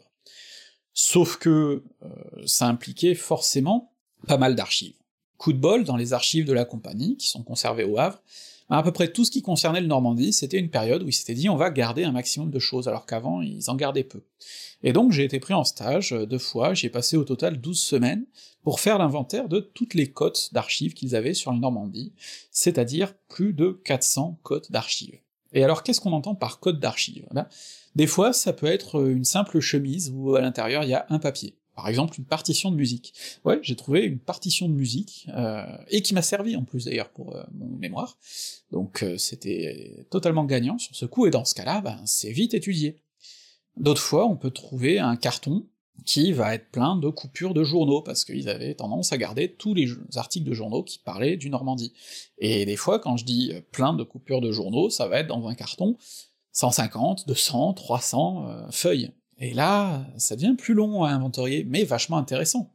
Sauf 0.94 1.38
que 1.38 1.83
euh, 2.02 2.09
ça 2.46 2.66
impliquait 2.68 3.14
forcément 3.14 3.92
pas 4.26 4.37
mal 4.37 4.55
d'archives. 4.55 4.94
Coup 5.37 5.52
de 5.52 5.59
bol, 5.59 5.85
dans 5.85 5.96
les 5.96 6.12
archives 6.12 6.44
de 6.44 6.52
la 6.52 6.64
compagnie, 6.64 7.16
qui 7.16 7.28
sont 7.28 7.42
conservées 7.42 7.85
au 7.85 7.98
Havre, 7.98 8.22
à 8.78 8.82
peu 8.82 8.92
près 8.92 9.12
tout 9.12 9.24
ce 9.24 9.30
qui 9.30 9.42
concernait 9.42 9.80
le 9.80 9.87
Normandie, 9.87 10.32
c'était 10.32 10.58
une 10.58 10.70
période 10.70 11.02
où 11.02 11.08
ils 11.08 11.12
s'étaient 11.12 11.35
dit 11.35 11.48
on 11.48 11.56
va 11.56 11.70
garder 11.70 12.04
un 12.04 12.12
maximum 12.12 12.50
de 12.50 12.58
choses, 12.58 12.88
alors 12.88 13.06
qu'avant 13.06 13.42
ils 13.42 13.70
en 13.70 13.76
gardaient 13.76 14.04
peu. 14.04 14.22
Et 14.82 14.92
donc 14.92 15.12
j'ai 15.12 15.24
été 15.24 15.40
pris 15.40 15.54
en 15.54 15.64
stage 15.64 16.12
euh, 16.12 16.26
deux 16.26 16.38
fois, 16.38 16.74
j'ai 16.74 16.88
passé 16.88 17.16
au 17.16 17.24
total 17.24 17.61
12 17.61 17.78
semaines 17.78 18.24
pour 18.62 18.80
faire 18.80 18.98
l'inventaire 18.98 19.48
de 19.48 19.61
toutes 19.61 19.94
les 19.94 20.11
cotes 20.11 20.50
d'archives 20.52 20.94
qu'ils 20.94 21.16
avaient 21.16 21.35
sur 21.35 21.52
le 21.52 21.58
Normandie, 21.58 22.12
c'est-à-dire 22.50 23.14
plus 23.28 23.52
de 23.52 23.80
400 23.85 24.38
cotes 24.42 24.70
d'archives. 24.72 25.18
Et 25.52 25.64
alors 25.64 25.82
qu'est-ce 25.82 26.00
qu'on 26.00 26.12
entend 26.12 26.35
par 26.35 26.61
code 26.61 26.80
d'archives? 26.80 27.26
Eh 27.30 27.35
ben, 27.35 27.48
Des 27.94 28.06
fois 28.06 28.32
ça 28.32 28.52
peut 28.52 28.66
être 28.66 29.06
une 29.06 29.24
simple 29.24 29.61
chemise 29.61 30.12
où 30.14 30.35
à 30.35 30.40
l'intérieur 30.40 30.85
il 30.85 30.90
y 30.90 30.94
a 30.94 31.06
un 31.11 31.18
papier 31.18 31.56
par 31.74 31.88
exemple 31.88 32.18
une 32.18 32.24
partition 32.24 32.70
de 32.70 32.76
musique. 32.76 33.14
Ouais, 33.44 33.58
j'ai 33.62 33.76
trouvé 33.76 34.02
une 34.02 34.18
partition 34.18 34.68
de 34.68 34.74
musique, 34.74 35.26
euh, 35.35 35.64
et 35.88 36.02
qui 36.02 36.14
m'a 36.14 36.22
servi 36.22 36.56
en 36.56 36.64
plus 36.64 36.85
d'ailleurs 36.85 37.11
pour 37.11 37.35
euh, 37.35 37.42
mon 37.52 37.76
mémoire, 37.76 38.18
donc 38.70 39.02
euh, 39.02 39.16
c'était 39.16 40.06
totalement 40.11 40.44
gagnant 40.44 40.78
sur 40.78 40.94
ce 40.94 41.06
coup, 41.06 41.26
et 41.26 41.30
dans 41.30 41.44
ce 41.44 41.54
cas-là, 41.54 41.80
ben, 41.80 42.00
c'est 42.04 42.32
vite 42.32 42.54
étudié. 42.54 42.96
D'autres 43.76 44.02
fois, 44.02 44.26
on 44.26 44.37
peut 44.37 44.50
trouver 44.50 44.98
un 44.98 45.16
carton 45.16 45.66
qui 46.04 46.32
va 46.32 46.54
être 46.54 46.70
plein 46.70 46.96
de 46.96 47.08
coupures 47.08 47.54
de 47.54 47.64
journaux, 47.64 48.02
parce 48.02 48.24
qu'ils 48.24 48.48
avaient 48.48 48.74
tendance 48.74 49.12
à 49.12 49.18
garder 49.18 49.52
tous 49.52 49.72
les 49.72 49.88
articles 50.16 50.48
de 50.48 50.54
journaux 50.54 50.82
qui 50.82 50.98
parlaient 50.98 51.37
du 51.37 51.48
Normandie. 51.48 51.92
Et 52.38 52.66
des 52.66 52.76
fois, 52.76 52.98
quand 52.98 53.16
je 53.16 53.24
dis 53.24 53.52
plein 53.70 53.94
de 53.94 54.02
coupures 54.02 54.40
de 54.40 54.52
journaux, 54.52 54.90
ça 54.90 55.06
va 55.06 55.20
être 55.20 55.28
dans 55.28 55.46
un 55.46 55.54
carton 55.54 55.96
150, 56.52 57.28
200, 57.28 57.74
300 57.74 58.68
feuilles 58.70 59.12
Et 59.38 59.54
là, 59.54 60.06
ça 60.18 60.36
devient 60.36 60.54
plus 60.56 60.74
long 60.74 61.02
à 61.04 61.10
inventorier, 61.10 61.64
mais 61.64 61.84
vachement 61.84 62.18
intéressant. 62.18 62.72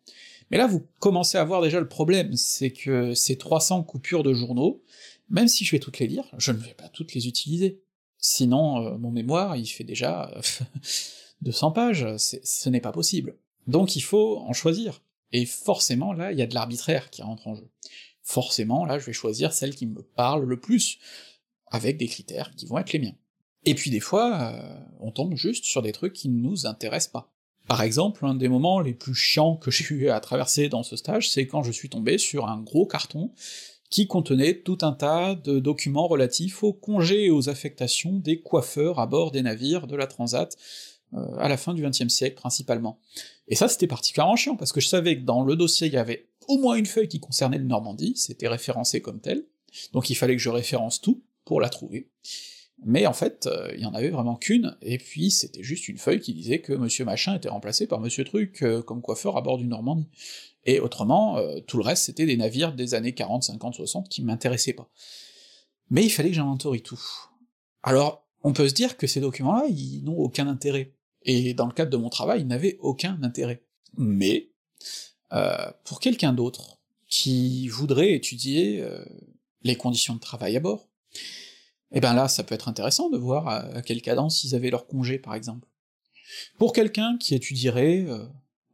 Mais 0.50 0.58
là, 0.58 0.68
vous 0.68 0.86
commencez 1.00 1.38
à 1.38 1.44
voir 1.44 1.62
déjà 1.62 1.80
le 1.80 1.88
problème, 1.88 2.36
c'est 2.36 2.72
que 2.72 3.14
ces 3.14 3.38
300 3.38 3.84
coupures 3.84 4.24
de 4.24 4.34
journaux, 4.34 4.82
même 5.30 5.48
si 5.48 5.66
je 5.66 5.72
vais 5.72 5.80
toutes 5.80 6.00
les 6.00 6.08
lire, 6.08 6.26
je 6.38 6.52
ne 6.52 6.58
vais 6.58 6.74
pas 6.74 6.88
toutes 6.90 7.14
les 7.14 7.28
utiliser. 7.28 7.82
Sinon, 8.18 8.84
euh, 8.86 8.98
mon 8.98 9.12
mémoire, 9.12 9.56
il 9.58 9.68
fait 9.68 9.84
déjà 9.84 10.32
200 11.42 11.72
pages, 11.72 12.08
ce 12.18 12.70
n'est 12.70 12.82
pas 12.82 12.92
possible. 12.92 13.38
Donc 13.68 13.96
il 13.96 14.02
faut 14.02 14.38
en 14.40 14.54
choisir. 14.54 15.02
Et 15.34 15.46
forcément, 15.46 16.14
là, 16.14 16.32
il 16.32 16.40
y 16.40 16.42
a 16.42 16.48
de 16.48 16.54
l'arbitraire 16.54 17.10
qui 17.10 17.22
rentre 17.22 17.48
en 17.48 17.56
jeu. 17.56 17.70
Forcément, 18.24 18.86
là, 18.86 19.00
je 19.00 19.06
vais 19.06 19.14
choisir 19.14 19.54
celle 19.54 19.76
qui 19.76 19.86
me 19.86 20.02
parle 20.02 20.46
le 20.46 20.60
plus, 20.60 21.00
avec 21.68 21.98
des 21.98 22.08
critères 22.08 22.54
qui 22.56 22.66
vont 22.66 22.78
être 22.78 22.94
les 22.94 23.00
miens. 23.00 23.16
Et 23.68 23.76
puis 23.76 23.92
des 23.92 24.00
fois, 24.00 24.54
euh, 24.54 24.80
on 25.02 25.12
tombe 25.12 25.36
juste 25.36 25.66
sur 25.66 25.82
des 25.82 25.92
trucs 25.92 26.14
qui 26.14 26.30
ne 26.30 26.40
nous 26.42 26.66
intéressent 26.66 27.12
pas. 27.12 27.34
Par 27.68 27.82
exemple, 27.82 28.26
un 28.26 28.34
des 28.34 28.48
moments 28.48 28.80
les 28.80 28.94
plus 28.94 29.14
chiants 29.14 29.58
que 29.58 29.72
j'ai 29.72 29.94
eu 29.94 30.10
à 30.10 30.22
traverser 30.22 30.70
dans 30.70 30.84
ce 30.84 30.96
stage, 30.96 31.30
c'est 31.30 31.48
quand 31.48 31.64
je 31.64 31.72
suis 31.74 31.90
tombé 31.90 32.18
sur 32.18 32.48
un 32.48 32.62
gros 32.62 32.86
carton 32.86 33.34
qui 33.90 34.08
contenait 34.08 34.62
tout 34.62 34.78
un 34.84 34.94
tas 34.94 35.36
de 35.36 35.60
documents 35.60 36.08
relatifs 36.08 36.64
aux 36.64 36.72
congés 36.72 37.26
et 37.26 37.30
aux 37.30 37.50
affectations 37.50 38.14
des 38.14 38.40
coiffeurs 38.40 39.00
à 39.00 39.06
bord 39.06 39.32
des 39.32 39.42
navires 39.42 39.86
de 39.86 39.98
la 39.98 40.08
Transat, 40.08 40.56
euh, 41.14 41.38
à 41.38 41.50
la 41.50 41.58
fin 41.58 41.74
du 41.74 41.86
XXe 41.86 42.08
siècle 42.08 42.38
principalement. 42.38 43.00
Et 43.50 43.56
ça 43.56 43.68
c'était 43.68 43.88
particulièrement 43.88 44.38
chiant, 44.38 44.56
parce 44.56 44.72
que 44.72 44.80
je 44.80 44.88
savais 44.88 45.18
que 45.18 45.24
dans 45.24 45.44
le 45.44 45.58
dossier 45.58 45.88
il 45.88 45.94
y 45.94 45.98
avait 45.98 46.30
au 46.48 46.58
moins 46.58 46.76
une 46.76 46.86
feuille 46.86 47.10
qui 47.10 47.20
concernait 47.20 47.58
le 47.58 47.66
Normandie, 47.66 48.14
c'était 48.16 48.48
référencé 48.48 49.02
comme 49.02 49.20
tel, 49.20 49.46
donc 49.92 50.10
il 50.10 50.16
fallait 50.16 50.36
que 50.36 50.42
je 50.42 50.50
référence 50.50 51.02
tout 51.02 51.22
pour 51.44 51.60
la 51.60 51.70
trouver. 51.70 52.10
Mais 52.86 53.08
en 53.08 53.14
fait, 53.14 53.48
euh, 53.48 53.72
il 53.76 53.82
y 53.82 53.86
en 53.86 53.94
avait 53.94 54.10
vraiment 54.10 54.36
qu'une, 54.36 54.78
et 54.82 54.98
puis 54.98 55.32
c'était 55.32 55.64
juste 55.64 55.88
une 55.88 55.98
feuille 55.98 56.20
qui 56.20 56.34
disait 56.34 56.62
que 56.62 56.74
Monsieur 56.74 57.06
Machin 57.06 57.36
était 57.36 57.50
remplacé 57.50 57.88
par 57.88 58.00
Monsieur 58.00 58.24
Truc 58.24 58.62
euh, 58.62 58.82
comme 58.82 59.02
coiffeur 59.02 59.36
à 59.36 59.42
bord 59.42 59.58
du 59.58 59.66
Normandie. 59.66 60.08
Et 60.66 60.80
autrement, 60.82 61.40
tout 61.66 61.78
le 61.78 61.84
reste 61.84 62.04
c'était 62.04 62.26
des 62.26 62.36
navires 62.36 62.74
des 62.74 62.94
années 62.94 63.14
40, 63.14 63.44
50, 63.44 63.76
60 63.76 64.10
qui 64.10 64.22
m'intéressaient 64.22 64.74
pas. 64.74 64.90
Mais 65.90 66.04
il 66.04 66.10
fallait 66.10 66.28
que 66.28 66.36
j'inventorie 66.36 66.82
tout. 66.82 67.02
Alors, 67.84 68.28
on 68.44 68.52
peut 68.52 68.68
se 68.68 68.74
dire 68.74 68.98
que 68.98 69.08
ces 69.08 69.22
documents-là, 69.22 69.64
ils 69.70 70.04
n'ont 70.04 70.18
aucun 70.18 70.46
intérêt 70.46 70.94
et 71.28 71.54
dans 71.54 71.68
le 71.68 71.74
cadre 71.74 71.92
de 71.92 71.98
mon 71.98 72.10
travail, 72.10 72.42
il 72.42 72.48
n'avait 72.48 72.78
aucun 72.80 73.22
intérêt. 73.22 73.62
Mais, 73.98 74.50
euh, 75.34 75.72
pour 75.84 76.00
quelqu'un 76.00 76.34
d'autre, 76.34 76.80
qui 77.10 77.68
voudrait 77.68 78.14
étudier 78.14 78.82
euh, 78.82 79.04
les 79.64 79.76
conditions 79.76 80.16
de 80.16 80.20
travail 80.20 80.56
à 80.58 80.60
bord, 80.60 80.90
eh 81.92 82.00
ben 82.00 82.14
là, 82.14 82.28
ça 82.28 82.44
peut 82.44 82.56
être 82.56 82.68
intéressant 82.68 83.10
de 83.10 83.18
voir 83.18 83.48
à, 83.48 83.82
quelle 83.82 84.02
cadence 84.02 84.44
ils 84.44 84.56
avaient 84.56 84.70
leur 84.70 84.88
congé, 84.88 85.20
par 85.20 85.36
exemple. 85.36 85.68
Pour 86.58 86.74
quelqu'un 86.74 87.18
qui 87.18 87.36
étudierait 87.36 88.06
euh, 88.08 88.26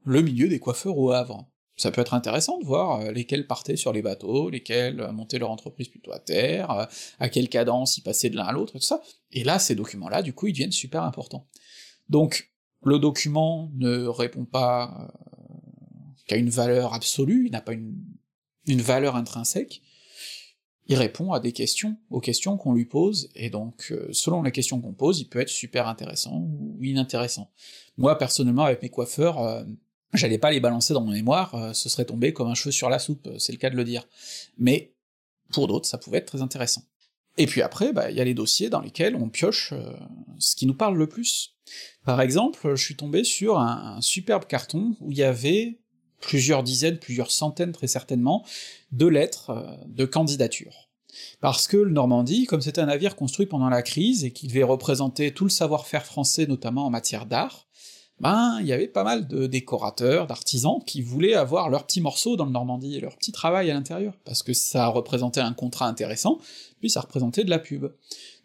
le 0.04 0.22
milieu 0.22 0.48
des 0.48 0.60
coiffeurs 0.60 0.98
au 0.98 1.12
Havre, 1.12 1.48
ça 1.76 1.92
peut 1.92 2.02
être 2.02 2.14
intéressant 2.14 2.60
de 2.60 2.66
voir 2.66 3.12
lesquels 3.12 3.48
partaient 3.48 3.76
sur 3.76 3.94
les 3.94 4.04
bateaux, 4.04 4.50
lesquels 4.50 5.12
montaient 5.12 5.40
leur 5.40 5.50
entreprise 5.50 5.88
plutôt 5.90 6.12
à 6.12 6.20
terre, 6.20 6.88
à 7.20 7.30
quelle 7.30 7.50
cadence 7.50 7.98
ils 7.98 8.04
passaient 8.04 8.30
de 8.30 8.36
l'un 8.36 8.44
à 8.44 8.52
l'autre, 8.52 8.76
et 8.76 8.80
tout 8.80 8.86
ça. 8.86 9.02
Et 9.32 9.44
là, 9.44 9.58
ces 9.58 9.74
documents-là, 9.74 10.22
du 10.22 10.34
coup, 10.34 10.46
ils 10.46 10.54
deviennent 10.54 10.72
super 10.72 11.02
importants. 11.02 11.48
Donc, 12.10 12.54
le 12.84 13.00
document 13.00 13.72
ne 13.76 14.06
répond 14.06 14.46
pas 14.46 14.94
euh, 15.00 15.28
qu'à 16.28 16.36
une 16.36 16.50
valeur 16.50 16.94
absolue, 16.94 17.46
il 17.48 17.52
n'a 17.52 17.62
pas 17.62 17.74
une, 17.74 18.82
valeur 18.82 19.16
intrinsèque, 19.16 19.82
il 20.88 20.98
répond 20.98 21.32
à 21.32 21.40
des 21.40 21.52
questions, 21.52 21.98
aux 22.10 22.20
questions 22.20 22.58
qu'on 22.58 22.74
lui 22.74 22.86
pose, 22.86 23.30
et 23.36 23.50
donc, 23.50 23.88
euh, 23.92 24.10
selon 24.12 24.42
la 24.42 24.52
question 24.52 24.82
qu'on 24.82 24.94
pose, 24.94 25.20
il 25.20 25.26
peut 25.26 25.40
être 25.40 25.50
super 25.50 25.88
intéressant 25.88 26.40
ou 26.40 26.78
inintéressant. 26.82 27.52
Moi, 27.98 28.18
personnellement, 28.18 28.64
avec 28.64 28.82
mes 28.82 28.90
coiffeurs, 28.90 29.40
euh, 29.40 29.64
j'allais 30.14 30.38
pas 30.38 30.52
les 30.52 30.60
balancer 30.60 30.94
dans 30.94 31.02
mon 31.02 31.12
mémoire, 31.12 31.76
ce 31.76 31.90
serait 31.90 32.06
tombé 32.06 32.34
comme 32.34 32.48
un 32.48 32.56
cheveu 32.56 32.72
sur 32.72 32.90
la 32.90 33.00
soupe, 33.00 33.30
c'est 33.38 33.52
le 33.52 33.58
cas 33.58 33.70
de 33.70 33.76
le 33.76 33.84
dire. 33.84 34.08
Mais, 34.58 34.94
pour 35.52 35.68
d'autres, 35.68 35.88
ça 35.88 35.98
pouvait 35.98 36.18
être 36.18 36.28
très 36.28 36.42
intéressant. 36.42 36.84
Et 37.38 37.48
puis 37.48 37.62
après, 37.62 37.94
bah, 37.94 38.12
il 38.12 38.18
y 38.18 38.22
a 38.22 38.24
les 38.24 38.36
dossiers 38.36 38.70
dans 38.70 38.82
lesquels 38.82 39.16
on 39.16 39.30
pioche 39.30 39.74
ce 40.38 40.56
qui 40.56 40.68
nous 40.68 40.76
parle 40.76 40.98
le 40.98 41.08
plus. 41.08 41.54
Par 42.06 42.22
exemple, 42.22 42.76
je 42.76 42.84
suis 42.84 42.96
tombé 42.96 43.24
sur 43.24 43.60
un, 43.60 44.02
superbe 44.02 44.46
carton 44.46 44.96
où 45.00 45.12
il 45.12 45.18
y 45.18 45.24
avait 45.24 45.80
plusieurs 46.24 46.64
dizaines, 46.64 46.98
plusieurs 46.98 47.32
centaines 47.32 47.74
très 47.74 47.88
certainement, 47.88 48.46
de 48.92 49.06
lettres 49.06 49.50
euh, 49.50 49.76
de 49.88 50.06
candidature. 50.06 50.90
Parce 51.42 51.68
que 51.68 51.78
le 51.78 51.92
Normandie, 51.92 52.46
comme 52.46 52.62
c'était 52.62 52.82
un 52.82 52.88
navire 52.88 53.16
construit 53.16 53.46
pendant 53.46 53.70
la 53.70 53.84
crise 53.84 54.24
et 54.24 54.32
qui 54.32 54.48
devait 54.48 54.64
représenter 54.64 55.32
tout 55.32 55.44
le 55.44 55.52
savoir-faire 55.52 56.06
français, 56.06 56.48
notamment 56.48 56.86
en 56.86 56.90
matière 56.90 57.26
d'art, 57.26 57.68
ben 58.20 58.58
il 58.62 58.68
y 58.68 58.74
avait 58.74 58.88
pas 58.88 59.04
mal 59.04 59.28
de 59.28 59.48
décorateurs, 59.48 60.28
d'artisans 60.28 60.80
qui 60.86 61.02
voulaient 61.02 61.34
avoir 61.34 61.70
leur 61.70 61.86
petit 61.86 62.02
morceau 62.02 62.36
dans 62.36 62.46
le 62.46 62.52
Normandie 62.52 62.96
et 62.96 63.00
leur 63.00 63.18
petit 63.18 63.32
travail 63.32 63.70
à 63.70 63.74
l'intérieur, 63.74 64.14
parce 64.24 64.44
que 64.44 64.54
ça 64.54 64.88
représentait 64.88 65.42
un 65.42 65.54
contrat 65.54 65.88
intéressant, 65.88 66.40
puis 66.80 66.90
ça 66.90 67.02
représentait 67.02 67.44
de 67.44 67.50
la 67.50 67.60
pub. 67.60 67.92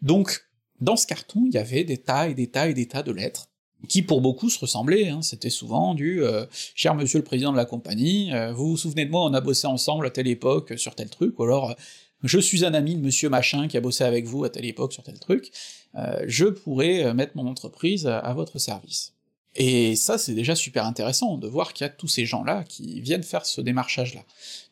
Donc 0.01 0.45
dans 0.81 0.95
ce 0.95 1.07
carton, 1.07 1.43
il 1.45 1.53
y 1.53 1.57
avait 1.57 1.83
des 1.83 1.97
tas 1.97 2.27
et 2.27 2.33
des 2.33 2.47
tas 2.47 2.69
et 2.69 2.73
des 2.73 2.87
tas 2.87 3.03
de 3.03 3.11
lettres, 3.11 3.48
qui 3.87 4.01
pour 4.01 4.21
beaucoup 4.21 4.49
se 4.49 4.59
ressemblaient, 4.59 5.09
hein. 5.09 5.21
c'était 5.21 5.49
souvent 5.49 5.93
du 5.93 6.23
euh, 6.23 6.45
Cher 6.75 6.95
monsieur 6.95 7.19
le 7.19 7.23
président 7.23 7.51
de 7.51 7.57
la 7.57 7.65
compagnie, 7.65 8.33
euh, 8.33 8.51
vous 8.51 8.71
vous 8.71 8.77
souvenez 8.77 9.05
de 9.05 9.11
moi, 9.11 9.23
on 9.23 9.33
a 9.33 9.41
bossé 9.41 9.67
ensemble 9.67 10.05
à 10.05 10.09
telle 10.09 10.27
époque 10.27 10.73
sur 10.77 10.95
tel 10.95 11.09
truc», 11.09 11.39
ou 11.39 11.43
alors 11.43 11.75
Je 12.23 12.39
suis 12.39 12.65
un 12.65 12.73
ami 12.73 12.95
de 12.95 13.01
monsieur 13.01 13.29
machin 13.29 13.67
qui 13.67 13.77
a 13.77 13.81
bossé 13.81 14.03
avec 14.03 14.25
vous 14.25 14.43
à 14.43 14.49
telle 14.49 14.65
époque 14.65 14.93
sur 14.93 15.03
tel 15.03 15.19
truc, 15.19 15.51
je 16.25 16.45
pourrais 16.45 17.13
mettre 17.13 17.37
mon 17.37 17.47
entreprise 17.47 18.07
à 18.07 18.33
votre 18.33 18.59
service». 18.59 19.13
Et 19.55 19.95
ça, 19.95 20.17
c'est 20.17 20.35
déjà 20.35 20.55
super 20.55 20.85
intéressant 20.85 21.37
de 21.37 21.47
voir 21.47 21.73
qu'il 21.73 21.85
y 21.85 21.89
a 21.89 21.91
tous 21.91 22.07
ces 22.07 22.25
gens-là 22.25 22.63
qui 22.63 23.01
viennent 23.01 23.23
faire 23.23 23.45
ce 23.45 23.61
démarchage-là. 23.61 24.23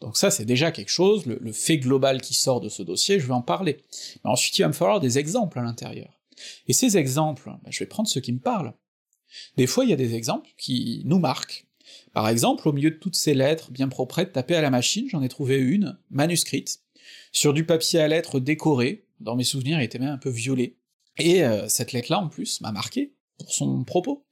Donc 0.01 0.17
ça, 0.17 0.29
c'est 0.29 0.45
déjà 0.45 0.71
quelque 0.71 0.91
chose, 0.91 1.25
le, 1.25 1.51
fait 1.51 1.77
global 1.77 2.21
qui 2.21 2.33
sort 2.33 2.61
de 2.61 2.69
ce 2.69 2.83
dossier, 2.83 3.19
je 3.19 3.25
vais 3.25 3.33
en 3.33 3.41
parler. 3.41 3.83
Mais 4.23 4.29
ensuite, 4.29 4.57
il 4.57 4.61
va 4.61 4.67
me 4.67 4.73
falloir 4.73 4.99
des 4.99 5.17
exemples 5.17 5.57
à 5.59 5.63
l'intérieur. 5.63 6.19
Et 6.67 6.73
ces 6.73 6.97
exemples, 6.97 7.49
ben, 7.63 7.71
je 7.71 7.79
vais 7.79 7.87
prendre 7.87 8.07
ceux 8.07 8.21
qui 8.21 8.31
me 8.31 8.39
parlent. 8.39 8.73
Des 9.57 9.67
fois, 9.67 9.83
il 9.83 9.89
y 9.89 9.93
a 9.93 9.97
des 9.97 10.15
exemples 10.15 10.49
qui 10.57 11.01
nous 11.05 11.19
marquent. 11.19 11.65
Par 12.13 12.27
exemple, 12.29 12.67
au 12.67 12.73
milieu 12.73 12.91
de 12.91 12.95
toutes 12.95 13.15
ces 13.15 13.33
lettres 13.33 13.71
bien 13.71 13.87
proprettes 13.87 14.33
tapées 14.33 14.55
à 14.55 14.61
la 14.61 14.69
machine, 14.69 15.07
j'en 15.09 15.21
ai 15.21 15.29
trouvé 15.29 15.57
une, 15.57 15.97
manuscrite, 16.09 16.81
sur 17.31 17.53
du 17.53 17.65
papier 17.65 17.99
à 17.99 18.07
lettres 18.07 18.39
décoré, 18.39 19.05
dans 19.19 19.35
mes 19.35 19.43
souvenirs, 19.43 19.79
il 19.79 19.83
était 19.83 19.99
même 19.99 20.13
un 20.13 20.17
peu 20.17 20.29
violet. 20.29 20.75
Et 21.17 21.43
euh, 21.43 21.67
cette 21.67 21.91
lettre-là, 21.91 22.19
en 22.19 22.27
plus, 22.27 22.61
m'a 22.61 22.71
marqué 22.71 23.13
pour 23.37 23.51
son 23.53 23.83
propos. 23.83 24.25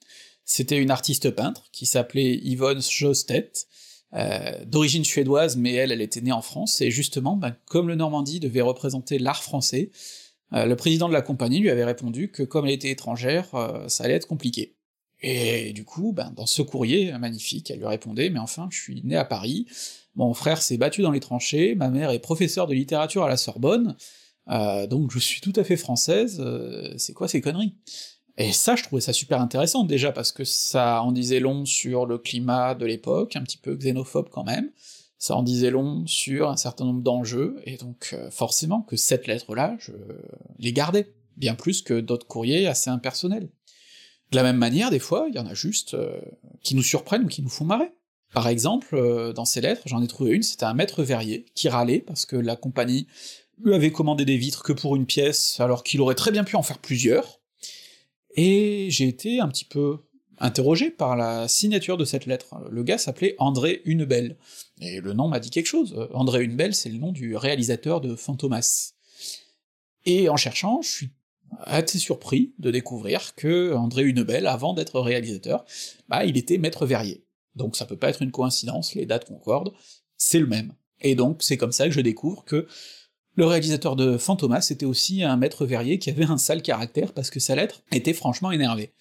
C'était 0.43 0.77
une 0.77 0.91
artiste 0.91 1.31
peintre 1.31 1.69
qui 1.71 1.86
s'appelait 1.86 2.36
Yvonne 2.36 2.81
Sjöstedt, 2.81 3.67
euh, 4.13 4.63
d'origine 4.65 5.03
suédoise, 5.03 5.58
mais 5.58 5.73
elle, 5.73 5.91
elle 5.91 6.01
était 6.01 6.21
née 6.21 6.31
en 6.31 6.41
France, 6.41 6.81
et 6.81 6.91
justement, 6.91 7.36
ben, 7.36 7.55
comme 7.65 7.88
le 7.88 7.95
Normandie 7.95 8.39
devait 8.39 8.62
représenter 8.62 9.17
l'art 9.17 9.43
français, 9.43 9.91
euh, 10.53 10.65
le 10.65 10.75
président 10.75 11.08
de 11.08 11.13
la 11.13 11.23
compagnie 11.23 11.60
lui 11.60 11.71
avait 11.71 11.86
répondu 11.86 12.29
que 12.29 12.43
comme 12.43 12.65
elle 12.65 12.73
était 12.73 12.91
étrangère, 12.91 13.49
ça 13.88 14.03
allait 14.03 14.13
être 14.13 14.27
compliqué. 14.27 14.75
Et 15.21 15.73
du 15.73 15.86
coup, 15.86 16.13
ben, 16.13 16.32
dans 16.36 16.45
ce 16.45 16.62
courrier 16.62 17.17
magnifique, 17.17 17.71
elle 17.71 17.80
lui 17.80 17.88
répondait 17.88 18.30
«Mais 18.32 18.39
enfin, 18.39 18.67
je 18.71 18.80
suis 18.80 19.01
née 19.04 19.15
à 19.15 19.25
Paris, 19.25 19.65
mon 20.15 20.34
frère 20.34 20.62
s'est 20.62 20.78
battu 20.78 21.01
dans 21.01 21.12
les 21.12 21.19
tranchées, 21.19 21.75
ma 21.75 21.89
mère 21.89 22.12
est 22.12 22.19
professeure 22.19 22.67
de 22.67 22.73
littérature 22.73 23.23
à 23.23 23.30
la 23.30 23.38
Sorbonne, 23.38 23.95
donc 24.47 25.12
je 25.12 25.19
suis 25.19 25.41
tout 25.41 25.54
à 25.56 25.63
fait 25.63 25.78
française, 25.78 26.43
c'est 26.97 27.13
quoi 27.13 27.28
ces 27.28 27.41
conneries?» 27.41 27.75
Et 28.38 28.51
ça, 28.51 28.75
je 28.75 28.84
trouvais 28.84 29.01
ça 29.01 29.13
super 29.13 29.39
intéressant, 29.39 29.86
déjà 29.86 30.12
parce 30.12 30.34
que 30.34 30.43
ça 30.43 31.01
en 31.01 31.13
disait 31.13 31.39
long 31.39 31.63
sur 31.65 32.06
le 32.06 32.17
climat 32.17 32.75
de 32.75 32.86
l'époque, 32.86 33.38
un 33.38 33.43
petit 33.43 33.58
peu 33.58 33.75
xénophobe 33.75 34.28
quand 34.30 34.43
même, 34.43 34.71
ça 35.17 35.38
en 35.38 35.43
disait 35.43 35.71
long 35.71 36.06
sur 36.06 36.49
un 36.49 36.58
certain 36.58 36.84
nombre 36.84 37.01
d'enjeux, 37.01 37.56
et 37.65 37.78
donc 37.78 38.10
euh, 38.12 38.30
forcément 38.32 38.82
que 38.82 38.97
cette 38.97 39.28
lettre-là, 39.28 39.78
je 39.80 39.93
les 40.60 40.73
gardais, 40.73 41.13
bien 41.38 41.56
plus 41.56 41.82
que 41.82 41.99
d'autres 41.99 42.28
courriers 42.28 42.67
assez 42.67 42.89
impersonnels. 42.89 43.49
De 44.31 44.38
la 44.38 44.43
même 44.43 44.57
manière, 44.57 44.89
des 44.89 44.99
fois, 44.99 45.27
il 45.29 45.35
y 45.35 45.39
en 45.39 45.45
a 45.45 45.53
juste 45.53 45.93
euh, 45.93 46.19
qui 46.63 46.75
nous 46.75 46.83
surprennent 46.83 47.25
ou 47.25 47.27
qui 47.27 47.41
nous 47.41 47.49
font 47.49 47.65
marrer. 47.65 47.91
Par 48.33 48.47
exemple, 48.47 48.95
euh, 48.95 49.33
dans 49.33 49.45
ces 49.45 49.61
lettres, 49.61 49.83
j'en 49.85 50.01
ai 50.01 50.07
trouvé 50.07 50.31
une, 50.31 50.43
c'était 50.43 50.65
un 50.65 50.73
maître 50.73 51.03
verrier, 51.03 51.45
qui 51.55 51.69
râlait 51.69 51.99
parce 51.99 52.26
que 52.26 52.36
la 52.36 52.55
compagnie 52.55 53.07
lui 53.63 53.73
avait 53.73 53.91
commandé 53.91 54.26
des 54.26 54.38
vitres 54.38 54.63
que 54.63 54.73
pour 54.73 54.95
une 54.95 55.05
pièce, 55.05 55.59
alors 55.59 55.84
qu'il 55.84 56.01
aurait 56.01 56.15
très 56.15 56.32
bien 56.32 56.43
pu 56.43 56.55
en 56.55 56.63
faire 56.63 56.80
plusieurs, 56.80 57.39
et 58.36 58.88
j'ai 58.89 59.07
été 59.07 59.39
un 59.39 59.47
petit 59.47 59.63
peu 59.63 59.99
interrogé 60.38 60.91
par 60.91 61.15
la 61.15 61.47
signature 61.47 61.95
de 61.95 62.03
cette 62.03 62.26
lettre. 62.26 62.55
Le 62.69 62.84
gars 62.84 62.97
s'appelait 62.97 63.36
André 63.39 63.82
Hunebelle, 63.86 64.36
et 64.82 64.99
le 64.99 65.13
nom 65.13 65.30
m'a 65.30 65.39
dit 65.39 65.49
quelque 65.49 65.67
chose. 65.67 66.09
André 66.13 66.43
Hunebelle, 66.43 66.76
c'est 66.76 66.89
le 66.89 66.97
nom 66.97 67.13
du 67.13 67.38
réalisateur 67.38 68.01
de 68.01 68.15
Fantomas. 68.15 68.95
Et 70.05 70.28
en 70.28 70.36
cherchant, 70.36 70.82
je 70.82 70.89
suis 70.89 71.09
assez 71.64 71.99
surpris 71.99 72.53
de 72.60 72.72
découvrir 72.72 73.36
que 73.36 73.74
André 73.74 74.03
Hunebelle, 74.03 74.47
avant 74.47 74.74
d'être 74.74 74.99
réalisateur, 74.99 75.66
bah 76.10 76.26
il 76.26 76.38
était 76.38 76.58
maître 76.58 76.86
verrier. 76.86 77.26
Donc 77.56 77.76
ça 77.76 77.86
peut 77.86 77.97
pas 77.97 78.10
être 78.10 78.22
une 78.22 78.32
coïncidence, 78.32 78.95
les 78.95 79.06
dates 79.06 79.26
concordent, 79.26 79.74
c'est 80.18 80.39
le 80.39 80.47
même. 80.47 80.74
Et 81.01 81.16
donc 81.16 81.41
c'est 81.41 81.58
comme 81.58 81.72
ça 81.72 81.86
que 81.86 81.93
je 81.93 82.01
découvre 82.01 82.43
que 82.43 82.68
le 83.36 83.45
réalisateur 83.45 83.95
de 83.95 84.18
Fantomas 84.18 84.68
était 84.72 84.86
aussi 84.86 85.24
un 85.24 85.36
maître 85.36 85.66
verrier 85.66 85.99
qui 85.99 86.10
avait 86.10 86.26
un 86.26 86.38
sale 86.38 86.62
caractère 86.62 87.14
parce 87.14 87.30
que 87.30 87.39
sa 87.39 87.56
lettre 87.56 87.84
était 87.91 88.14
franchement 88.14 88.51
énervée. 88.51 88.93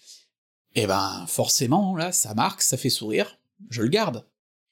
Et 0.74 0.86
ben 0.86 1.24
forcément, 1.28 1.94
là, 1.94 2.10
ça 2.10 2.34
marque, 2.34 2.62
ça 2.62 2.76
fait 2.76 2.90
sourire, 2.90 3.38
je 3.70 3.82
le 3.82 3.88
garde. 3.88 4.26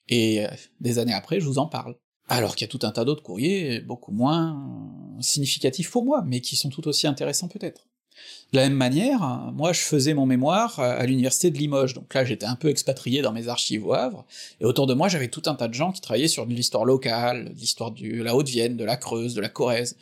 Et 0.09 0.45
euh, 0.45 0.49
des 0.81 0.99
années 0.99 1.13
après, 1.13 1.39
je 1.39 1.45
vous 1.45 1.59
en 1.59 1.67
parle. 1.67 1.95
Alors 2.29 2.55
qu'il 2.55 2.65
y 2.65 2.69
a 2.69 2.71
tout 2.71 2.85
un 2.85 2.91
tas 2.91 3.05
d'autres 3.05 3.23
courriers, 3.23 3.81
beaucoup 3.81 4.11
moins 4.11 4.89
significatifs 5.19 5.91
pour 5.91 6.05
moi, 6.05 6.23
mais 6.25 6.41
qui 6.41 6.55
sont 6.55 6.69
tout 6.69 6.87
aussi 6.87 7.05
intéressants 7.05 7.47
peut-être. 7.47 7.87
De 8.51 8.59
la 8.59 8.69
même 8.69 8.77
manière, 8.77 9.19
moi 9.53 9.73
je 9.73 9.81
faisais 9.81 10.13
mon 10.13 10.25
mémoire 10.25 10.79
à 10.79 11.05
l'université 11.05 11.49
de 11.49 11.57
Limoges, 11.57 11.95
donc 11.95 12.13
là 12.13 12.23
j'étais 12.23 12.45
un 12.45 12.55
peu 12.55 12.69
expatrié 12.69 13.21
dans 13.21 13.31
mes 13.31 13.47
archives 13.47 13.85
au 13.85 13.93
Havre, 13.93 14.25
et 14.61 14.65
autour 14.65 14.85
de 14.87 14.93
moi 14.93 15.09
j'avais 15.09 15.27
tout 15.27 15.41
un 15.47 15.55
tas 15.55 15.67
de 15.67 15.73
gens 15.73 15.91
qui 15.91 16.01
travaillaient 16.01 16.27
sur 16.27 16.45
de 16.45 16.53
l'histoire 16.53 16.85
locale, 16.85 17.51
l'histoire 17.55 17.91
de 17.91 18.21
la 18.21 18.35
Haute-Vienne, 18.35 18.77
de 18.77 18.83
la 18.83 18.95
Creuse, 18.95 19.33
de 19.33 19.41
la 19.41 19.49
Corrèze. 19.49 19.97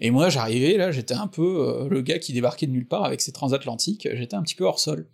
Et 0.00 0.10
moi 0.10 0.28
j'arrivais, 0.28 0.76
là 0.76 0.92
j'étais 0.92 1.14
un 1.14 1.26
peu 1.26 1.42
euh, 1.42 1.88
le 1.88 2.00
gars 2.00 2.20
qui 2.20 2.32
débarquait 2.32 2.68
de 2.68 2.72
nulle 2.72 2.86
part 2.86 3.04
avec 3.04 3.20
ses 3.20 3.32
transatlantiques, 3.32 4.08
j'étais 4.12 4.36
un 4.36 4.42
petit 4.42 4.54
peu 4.54 4.64
hors 4.64 4.78
sol. 4.78 5.08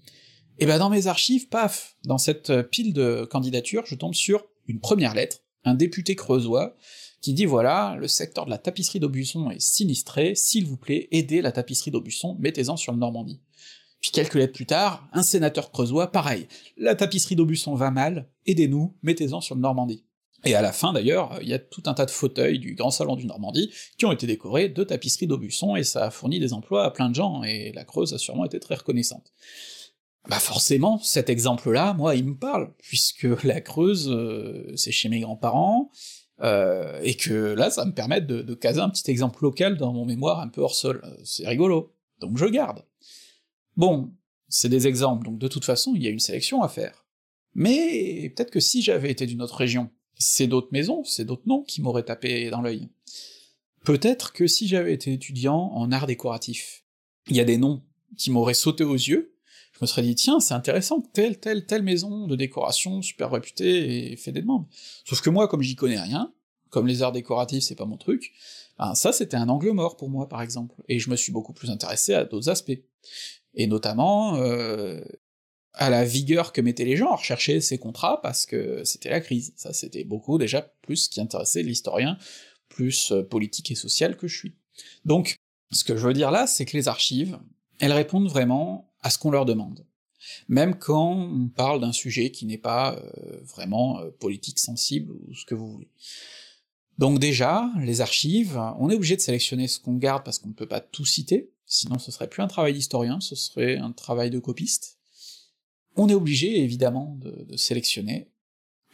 Et 0.59 0.67
ben 0.67 0.79
dans 0.79 0.91
mes 0.91 1.07
archives, 1.07 1.49
paf, 1.49 1.97
dans 2.05 2.19
cette 2.19 2.63
pile 2.71 2.93
de 2.93 3.27
candidatures, 3.29 3.87
je 3.87 3.95
tombe 3.95 4.15
sur 4.15 4.45
une 4.69 4.81
première 4.81 5.15
lettre, 5.15 5.39
un 5.65 5.75
député 5.75 6.17
creusois, 6.17 6.77
qui 7.21 7.33
dit 7.33 7.47
voilà, 7.47 7.97
le 7.99 8.07
secteur 8.07 8.45
de 8.45 8.51
la 8.51 8.59
tapisserie 8.59 9.01
d'Aubusson 9.01 9.51
est 9.51 9.61
sinistré, 9.61 10.35
s'il 10.35 10.67
vous 10.67 10.77
plaît, 10.77 11.09
aidez 11.11 11.41
la 11.41 11.53
tapisserie 11.53 11.91
d'Aubusson, 11.91 12.37
mettez-en 12.39 12.77
sur 12.77 12.93
le 12.93 12.99
Normandie. 12.99 13.41
Puis 14.03 14.11
quelques 14.11 14.35
lettres 14.35 14.53
plus 14.53 14.67
tard, 14.67 15.09
un 15.15 15.23
sénateur 15.23 15.71
creusois, 15.71 16.13
pareil, 16.13 16.47
la 16.77 16.95
tapisserie 16.95 17.37
d'Aubusson 17.37 17.75
va 17.75 17.91
mal, 17.91 18.29
aidez-nous, 18.45 18.95
mettez-en 19.03 19.41
sur 19.41 19.55
le 19.55 19.63
Normandie. 19.63 20.05
Et 20.45 20.55
à 20.55 20.61
la 20.61 20.73
fin 20.73 20.93
d'ailleurs, 20.93 21.39
il 21.41 21.49
y 21.49 21.55
a 21.55 21.59
tout 21.59 21.83
un 21.87 21.95
tas 21.95 22.05
de 22.05 22.11
fauteuils 22.11 22.59
du 22.59 22.75
Grand 22.75 22.91
Salon 22.91 23.17
du 23.17 23.25
Normandie 23.25 23.73
qui 23.97 24.05
ont 24.05 24.13
été 24.13 24.27
décorés 24.27 24.69
de 24.69 24.85
tapisserie 24.85 25.27
d'Aubusson, 25.27 25.77
et 25.77 25.85
ça 25.85 26.05
a 26.05 26.11
fourni 26.11 26.39
des 26.39 26.53
emplois 26.53 26.85
à 26.85 26.91
plein 26.91 27.09
de 27.09 27.15
gens, 27.15 27.43
et 27.43 27.73
la 27.73 27.85
Creuse 27.85 28.13
a 28.13 28.19
sûrement 28.19 28.45
été 28.45 28.61
très 28.61 28.75
reconnaissante. 28.75 29.33
Bah 30.29 30.39
forcément, 30.39 30.99
cet 30.99 31.29
exemple-là, 31.29 31.93
moi, 31.93 32.15
il 32.15 32.25
me 32.25 32.37
parle, 32.37 32.73
puisque 32.79 33.27
la 33.45 33.61
Creuse, 33.61 34.09
euh, 34.11 34.73
c'est 34.75 34.93
chez 34.93 35.09
mes 35.09 35.21
grands-parents, 35.21 35.91
euh, 36.41 36.99
et 37.03 37.15
que 37.15 37.53
là, 37.55 37.71
ça 37.71 37.85
me 37.85 37.93
permet 37.93 38.21
de, 38.21 38.41
de, 38.41 38.55
caser 38.55 38.81
un 38.81 38.89
petit 38.89 39.11
exemple 39.11 39.43
local 39.43 39.77
dans 39.77 39.93
mon 39.93 40.07
mémoire 40.07 40.41
un 40.41 40.49
peu 40.49 40.63
hors 40.63 40.75
sol. 40.75 41.03
Euh, 41.05 41.15
c'est 41.25 41.47
rigolo, 41.47 41.95
donc 42.21 42.39
je 42.39 42.47
garde. 42.47 42.85
Bon, 43.77 44.13
c'est 44.49 44.71
des 44.71 44.87
exemples, 44.87 45.27
donc 45.27 45.39
de 45.39 45.49
toute 45.49 45.65
façon, 45.65 45.93
il 45.95 46.03
y 46.03 46.07
a 46.07 46.11
une 46.11 46.21
sélection 46.21 46.63
à 46.63 46.69
faire. 46.69 47.05
Mais 47.55 48.33
peut-être 48.35 48.51
que 48.51 48.61
si 48.61 48.83
j'avais 48.83 49.11
été 49.11 49.27
d'une 49.27 49.43
autre 49.43 49.57
région, 49.57 49.91
c'est 50.17 50.47
d'autres 50.47 50.69
maisons, 50.73 51.05
c'est 51.05 51.25
d'autres 51.25 51.47
noms 51.47 51.63
qui 51.63 51.83
m'auraient 51.83 52.05
tapé 52.05 52.51
dans 52.51 52.63
l'œil. 52.63 52.89
Peut-être 53.85 54.33
que 54.33 54.47
si 54.47 54.67
j'avais 54.67 54.95
été 54.95 55.13
étudiant 55.13 55.71
en 55.75 55.93
art 55.93 56.07
décoratif, 56.07 56.85
il 57.29 57.37
y 57.37 57.41
a 57.41 57.45
des 57.45 57.59
noms 57.59 57.83
qui 58.17 58.31
m'auraient 58.31 58.55
sauté 58.55 58.85
aux 58.85 58.95
yeux, 58.95 59.34
je 59.75 59.79
me 59.81 59.87
serais 59.87 60.03
dit, 60.03 60.15
tiens, 60.15 60.41
c'est 60.41 60.55
intéressant, 60.55 61.01
telle, 61.01 61.39
telle, 61.39 61.67
telle 61.67 61.83
maison 61.83 62.27
de 62.27 62.37
décoration 62.37 63.03
super 63.03 63.31
réputée 63.31 64.13
et 64.13 64.17
fait 64.17 64.31
des 64.33 64.41
demandes. 64.41 64.67
Sauf 65.05 65.21
que 65.21 65.31
moi, 65.31 65.49
comme 65.49 65.63
j'y 65.63 65.75
connais 65.75 66.01
rien, 66.01 66.33
comme 66.71 66.87
les 66.87 67.03
arts 67.03 67.13
décoratifs, 67.13 67.65
c'est 67.65 67.75
pas 67.75 67.85
mon 67.85 67.97
truc, 67.97 68.33
ben 68.79 68.95
ça 68.95 69.13
c'était 69.13 69.37
un 69.37 69.49
angle 69.49 69.71
mort 69.73 69.97
pour 69.97 70.11
moi, 70.11 70.29
par 70.29 70.43
exemple, 70.43 70.75
et 70.89 70.99
je 70.99 71.11
me 71.11 71.17
suis 71.17 71.33
beaucoup 71.33 71.53
plus 71.53 71.71
intéressé 71.71 72.15
à 72.15 72.25
d'autres 72.25 72.49
aspects. 72.49 72.79
Et 73.55 73.67
notamment, 73.67 74.37
euh, 74.37 75.01
à 75.73 75.91
la 75.91 76.05
vigueur 76.05 76.53
que 76.53 76.61
mettaient 76.61 76.85
les 76.85 76.97
gens 76.97 77.11
à 77.11 77.17
rechercher 77.17 77.61
ces 77.61 77.79
contrats, 77.79 78.21
parce 78.23 78.47
que 78.47 78.83
c'était 78.85 79.11
la 79.11 79.21
crise. 79.21 79.53
Ça, 79.57 79.73
c'était 79.73 80.05
beaucoup 80.05 80.39
déjà 80.39 80.63
plus 80.83 80.97
ce 80.97 81.09
qui 81.09 81.21
intéressait 81.21 81.63
l'historien, 81.63 82.17
plus 82.69 83.13
euh, 83.13 83.23
politique 83.23 83.71
et 83.71 83.75
social 83.75 84.17
que 84.17 84.29
je 84.29 84.37
suis. 84.37 84.55
Donc, 85.05 85.37
ce 85.73 85.85
que 85.85 85.97
je 85.97 86.07
veux 86.07 86.13
dire 86.13 86.31
là, 86.31 86.47
c'est 86.47 86.65
que 86.65 86.77
les 86.77 86.89
archives, 86.89 87.39
elles 87.81 87.93
répondent 87.93 88.29
vraiment 88.29 88.94
à 89.05 89.11
ce 89.11 89.19
qu'on 89.19 89.31
leur 89.31 89.45
demande. 89.45 89.87
Même 90.49 90.77
quand 90.79 91.13
on 91.13 91.49
parle 91.49 91.81
d'un 91.81 91.93
sujet 91.93 92.31
qui 92.31 92.47
n'est 92.47 92.59
pas 92.59 92.97
euh, 92.97 93.41
vraiment 93.43 94.01
euh, 94.01 94.11
politique 94.11 94.59
sensible 94.59 95.13
ou 95.13 95.35
ce 95.35 95.45
que 95.45 95.55
vous 95.55 95.71
voulez. 95.71 95.91
Donc 96.97 97.19
déjà, 97.19 97.71
les 97.81 98.01
archives, 98.01 98.59
on 98.79 98.89
est 98.89 98.95
obligé 98.95 99.17
de 99.17 99.21
sélectionner 99.21 99.69
ce 99.69 99.79
qu'on 99.79 99.97
garde 99.97 100.25
parce 100.25 100.39
qu'on 100.39 100.49
ne 100.49 100.55
peut 100.55 100.69
pas 100.69 100.81
tout 100.81 101.05
citer, 101.05 101.53
sinon 101.67 101.99
ce 101.99 102.11
serait 102.11 102.29
plus 102.29 102.43
un 102.43 102.49
travail 102.49 102.73
d'historien, 102.73 103.21
ce 103.21 103.35
serait 103.37 103.77
un 103.77 103.93
travail 103.93 104.31
de 104.31 104.39
copiste. 104.39 104.99
On 105.97 106.09
est 106.09 106.15
obligé 106.15 106.61
évidemment 106.63 107.17
de, 107.21 107.45
de 107.45 107.57
sélectionner, 107.57 108.31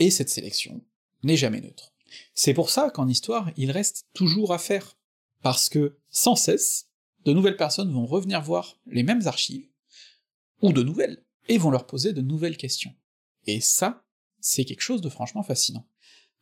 et 0.00 0.11
cette 0.11 0.30
sélection 0.30 0.82
n'est 1.22 1.36
jamais 1.36 1.61
neutre. 1.61 1.92
C'est 2.34 2.54
pour 2.54 2.70
ça 2.70 2.90
qu'en 2.90 3.06
histoire, 3.06 3.50
il 3.56 3.70
reste 3.70 4.06
toujours 4.14 4.52
à 4.52 4.58
faire, 4.58 4.96
parce 5.42 5.68
que 5.68 5.98
sans 6.08 6.36
cesse, 6.36 6.88
de 7.24 7.32
nouvelles 7.32 7.56
personnes 7.56 7.92
vont 7.92 8.06
revenir 8.06 8.40
voir 8.40 8.78
les 8.86 9.02
mêmes 9.02 9.26
archives, 9.26 9.70
ou 10.62 10.72
de 10.72 10.82
nouvelles, 10.82 11.22
et 11.48 11.58
vont 11.58 11.70
leur 11.70 11.86
poser 11.86 12.12
de 12.12 12.20
nouvelles 12.20 12.56
questions. 12.56 12.94
Et 13.46 13.61
ça, 13.61 14.04
c'est 14.40 14.64
quelque 14.64 14.82
chose 14.82 15.00
de 15.00 15.08
franchement 15.08 15.42
fascinant. 15.42 15.86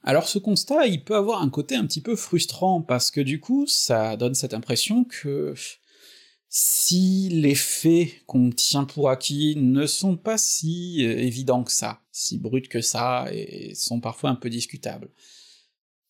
Alors 0.03 0.29
ce 0.29 0.39
constat, 0.39 0.87
il 0.87 1.05
peut 1.05 1.17
avoir 1.17 1.43
un 1.43 1.51
côté 1.51 1.75
un 1.75 1.87
petit 1.87 2.01
peu 2.01 2.17
frustrant, 2.17 2.83
parce 2.83 3.11
que 3.11 3.21
du 3.21 3.41
coup, 3.41 3.67
ça 3.67 4.17
donne 4.17 4.35
cette 4.35 4.55
impression 4.55 5.05
que 5.05 5.55
si 6.49 7.29
les 7.29 7.55
faits 7.55 8.25
qu'on 8.27 8.51
tient 8.51 8.85
pour 8.85 9.11
acquis 9.11 9.55
ne 9.57 9.87
sont 9.87 10.17
pas 10.17 10.39
si 10.39 11.05
euh, 11.05 11.19
évidents 11.19 11.63
que 11.63 11.73
ça, 11.73 12.01
si 12.11 12.39
bruts 12.39 12.63
que 12.63 12.81
ça, 12.81 13.27
et 13.33 13.75
sont 13.75 14.01
parfois 14.01 14.31
un 14.31 14.35
peu 14.35 14.49
discutables, 14.49 15.11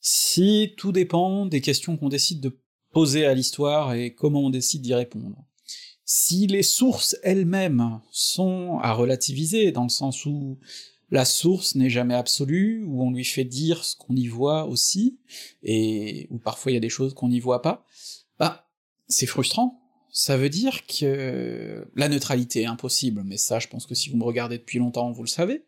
si 0.01 0.75
tout 0.77 0.93
dépend 0.93 1.47
des 1.47 1.61
questions 1.61 1.97
qu'on 1.97 2.09
décide 2.09 2.41
de 2.41 2.57
poser 2.93 3.27
à 3.27 3.35
l'histoire 3.35 3.95
et 3.95 4.15
comment 4.15 4.43
on 4.43 4.51
décide 4.51 4.83
d'y 4.83 4.95
répondre, 4.95 5.45
si 6.11 6.47
les 6.47 6.63
sources 6.63 7.19
elles-mêmes 7.23 8.01
sont 8.11 8.79
à 8.81 8.95
relativiser, 8.95 9.73
dans 9.73 9.83
le 9.83 9.91
sens 9.91 10.25
où 10.25 10.59
la 11.11 11.27
source 11.27 11.75
n'est 11.75 11.91
jamais 11.91 12.15
absolue, 12.15 12.83
où 12.87 13.03
on 13.03 13.11
lui 13.11 13.27
fait 13.27 13.45
dire 13.45 13.85
ce 13.85 13.95
qu'on 13.95 14.17
y 14.17 14.27
voit 14.27 14.65
aussi, 14.65 15.19
et 15.63 16.27
où 16.31 16.39
parfois 16.39 16.73
il 16.73 16.77
y 16.77 16.79
a 16.79 16.81
des 16.81 16.89
choses 16.89 17.13
qu'on 17.13 17.29
n'y 17.29 17.41
voit 17.41 17.61
pas, 17.61 17.85
bah, 18.39 18.71
c'est 19.07 19.27
frustrant. 19.27 19.83
Ça 20.11 20.39
veut 20.39 20.49
dire 20.49 20.87
que 20.87 21.87
la 21.95 22.09
neutralité 22.09 22.63
est 22.63 22.67
impossible, 22.67 23.23
mais 23.23 23.37
ça, 23.37 23.59
je 23.59 23.69
pense 23.69 23.85
que 23.85 23.95
si 23.95 24.09
vous 24.09 24.17
me 24.17 24.25
regardez 24.25 24.57
depuis 24.57 24.79
longtemps, 24.79 25.13
vous 25.13 25.25
le 25.25 25.29
savez, 25.29 25.67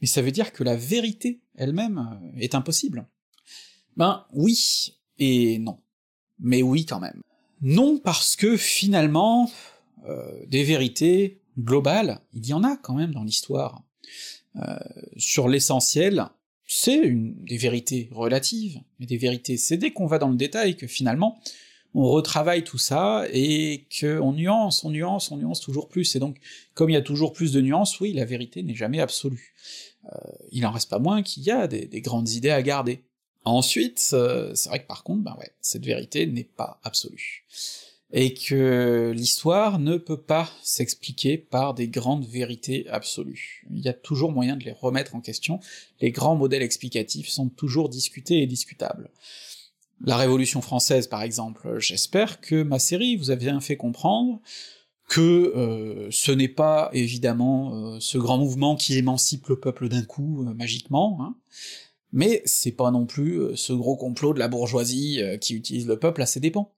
mais 0.00 0.06
ça 0.06 0.22
veut 0.22 0.30
dire 0.30 0.52
que 0.52 0.62
la 0.62 0.76
vérité 0.76 1.40
elle-même 1.56 2.20
est 2.36 2.54
impossible. 2.54 3.08
Ben 3.96 4.24
oui 4.34 4.94
et 5.18 5.58
non. 5.58 5.80
Mais 6.38 6.62
oui 6.62 6.86
quand 6.86 7.00
même. 7.00 7.22
Non 7.60 7.98
parce 7.98 8.36
que 8.36 8.56
finalement, 8.56 9.50
euh, 10.08 10.32
des 10.46 10.64
vérités 10.64 11.40
globales, 11.58 12.20
il 12.32 12.46
y 12.46 12.54
en 12.54 12.64
a 12.64 12.76
quand 12.76 12.94
même 12.94 13.12
dans 13.12 13.24
l'histoire. 13.24 13.82
Euh, 14.56 14.76
sur 15.16 15.48
l'essentiel, 15.48 16.26
c'est 16.66 17.10
des 17.10 17.56
vérités 17.56 18.08
relatives, 18.12 18.80
mais 18.98 19.06
des 19.06 19.16
vérités, 19.16 19.56
c'est 19.56 19.76
dès 19.76 19.92
qu'on 19.92 20.06
va 20.06 20.18
dans 20.18 20.30
le 20.30 20.36
détail 20.36 20.76
que 20.76 20.86
finalement, 20.86 21.40
on 21.92 22.04
retravaille 22.04 22.62
tout 22.62 22.78
ça, 22.78 23.24
et 23.32 23.86
qu'on 24.00 24.32
nuance, 24.32 24.84
on 24.84 24.90
nuance, 24.90 25.32
on 25.32 25.36
nuance 25.36 25.60
toujours 25.60 25.88
plus, 25.88 26.14
et 26.14 26.20
donc, 26.20 26.38
comme 26.74 26.88
il 26.88 26.94
y 26.94 26.96
a 26.96 27.02
toujours 27.02 27.32
plus 27.32 27.52
de 27.52 27.60
nuances, 27.60 27.98
oui, 28.00 28.12
la 28.12 28.24
vérité 28.24 28.62
n'est 28.62 28.76
jamais 28.76 29.00
absolue. 29.00 29.54
Euh, 30.06 30.16
il 30.52 30.64
en 30.64 30.70
reste 30.70 30.88
pas 30.88 31.00
moins 31.00 31.22
qu'il 31.22 31.42
y 31.42 31.50
a 31.50 31.66
des, 31.66 31.86
des, 31.86 32.00
grandes 32.00 32.30
idées 32.30 32.50
à 32.50 32.62
garder. 32.62 33.02
Ensuite, 33.44 33.98
c'est 33.98 34.68
vrai 34.68 34.82
que 34.82 34.86
par 34.86 35.02
contre, 35.02 35.22
ben 35.22 35.34
ouais, 35.38 35.50
cette 35.60 35.84
vérité 35.84 36.26
n'est 36.26 36.44
pas 36.44 36.80
absolue 36.84 37.44
et 38.12 38.34
que 38.34 39.12
l'histoire 39.14 39.78
ne 39.78 39.96
peut 39.96 40.20
pas 40.20 40.50
s'expliquer 40.62 41.38
par 41.38 41.74
des 41.74 41.88
grandes 41.88 42.26
vérités 42.26 42.88
absolues. 42.88 43.64
Il 43.70 43.80
y 43.80 43.88
a 43.88 43.92
toujours 43.92 44.32
moyen 44.32 44.56
de 44.56 44.64
les 44.64 44.72
remettre 44.72 45.14
en 45.14 45.20
question, 45.20 45.60
les 46.00 46.10
grands 46.10 46.36
modèles 46.36 46.62
explicatifs 46.62 47.28
sont 47.28 47.48
toujours 47.48 47.88
discutés 47.88 48.42
et 48.42 48.46
discutables. 48.46 49.10
La 50.04 50.16
Révolution 50.16 50.62
française, 50.62 51.06
par 51.06 51.22
exemple, 51.22 51.78
j'espère 51.78 52.40
que 52.40 52.62
ma 52.62 52.78
série 52.78 53.16
vous 53.16 53.30
a 53.30 53.36
bien 53.36 53.60
fait 53.60 53.76
comprendre 53.76 54.40
que 55.08 55.52
euh, 55.56 56.08
ce 56.10 56.32
n'est 56.32 56.48
pas 56.48 56.88
évidemment 56.92 57.74
euh, 57.74 58.00
ce 58.00 58.16
grand 58.16 58.38
mouvement 58.38 58.76
qui 58.76 58.96
émancipe 58.96 59.48
le 59.48 59.58
peuple 59.58 59.88
d'un 59.88 60.04
coup, 60.04 60.44
euh, 60.46 60.54
magiquement, 60.54 61.18
hein, 61.20 61.36
mais 62.12 62.42
c'est 62.44 62.72
pas 62.72 62.90
non 62.90 63.06
plus 63.06 63.56
ce 63.56 63.72
gros 63.72 63.96
complot 63.96 64.32
de 64.32 64.38
la 64.38 64.48
bourgeoisie 64.48 65.20
qui 65.40 65.54
utilise 65.54 65.86
le 65.86 65.96
peuple 65.96 66.22
à 66.22 66.26
ses 66.26 66.40
dépens 66.40 66.72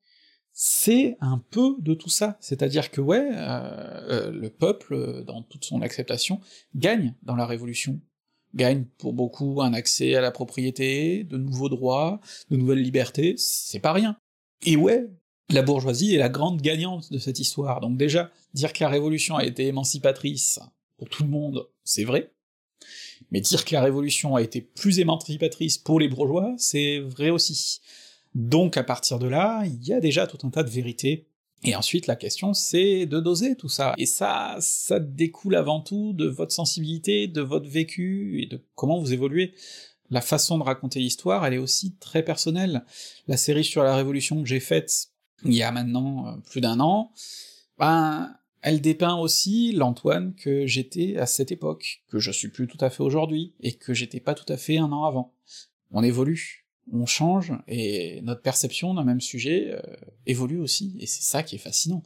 c'est 0.53 1.16
un 1.20 1.42
peu 1.50 1.76
de 1.78 1.94
tout 1.94 2.11
ça, 2.11 2.36
c'est-à-dire 2.40 2.90
que 2.90 3.00
ouais, 3.00 3.30
euh, 3.32 4.28
euh, 4.28 4.30
le 4.30 4.50
peuple, 4.50 5.24
dans 5.24 5.42
toute 5.42 5.64
son 5.64 5.80
acceptation, 5.80 6.40
gagne 6.74 7.14
dans 7.22 7.36
la 7.36 7.46
Révolution, 7.46 8.00
gagne 8.55 8.84
pour 8.98 9.14
beaucoup 9.14 9.62
un 9.62 9.72
accès 9.72 10.14
à 10.14 10.20
la 10.20 10.30
propriété, 10.30 11.24
de 11.24 11.38
nouveaux 11.38 11.70
droits, 11.70 12.20
de 12.50 12.57
nouvelles 12.57 12.82
libertés, 12.82 13.34
c'est 13.38 13.80
pas 13.80 13.92
rien. 13.92 14.16
Et 14.66 14.76
ouais, 14.76 15.09
la 15.50 15.62
bourgeoisie 15.62 16.14
est 16.14 16.18
la 16.18 16.28
grande 16.28 16.61
gagnante 16.61 17.11
de 17.11 17.18
cette 17.18 17.40
histoire, 17.40 17.80
donc 17.80 17.96
déjà, 17.96 18.30
dire 18.53 18.72
que 18.72 18.84
la 18.84 18.90
Révolution 18.90 19.36
a 19.36 19.44
été 19.44 19.66
émancipatrice 19.66 20.61
pour 20.98 21.09
tout 21.09 21.22
le 21.22 21.30
monde, 21.30 21.66
c'est 21.82 22.05
vrai, 22.05 22.30
mais 23.30 23.40
dire 23.40 23.64
que 23.64 23.72
la 23.72 23.82
Révolution 23.82 24.36
a 24.36 24.42
été 24.42 24.61
plus 24.61 24.98
émancipatrice 24.98 25.78
pour 25.78 25.98
les 25.98 26.09
bourgeois, 26.09 26.55
c'est 26.59 26.98
vrai 26.98 27.30
aussi. 27.30 27.80
Donc 28.35 28.76
à 28.76 28.85
partir 28.85 29.18
de 29.18 29.26
là, 29.26 29.64
il 29.66 29.85
y 29.85 29.93
a 29.93 30.01
déjà 30.01 30.26
tout 30.26 30.39
un 30.47 30.51
tas 30.51 30.62
de 30.62 30.70
vérités 30.70 31.26
Et 31.64 31.76
ensuite, 31.76 32.07
la 32.07 32.16
question, 32.16 32.55
c'est 32.55 33.07
de 33.07 33.20
doser 33.20 33.57
tout 33.57 33.68
ça. 33.68 33.95
Et 33.99 34.07
ça, 34.07 34.57
ça 34.61 34.99
découle 34.99 35.55
avant 35.55 35.80
tout 35.80 36.12
de 36.12 36.26
votre 36.26 36.53
sensibilité, 36.53 37.28
de 37.28 37.41
votre 37.41 37.68
vécu, 37.68 38.43
et 38.43 38.47
de 38.47 38.61
comment 38.74 38.99
vous 38.99 39.12
évoluez. 39.12 39.55
La 40.11 40.20
façon 40.20 40.59
de 40.59 40.62
raconter 40.62 40.99
l'histoire, 40.99 41.47
elle 41.47 41.55
est 41.55 41.59
aussi 41.59 41.95
très 42.01 42.22
personnelle. 42.24 42.85
La 43.28 43.37
série 43.37 43.64
sur 43.64 43.83
la 43.83 43.97
Révolution 43.97 44.43
que 44.43 44.49
j'ai 44.49 44.61
faite 44.61 45.12
il 45.45 45.55
y 45.55 45.62
a 45.62 45.72
maintenant 45.72 46.26
euh, 46.28 46.37
plus 46.51 46.61
d'un 46.61 46.80
an, 46.80 47.12
ben, 47.78 48.35
elle 48.61 48.80
dépeint 48.80 49.16
aussi 49.16 49.72
l'Antoine 49.72 50.35
que 50.35 50.66
j'étais 50.66 51.16
à 51.16 51.26
cette 51.26 51.51
époque, 51.53 52.03
que 52.09 52.18
je 52.18 52.30
suis 52.30 52.49
plus 52.49 52.68
tout 52.68 52.78
à 52.80 52.91
fait 52.91 53.03
aujourd'hui, 53.03 53.55
et 53.61 53.72
que 53.72 53.93
j'étais 53.95 54.20
pas 54.20 54.35
tout 54.35 54.51
à 54.53 54.57
fait 54.57 54.78
un 54.78 54.93
an 54.93 55.05
avant. 55.05 55.35
On 55.91 56.03
évolue, 56.03 56.61
on 56.91 57.07
change, 57.07 57.53
et 57.68 58.20
notre 58.22 58.43
perception 58.43 58.95
d'un 58.95 59.05
même 59.05 59.20
sujet 59.20 59.70
euh, 59.70 59.80
évolue 60.26 60.59
aussi, 60.59 60.97
et 60.99 61.07
c'est 61.07 61.22
ça 61.22 61.43
qui 61.43 61.55
est 61.55 61.59
fascinant. 61.59 62.03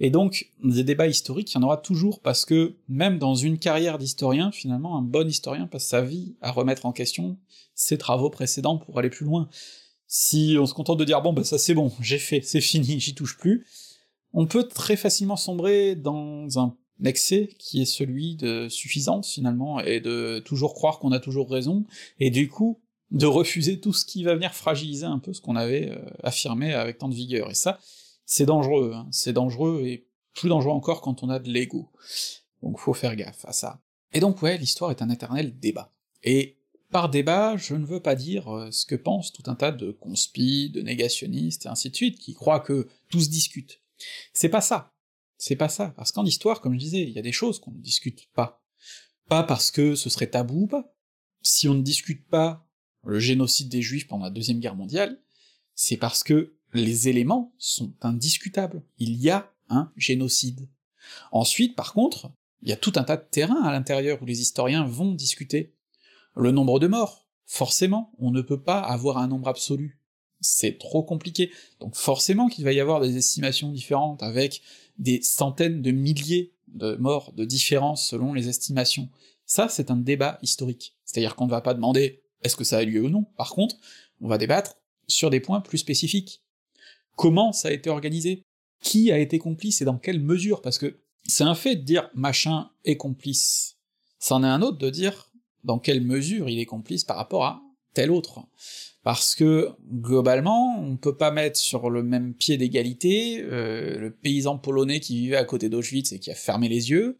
Et 0.00 0.10
donc, 0.10 0.50
des 0.62 0.84
débats 0.84 1.06
historiques, 1.06 1.52
il 1.52 1.54
y 1.54 1.58
en 1.58 1.62
aura 1.62 1.78
toujours, 1.78 2.20
parce 2.20 2.44
que 2.44 2.74
même 2.88 3.18
dans 3.18 3.34
une 3.34 3.58
carrière 3.58 3.98
d'historien, 3.98 4.52
finalement, 4.52 4.98
un 4.98 5.02
bon 5.02 5.26
historien 5.26 5.66
passe 5.66 5.86
sa 5.86 6.02
vie 6.02 6.36
à 6.40 6.50
remettre 6.50 6.84
en 6.84 6.92
question 6.92 7.38
ses 7.74 7.96
travaux 7.96 8.28
précédents 8.28 8.76
pour 8.76 8.98
aller 8.98 9.10
plus 9.10 9.24
loin. 9.24 9.48
Si 10.06 10.56
on 10.60 10.66
se 10.66 10.74
contente 10.74 10.98
de 10.98 11.04
dire 11.04 11.20
bon 11.22 11.32
bah 11.32 11.44
ça 11.44 11.58
c'est 11.58 11.74
bon, 11.74 11.92
j'ai 12.00 12.18
fait, 12.18 12.40
c'est 12.40 12.60
fini, 12.60 12.98
j'y 12.98 13.14
touche 13.14 13.36
plus, 13.36 13.66
on 14.32 14.46
peut 14.46 14.64
très 14.64 14.96
facilement 14.96 15.36
sombrer 15.36 15.94
dans 15.94 16.58
un 16.58 16.76
excès 17.04 17.50
qui 17.58 17.82
est 17.82 17.86
celui 17.86 18.36
de 18.36 18.68
suffisance 18.68 19.32
finalement, 19.32 19.80
et 19.80 20.00
de 20.00 20.40
toujours 20.44 20.74
croire 20.74 20.98
qu'on 20.98 21.12
a 21.12 21.20
toujours 21.20 21.50
raison, 21.50 21.84
et 22.20 22.30
du 22.30 22.48
coup 22.48 22.80
de 23.10 23.26
refuser 23.26 23.80
tout 23.80 23.92
ce 23.92 24.04
qui 24.04 24.24
va 24.24 24.34
venir 24.34 24.54
fragiliser 24.54 25.06
un 25.06 25.18
peu 25.18 25.32
ce 25.32 25.40
qu'on 25.40 25.56
avait 25.56 25.90
euh, 25.90 26.10
affirmé 26.22 26.74
avec 26.74 26.98
tant 26.98 27.08
de 27.08 27.14
vigueur. 27.14 27.50
Et 27.50 27.54
ça, 27.54 27.78
c'est 28.26 28.46
dangereux, 28.46 28.92
hein. 28.94 29.08
c'est 29.10 29.32
dangereux, 29.32 29.82
et 29.86 30.06
plus 30.34 30.48
dangereux 30.48 30.72
encore 30.72 31.00
quand 31.00 31.22
on 31.22 31.30
a 31.30 31.38
de 31.38 31.50
l'ego. 31.50 31.90
Donc 32.62 32.78
faut 32.78 32.94
faire 32.94 33.16
gaffe 33.16 33.44
à 33.44 33.52
ça. 33.52 33.80
Et 34.12 34.20
donc 34.20 34.42
ouais, 34.42 34.58
l'histoire 34.58 34.90
est 34.90 35.02
un 35.02 35.10
éternel 35.10 35.58
débat. 35.58 35.92
Et 36.22 36.58
par 36.90 37.08
débat, 37.08 37.56
je 37.56 37.74
ne 37.74 37.84
veux 37.84 38.00
pas 38.00 38.14
dire 38.14 38.48
euh, 38.54 38.70
ce 38.70 38.86
que 38.86 38.94
pensent 38.94 39.32
tout 39.32 39.42
un 39.46 39.54
tas 39.54 39.72
de 39.72 39.90
conspis, 39.90 40.70
de 40.70 40.80
négationnistes 40.80 41.66
et 41.66 41.68
ainsi 41.68 41.90
de 41.90 41.96
suite, 41.96 42.18
qui 42.18 42.34
croient 42.34 42.60
que 42.60 42.88
tout 43.10 43.20
se 43.20 43.28
discute. 43.28 43.82
C'est 44.32 44.48
pas 44.48 44.60
ça. 44.60 44.94
C'est 45.36 45.56
pas 45.56 45.68
ça. 45.68 45.92
Parce 45.96 46.12
qu'en 46.12 46.24
histoire, 46.24 46.60
comme 46.60 46.74
je 46.74 46.78
disais, 46.78 47.02
il 47.02 47.10
y 47.10 47.18
a 47.18 47.22
des 47.22 47.32
choses 47.32 47.60
qu'on 47.60 47.72
ne 47.72 47.80
discute 47.80 48.28
pas. 48.34 48.62
Pas 49.28 49.42
parce 49.42 49.70
que 49.70 49.94
ce 49.94 50.08
serait 50.08 50.30
tabou 50.30 50.62
ou 50.62 50.66
pas. 50.66 50.94
Si 51.42 51.68
on 51.68 51.74
ne 51.74 51.82
discute 51.82 52.26
pas 52.28 52.67
le 53.08 53.18
génocide 53.18 53.70
des 53.70 53.80
juifs 53.80 54.06
pendant 54.06 54.24
la 54.24 54.30
Deuxième 54.30 54.60
Guerre 54.60 54.76
mondiale, 54.76 55.18
c'est 55.74 55.96
parce 55.96 56.22
que 56.22 56.54
les 56.74 57.08
éléments 57.08 57.54
sont 57.56 57.94
indiscutables. 58.02 58.82
Il 58.98 59.16
y 59.16 59.30
a 59.30 59.50
un 59.70 59.90
génocide. 59.96 60.68
Ensuite, 61.32 61.74
par 61.74 61.94
contre, 61.94 62.30
il 62.60 62.68
y 62.68 62.72
a 62.72 62.76
tout 62.76 62.92
un 62.96 63.04
tas 63.04 63.16
de 63.16 63.24
terrains 63.30 63.62
à 63.62 63.72
l'intérieur 63.72 64.20
où 64.20 64.26
les 64.26 64.42
historiens 64.42 64.84
vont 64.84 65.14
discuter. 65.14 65.74
Le 66.36 66.50
nombre 66.50 66.78
de 66.78 66.86
morts, 66.86 67.26
forcément, 67.46 68.12
on 68.18 68.30
ne 68.30 68.42
peut 68.42 68.60
pas 68.60 68.80
avoir 68.80 69.16
un 69.16 69.28
nombre 69.28 69.48
absolu. 69.48 70.02
C'est 70.40 70.78
trop 70.78 71.02
compliqué. 71.02 71.50
Donc 71.80 71.96
forcément 71.96 72.48
qu'il 72.48 72.64
va 72.64 72.72
y 72.72 72.80
avoir 72.80 73.00
des 73.00 73.16
estimations 73.16 73.70
différentes 73.70 74.22
avec 74.22 74.60
des 74.98 75.22
centaines 75.22 75.80
de 75.80 75.92
milliers 75.92 76.52
de 76.68 76.96
morts 76.96 77.32
de 77.32 77.46
différence 77.46 78.06
selon 78.06 78.34
les 78.34 78.50
estimations. 78.50 79.08
Ça, 79.46 79.70
c'est 79.70 79.90
un 79.90 79.96
débat 79.96 80.38
historique. 80.42 80.94
C'est-à-dire 81.06 81.36
qu'on 81.36 81.46
ne 81.46 81.50
va 81.50 81.62
pas 81.62 81.72
demander 81.72 82.22
est-ce 82.42 82.56
que 82.56 82.64
ça 82.64 82.78
a 82.78 82.84
lieu 82.84 83.02
ou 83.02 83.08
non? 83.08 83.24
Par 83.36 83.50
contre, 83.50 83.76
on 84.20 84.28
va 84.28 84.38
débattre 84.38 84.76
sur 85.06 85.30
des 85.30 85.40
points 85.40 85.60
plus 85.60 85.78
spécifiques. 85.78 86.42
Comment 87.16 87.52
ça 87.52 87.68
a 87.68 87.72
été 87.72 87.90
organisé? 87.90 88.42
Qui 88.80 89.10
a 89.10 89.18
été 89.18 89.38
complice 89.38 89.80
et 89.82 89.84
dans 89.84 89.98
quelle 89.98 90.20
mesure? 90.20 90.62
Parce 90.62 90.78
que 90.78 91.00
c'est 91.26 91.44
un 91.44 91.54
fait 91.54 91.76
de 91.76 91.82
dire 91.82 92.10
machin 92.14 92.70
est 92.84 92.96
complice. 92.96 93.76
C'en 94.18 94.44
est 94.44 94.48
un 94.48 94.62
autre 94.62 94.78
de 94.78 94.90
dire 94.90 95.30
dans 95.64 95.78
quelle 95.78 96.02
mesure 96.02 96.48
il 96.48 96.58
est 96.58 96.66
complice 96.66 97.04
par 97.04 97.16
rapport 97.16 97.44
à 97.44 97.62
tel 97.94 98.10
autre. 98.10 98.40
Parce 99.02 99.34
que, 99.34 99.70
globalement, 99.90 100.78
on 100.80 100.96
peut 100.96 101.16
pas 101.16 101.30
mettre 101.30 101.58
sur 101.58 101.88
le 101.88 102.02
même 102.02 102.34
pied 102.34 102.56
d'égalité 102.56 103.40
euh, 103.42 103.98
le 103.98 104.10
paysan 104.10 104.58
polonais 104.58 105.00
qui 105.00 105.16
vivait 105.16 105.36
à 105.36 105.44
côté 105.44 105.68
d'Auschwitz 105.68 106.12
et 106.12 106.18
qui 106.18 106.30
a 106.30 106.34
fermé 106.34 106.68
les 106.68 106.90
yeux, 106.90 107.18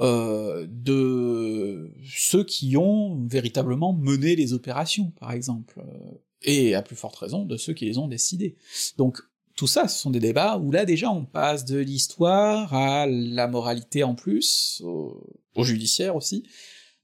euh, 0.00 0.66
de 0.68 1.92
ceux 2.04 2.44
qui 2.44 2.76
ont 2.76 3.26
véritablement 3.26 3.92
mené 3.92 4.36
les 4.36 4.52
opérations, 4.52 5.12
par 5.18 5.32
exemple, 5.32 5.80
euh, 5.80 6.18
et 6.42 6.74
à 6.74 6.82
plus 6.82 6.96
forte 6.96 7.16
raison 7.16 7.44
de 7.44 7.56
ceux 7.56 7.72
qui 7.72 7.86
les 7.86 7.98
ont 7.98 8.08
décidées. 8.08 8.56
Donc 8.98 9.20
tout 9.56 9.66
ça, 9.66 9.88
ce 9.88 9.98
sont 9.98 10.10
des 10.10 10.20
débats 10.20 10.58
où 10.58 10.70
là 10.70 10.84
déjà 10.84 11.10
on 11.10 11.24
passe 11.24 11.64
de 11.64 11.78
l'histoire 11.78 12.74
à 12.74 13.06
la 13.06 13.48
moralité 13.48 14.04
en 14.04 14.14
plus, 14.14 14.82
au 14.84 15.64
judiciaire 15.64 16.14
aussi, 16.14 16.44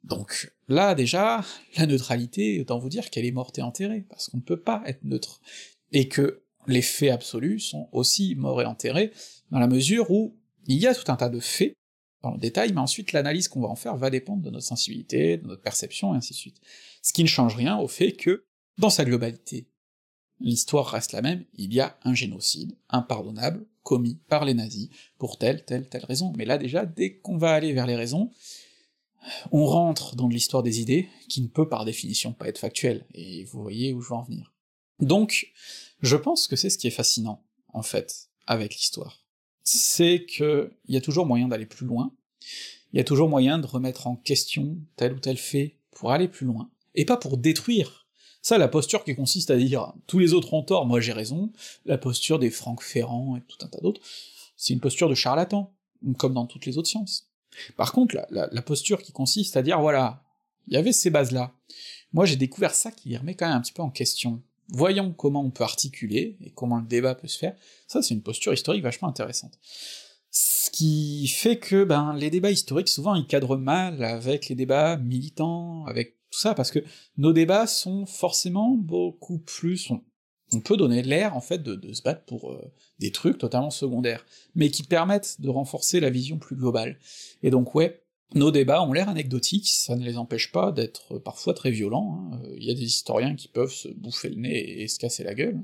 donc 0.04 0.52
là 0.68 0.94
déjà, 0.94 1.44
la 1.76 1.86
neutralité, 1.86 2.60
autant 2.60 2.78
vous 2.78 2.88
dire 2.88 3.10
qu'elle 3.10 3.24
est 3.24 3.32
morte 3.32 3.58
et 3.58 3.62
enterrée, 3.62 4.04
parce 4.08 4.28
qu'on 4.28 4.38
ne 4.38 4.42
peut 4.42 4.60
pas 4.60 4.82
être 4.86 5.04
neutre, 5.04 5.40
et 5.92 6.08
que 6.08 6.42
les 6.66 6.82
faits 6.82 7.10
absolus 7.10 7.60
sont 7.60 7.88
aussi 7.92 8.34
morts 8.34 8.62
et 8.62 8.64
enterrés, 8.64 9.12
dans 9.50 9.58
la 9.58 9.68
mesure 9.68 10.10
où 10.10 10.36
il 10.66 10.78
y 10.78 10.86
a 10.86 10.94
tout 10.94 11.10
un 11.10 11.16
tas 11.16 11.28
de 11.28 11.40
faits, 11.40 11.74
dans 12.22 12.30
le 12.30 12.38
détail, 12.38 12.72
mais 12.72 12.80
ensuite 12.80 13.12
l'analyse 13.12 13.48
qu'on 13.48 13.60
va 13.60 13.68
en 13.68 13.76
faire 13.76 13.96
va 13.96 14.10
dépendre 14.10 14.42
de 14.42 14.50
notre 14.50 14.66
sensibilité, 14.66 15.36
de 15.36 15.46
notre 15.46 15.62
perception, 15.62 16.14
et 16.14 16.16
ainsi 16.16 16.32
de 16.32 16.38
suite. 16.38 16.60
Ce 17.02 17.12
qui 17.12 17.22
ne 17.22 17.28
change 17.28 17.56
rien 17.56 17.78
au 17.78 17.88
fait 17.88 18.12
que, 18.12 18.46
dans 18.78 18.90
sa 18.90 19.04
globalité, 19.04 19.68
l'histoire 20.40 20.86
reste 20.88 21.12
la 21.12 21.22
même, 21.22 21.44
il 21.54 21.72
y 21.74 21.80
a 21.80 21.98
un 22.04 22.14
génocide 22.14 22.76
impardonnable 22.88 23.66
commis 23.82 24.20
par 24.28 24.44
les 24.44 24.54
nazis 24.54 24.88
pour 25.18 25.38
telle, 25.38 25.64
telle, 25.64 25.88
telle 25.88 26.04
raison. 26.04 26.32
Mais 26.36 26.44
là 26.44 26.58
déjà, 26.58 26.86
dès 26.86 27.18
qu'on 27.18 27.36
va 27.36 27.52
aller 27.52 27.72
vers 27.72 27.86
les 27.86 27.96
raisons, 27.96 28.30
on 29.50 29.66
rentre 29.66 30.16
dans 30.16 30.28
l'histoire 30.28 30.62
des 30.62 30.80
idées, 30.80 31.08
qui 31.28 31.42
ne 31.42 31.48
peut 31.48 31.68
par 31.68 31.84
définition 31.84 32.32
pas 32.32 32.48
être 32.48 32.58
factuelle, 32.58 33.06
et 33.14 33.44
vous 33.44 33.62
voyez 33.62 33.92
où 33.92 34.00
je 34.00 34.08
veux 34.08 34.14
en 34.14 34.22
venir. 34.22 34.52
Donc, 35.00 35.52
je 36.00 36.16
pense 36.16 36.48
que 36.48 36.56
c'est 36.56 36.70
ce 36.70 36.78
qui 36.78 36.86
est 36.86 36.92
fascinant, 36.92 37.44
en 37.68 37.82
fait, 37.82 38.30
avec 38.46 38.74
l'histoire. 38.74 39.21
C'est 39.64 40.26
que 40.26 40.72
il 40.86 40.94
y 40.94 40.98
a 40.98 41.00
toujours 41.00 41.26
moyen 41.26 41.48
d'aller 41.48 41.66
plus 41.66 41.86
loin, 41.86 42.12
il 42.92 42.98
y 42.98 43.00
a 43.00 43.04
toujours 43.04 43.28
moyen 43.28 43.58
de 43.58 43.66
remettre 43.66 44.06
en 44.06 44.16
question 44.16 44.78
tel 44.96 45.12
ou 45.12 45.18
tel 45.18 45.36
fait 45.36 45.76
pour 45.92 46.12
aller 46.12 46.28
plus 46.28 46.46
loin, 46.46 46.70
et 46.94 47.04
pas 47.04 47.16
pour 47.16 47.36
détruire. 47.36 48.06
Ça, 48.42 48.58
la 48.58 48.66
posture 48.66 49.04
qui 49.04 49.14
consiste 49.14 49.52
à 49.52 49.56
dire 49.56 49.92
tous 50.08 50.18
les 50.18 50.34
autres 50.34 50.52
ont 50.52 50.64
tort, 50.64 50.84
moi 50.84 51.00
j'ai 51.00 51.12
raison, 51.12 51.52
la 51.86 51.96
posture 51.96 52.40
des 52.40 52.50
Franck 52.50 52.82
Ferrand 52.82 53.36
et 53.36 53.40
tout 53.42 53.64
un 53.64 53.68
tas 53.68 53.80
d'autres, 53.80 54.00
c'est 54.56 54.72
une 54.72 54.80
posture 54.80 55.08
de 55.08 55.14
charlatan, 55.14 55.72
comme 56.18 56.34
dans 56.34 56.46
toutes 56.46 56.66
les 56.66 56.76
autres 56.76 56.88
sciences. 56.88 57.28
Par 57.76 57.92
contre, 57.92 58.16
la, 58.30 58.62
posture 58.62 59.02
qui 59.02 59.12
consiste 59.12 59.56
à 59.56 59.62
dire, 59.62 59.80
voilà, 59.80 60.24
il 60.66 60.74
y 60.74 60.76
avait 60.76 60.92
ces 60.92 61.10
bases-là. 61.10 61.52
Moi, 62.12 62.24
j'ai 62.26 62.36
découvert 62.36 62.74
ça 62.74 62.90
qui 62.90 63.10
les 63.10 63.16
remet 63.16 63.34
quand 63.34 63.46
même 63.46 63.56
un 63.56 63.60
petit 63.60 63.72
peu 63.72 63.82
en 63.82 63.90
question. 63.90 64.42
Voyons 64.74 65.12
comment 65.12 65.44
on 65.44 65.50
peut 65.50 65.64
articuler, 65.64 66.38
et 66.40 66.50
comment 66.50 66.78
le 66.78 66.86
débat 66.86 67.14
peut 67.14 67.28
se 67.28 67.38
faire, 67.38 67.54
ça 67.86 68.00
c'est 68.00 68.14
une 68.14 68.22
posture 68.22 68.54
historique 68.54 68.82
vachement 68.82 69.08
intéressante. 69.08 69.58
Ce 70.30 70.70
qui 70.70 71.28
fait 71.28 71.58
que, 71.58 71.84
ben, 71.84 72.14
les 72.14 72.30
débats 72.30 72.50
historiques, 72.50 72.88
souvent, 72.88 73.14
ils 73.14 73.26
cadrent 73.26 73.58
mal 73.58 74.02
avec 74.02 74.48
les 74.48 74.54
débats 74.54 74.96
militants, 74.96 75.84
avec 75.84 76.16
tout 76.30 76.38
ça, 76.38 76.54
parce 76.54 76.70
que 76.70 76.78
nos 77.18 77.34
débats 77.34 77.66
sont 77.66 78.06
forcément 78.06 78.70
beaucoup 78.70 79.38
plus, 79.38 79.92
on 80.54 80.60
peut 80.60 80.78
donner 80.78 81.02
l'air 81.02 81.36
en 81.36 81.42
fait 81.42 81.62
de, 81.62 81.92
se 81.92 82.02
battre 82.02 82.24
pour 82.24 82.52
euh, 82.52 82.72
des 82.98 83.12
trucs 83.12 83.36
totalement 83.36 83.70
secondaires, 83.70 84.24
mais 84.54 84.70
qui 84.70 84.84
permettent 84.84 85.40
de 85.40 85.50
renforcer 85.50 86.00
la 86.00 86.08
vision 86.08 86.38
plus 86.38 86.56
globale. 86.56 86.98
Et 87.42 87.50
donc 87.50 87.74
ouais, 87.74 88.01
nos 88.34 88.50
débats 88.50 88.82
ont 88.82 88.92
l'air 88.92 89.08
anecdotiques, 89.08 89.68
ça 89.68 89.96
ne 89.96 90.04
les 90.04 90.18
empêche 90.18 90.52
pas 90.52 90.72
d'être 90.72 91.18
parfois 91.18 91.54
très 91.54 91.70
violents, 91.70 92.30
hein. 92.32 92.40
il 92.56 92.64
y 92.64 92.70
a 92.70 92.74
des 92.74 92.84
historiens 92.84 93.34
qui 93.34 93.48
peuvent 93.48 93.72
se 93.72 93.88
bouffer 93.88 94.28
le 94.28 94.36
nez 94.36 94.82
et, 94.82 94.88
se 94.88 94.98
casser 94.98 95.24
la 95.24 95.34
gueule, 95.34 95.62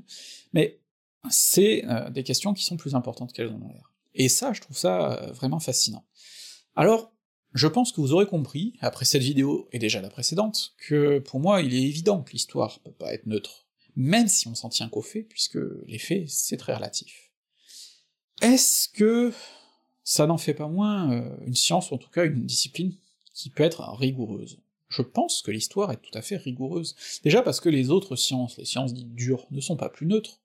mais 0.53 0.79
c'est 1.29 1.85
euh, 1.85 2.09
des 2.09 2.23
questions 2.23 2.53
qui 2.53 2.63
sont 2.63 2.77
plus 2.77 2.95
importantes 2.95 3.33
qu'elles 3.33 3.49
en 3.49 3.61
ont 3.61 3.69
l'air. 3.69 3.93
Et 4.13 4.29
ça, 4.29 4.53
je 4.53 4.61
trouve 4.61 4.77
ça 4.77 5.13
euh, 5.13 5.31
vraiment 5.31 5.59
fascinant. 5.59 6.05
Alors, 6.75 7.11
je 7.53 7.67
pense 7.67 7.91
que 7.91 8.01
vous 8.01 8.13
aurez 8.13 8.27
compris, 8.27 8.73
après 8.79 9.05
cette 9.05 9.23
vidéo 9.23 9.67
et 9.71 9.79
déjà 9.79 10.01
la 10.01 10.09
précédente, 10.09 10.73
que 10.77 11.19
pour 11.19 11.39
moi 11.39 11.61
il 11.61 11.73
est 11.73 11.81
évident 11.81 12.21
que 12.21 12.31
l'histoire 12.31 12.79
peut 12.79 12.91
pas 12.91 13.13
être 13.13 13.25
neutre, 13.25 13.65
même 13.95 14.27
si 14.27 14.47
on 14.47 14.55
s'en 14.55 14.69
tient 14.69 14.87
qu'aux 14.87 15.01
faits, 15.01 15.27
puisque 15.27 15.59
les 15.87 15.97
faits, 15.97 16.29
c'est 16.29 16.57
très 16.57 16.75
relatif. 16.75 17.31
Est-ce 18.41 18.87
que 18.87 19.33
ça 20.09 20.25
n'en 20.25 20.39
fait 20.39 20.55
pas 20.55 20.67
moins 20.67 21.11
euh, 21.11 21.37
une 21.45 21.53
science, 21.53 21.91
ou 21.91 21.93
en 21.93 21.99
tout 21.99 22.09
cas 22.09 22.25
une 22.25 22.47
discipline, 22.47 22.95
qui 23.31 23.51
peut 23.51 23.61
être 23.61 23.87
rigoureuse 23.93 24.57
Je 24.87 25.03
pense 25.03 25.43
que 25.43 25.51
l'histoire 25.51 25.91
est 25.91 26.01
tout 26.01 26.17
à 26.17 26.23
fait 26.23 26.35
rigoureuse. 26.35 26.95
Déjà 27.23 27.43
parce 27.43 27.59
que 27.59 27.69
les 27.69 27.91
autres 27.91 28.15
sciences, 28.15 28.57
les 28.57 28.65
sciences 28.65 28.91
dites 28.91 29.13
dures, 29.13 29.45
ne 29.51 29.61
sont 29.61 29.77
pas 29.77 29.87
plus 29.87 30.07
neutres. 30.07 30.39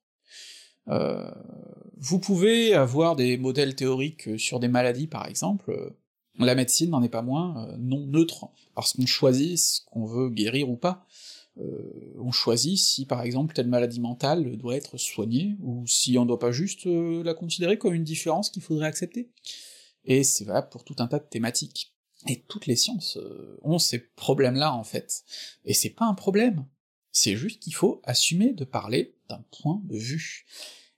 Euh, 0.89 1.31
vous 1.97 2.19
pouvez 2.19 2.75
avoir 2.75 3.15
des 3.15 3.37
modèles 3.37 3.73
théoriques 3.73 4.39
sur 4.39 4.59
des 4.59 4.67
maladies, 4.67 5.07
par 5.07 5.27
exemple, 5.27 5.95
la 6.37 6.53
médecine 6.53 6.91
n'en 6.91 7.01
est 7.01 7.09
pas 7.09 7.23
moins 7.23 7.67
non 7.79 8.05
neutre, 8.05 8.49
parce 8.75 8.93
qu'on 8.93 9.07
choisit 9.07 9.57
ce 9.57 9.81
qu'on 9.87 10.05
veut 10.05 10.29
guérir 10.29 10.69
ou 10.69 10.75
pas. 10.75 11.07
Euh, 11.57 12.13
on 12.19 12.31
choisit 12.31 12.77
si 12.77 13.05
par 13.05 13.21
exemple 13.21 13.55
telle 13.55 13.67
maladie 13.67 13.99
mentale 13.99 14.57
doit 14.57 14.75
être 14.75 14.97
soignée, 14.97 15.55
ou 15.61 15.85
si 15.87 16.17
on 16.17 16.25
doit 16.25 16.39
pas 16.39 16.51
juste 16.51 16.85
euh, 16.87 17.23
la 17.23 17.33
considérer 17.33 17.77
comme 17.77 17.93
une 17.93 18.03
différence 18.03 18.49
qu'il 18.49 18.61
faudrait 18.61 18.87
accepter. 18.87 19.29
Et 20.03 20.23
c'est 20.23 20.45
valable 20.45 20.69
pour 20.69 20.83
tout 20.83 20.95
un 20.99 21.07
tas 21.07 21.19
de 21.19 21.27
thématiques. 21.29 21.93
Et 22.27 22.41
toutes 22.47 22.65
les 22.65 22.75
sciences 22.75 23.17
euh, 23.17 23.57
ont 23.61 23.79
ces 23.79 23.99
problèmes-là 23.99 24.73
en 24.73 24.83
fait. 24.83 25.23
Et 25.63 25.73
c'est 25.73 25.91
pas 25.91 26.05
un 26.05 26.13
problème, 26.13 26.65
c'est 27.11 27.35
juste 27.35 27.61
qu'il 27.61 27.73
faut 27.73 28.01
assumer 28.03 28.51
de 28.53 28.65
parler 28.65 29.15
d'un 29.29 29.43
point 29.61 29.81
de 29.85 29.97
vue. 29.97 30.45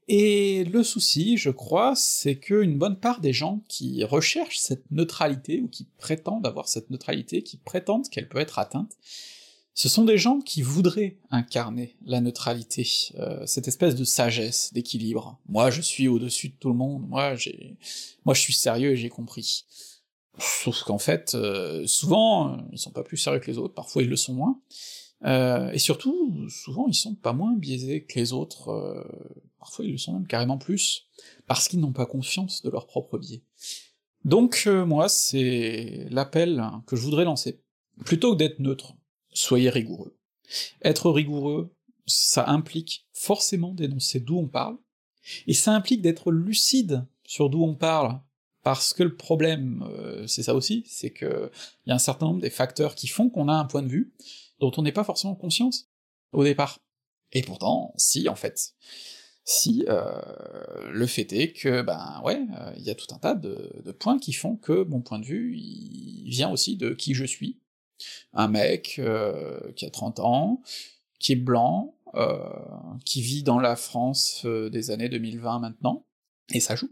Et 0.08 0.64
le 0.64 0.84
souci, 0.84 1.38
je 1.38 1.50
crois, 1.50 1.94
c'est 1.96 2.40
qu'une 2.40 2.78
bonne 2.78 2.98
part 2.98 3.20
des 3.20 3.34
gens 3.34 3.62
qui 3.68 4.04
recherchent 4.06 4.58
cette 4.58 4.90
neutralité, 4.90 5.60
ou 5.60 5.68
qui 5.68 5.84
prétendent 5.98 6.48
avoir 6.48 6.70
cette 6.70 6.90
neutralité, 6.90 7.44
qui 7.44 7.58
prétendent 7.58 8.08
qu'elle 8.10 8.30
peut 8.30 8.40
être 8.40 8.58
atteinte, 8.58 8.98
ce 9.78 9.90
sont 9.90 10.06
des 10.06 10.18
gens 10.18 10.40
qui 10.40 10.64
voudraient 10.64 11.20
incarner 11.30 11.96
la 12.04 12.20
neutralité, 12.20 12.90
euh, 13.20 13.46
cette 13.46 13.68
espèce 13.68 13.94
de 13.94 14.06
sagesse, 14.06 14.74
d'équilibre. 14.74 15.40
Moi, 15.48 15.70
je 15.70 15.82
suis 15.82 16.08
au-dessus 16.08 16.50
de 16.50 16.56
tout 16.56 16.70
le 16.70 16.74
monde, 16.74 17.08
moi, 17.08 17.36
j'ai, 17.36 17.78
moi, 18.26 18.34
je 18.34 18.42
suis 18.42 18.56
sérieux 18.56 18.94
et 18.94 18.96
j'ai 18.96 19.10
compris. 19.10 19.66
Sauf 20.40 20.82
qu'en 20.82 20.98
fait, 20.98 21.36
euh, 21.36 21.86
souvent, 21.86 22.58
ils 22.72 22.80
sont 22.80 22.90
pas 22.90 23.04
plus 23.04 23.18
sérieux 23.18 23.40
que 23.40 23.52
les 23.52 23.60
autres, 23.60 23.76
parfois 23.76 24.02
ils 24.02 24.10
le 24.10 24.16
sont 24.16 24.34
moins, 24.34 24.60
euh, 25.26 25.70
et 25.70 25.78
surtout, 25.78 26.50
souvent, 26.50 26.88
ils 26.88 26.96
sont 26.96 27.14
pas 27.14 27.34
moins 27.34 27.56
biaisés 27.56 28.04
que 28.04 28.18
les 28.18 28.34
autres, 28.34 28.70
euh, 28.70 29.04
parfois 29.60 29.86
ils 29.86 29.92
le 29.92 30.00
sont 30.00 30.14
même 30.14 30.26
carrément 30.26 30.58
plus, 30.58 31.06
parce 31.46 31.68
qu'ils 31.68 31.82
n'ont 31.82 31.94
pas 31.94 32.08
confiance 32.08 32.64
de 32.64 32.72
leur 32.72 32.88
propre 32.88 33.20
biais. 33.20 33.44
Donc 34.26 34.66
moi, 34.66 35.08
c'est 35.08 36.08
l'appel 36.10 36.64
que 36.88 36.96
je 36.96 37.02
voudrais 37.04 37.26
lancer. 37.26 37.62
Plutôt 38.04 38.34
que 38.34 38.40
d'être 38.40 38.60
neutre, 38.60 38.97
soyez 39.38 39.70
rigoureux. 39.70 40.18
Être 40.84 41.12
rigoureux, 41.12 41.74
ça 42.06 42.48
implique 42.48 43.06
forcément 43.14 43.74
d'énoncer 43.74 44.20
d'où 44.20 44.38
on 44.38 44.48
parle, 44.48 44.78
et 45.46 45.54
ça 45.54 45.74
implique 45.74 46.02
d'être 46.02 46.32
lucide 46.32 47.06
sur 47.26 47.50
d'où 47.50 47.64
on 47.64 47.76
parle, 47.76 48.22
parce 48.64 48.94
que 48.94 49.04
le 49.04 49.16
problème, 49.16 49.86
euh, 49.90 50.26
c'est 50.28 50.44
ça 50.44 50.56
aussi, 50.56 50.84
c'est 50.88 51.12
que 51.12 51.52
il 51.86 51.90
y 51.90 51.92
a 51.92 51.96
un 51.96 52.00
certain 52.00 52.28
nombre 52.28 52.42
des 52.42 52.50
facteurs 52.50 52.96
qui 52.96 53.08
font 53.08 53.30
qu'on 53.30 53.48
a 53.48 53.54
un 53.54 53.66
point 53.66 53.84
de 53.84 53.88
vue 53.88 54.14
dont 54.60 54.72
on 54.78 54.82
n'est 54.82 54.92
pas 54.92 55.04
forcément 55.04 55.36
conscience 55.36 55.90
au 56.34 56.44
départ. 56.44 56.80
Et 57.32 57.42
pourtant, 57.42 57.94
si, 57.98 58.28
en 58.30 58.36
fait. 58.36 58.74
Si, 59.50 59.86
euh, 59.88 60.92
le 60.92 61.08
fait 61.08 61.32
est 61.32 61.54
que, 61.54 61.82
ben 61.82 62.22
ouais, 62.26 62.42
euh, 62.60 62.74
il 62.76 62.84
y 62.84 62.90
a 62.90 62.96
tout 62.96 63.08
un 63.16 63.18
tas 63.18 63.36
de, 63.36 63.92
points 63.98 64.20
qui 64.20 64.34
font 64.34 64.58
que 64.58 64.84
mon 64.84 65.00
point 65.00 65.20
de 65.20 65.26
vue, 65.26 65.54
vient 66.26 66.52
aussi 66.52 66.76
de 66.76 66.90
qui 66.90 67.14
je 67.14 67.24
suis, 67.24 67.62
un 68.34 68.48
mec 68.48 68.96
euh, 69.00 69.72
qui 69.74 69.86
a 69.86 69.90
30 69.90 70.20
ans, 70.20 70.62
qui 71.20 71.34
est 71.34 71.38
blanc, 71.38 71.98
euh, 72.16 72.40
qui 73.06 73.22
vit 73.22 73.44
dans 73.44 73.60
la 73.60 73.76
France 73.76 74.44
euh, 74.46 74.70
des 74.70 74.92
années 74.92 75.10
2020 75.10 75.60
maintenant, 75.60 76.06
et 76.54 76.60
ça 76.60 76.76
joue. 76.76 76.90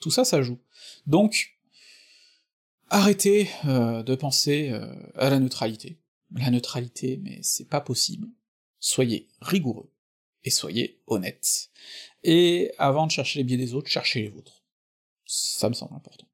Tout 0.00 0.10
ça, 0.10 0.24
ça 0.24 0.42
joue. 0.42 0.58
Donc, 1.06 1.56
arrêtez 2.90 3.48
euh, 3.64 4.02
de 4.02 4.14
penser 4.14 4.72
à 5.14 5.30
la 5.30 5.38
neutralité. 5.38 6.00
La 6.34 6.50
neutralité, 6.50 7.20
mais 7.22 7.38
c'est 7.42 7.68
pas 7.68 7.80
possible. 7.80 8.28
Soyez 8.80 9.28
rigoureux, 9.40 9.90
et 10.42 10.50
soyez 10.50 11.00
honnête. 11.06 11.70
Et 12.24 12.72
avant 12.78 13.06
de 13.06 13.12
chercher 13.12 13.38
les 13.38 13.44
biais 13.44 13.56
des 13.56 13.72
autres, 13.72 13.88
cherchez 13.88 14.22
les 14.22 14.28
vôtres. 14.28 14.64
Ça 15.24 15.68
me 15.68 15.74
semble 15.74 15.94
important. 15.94 16.26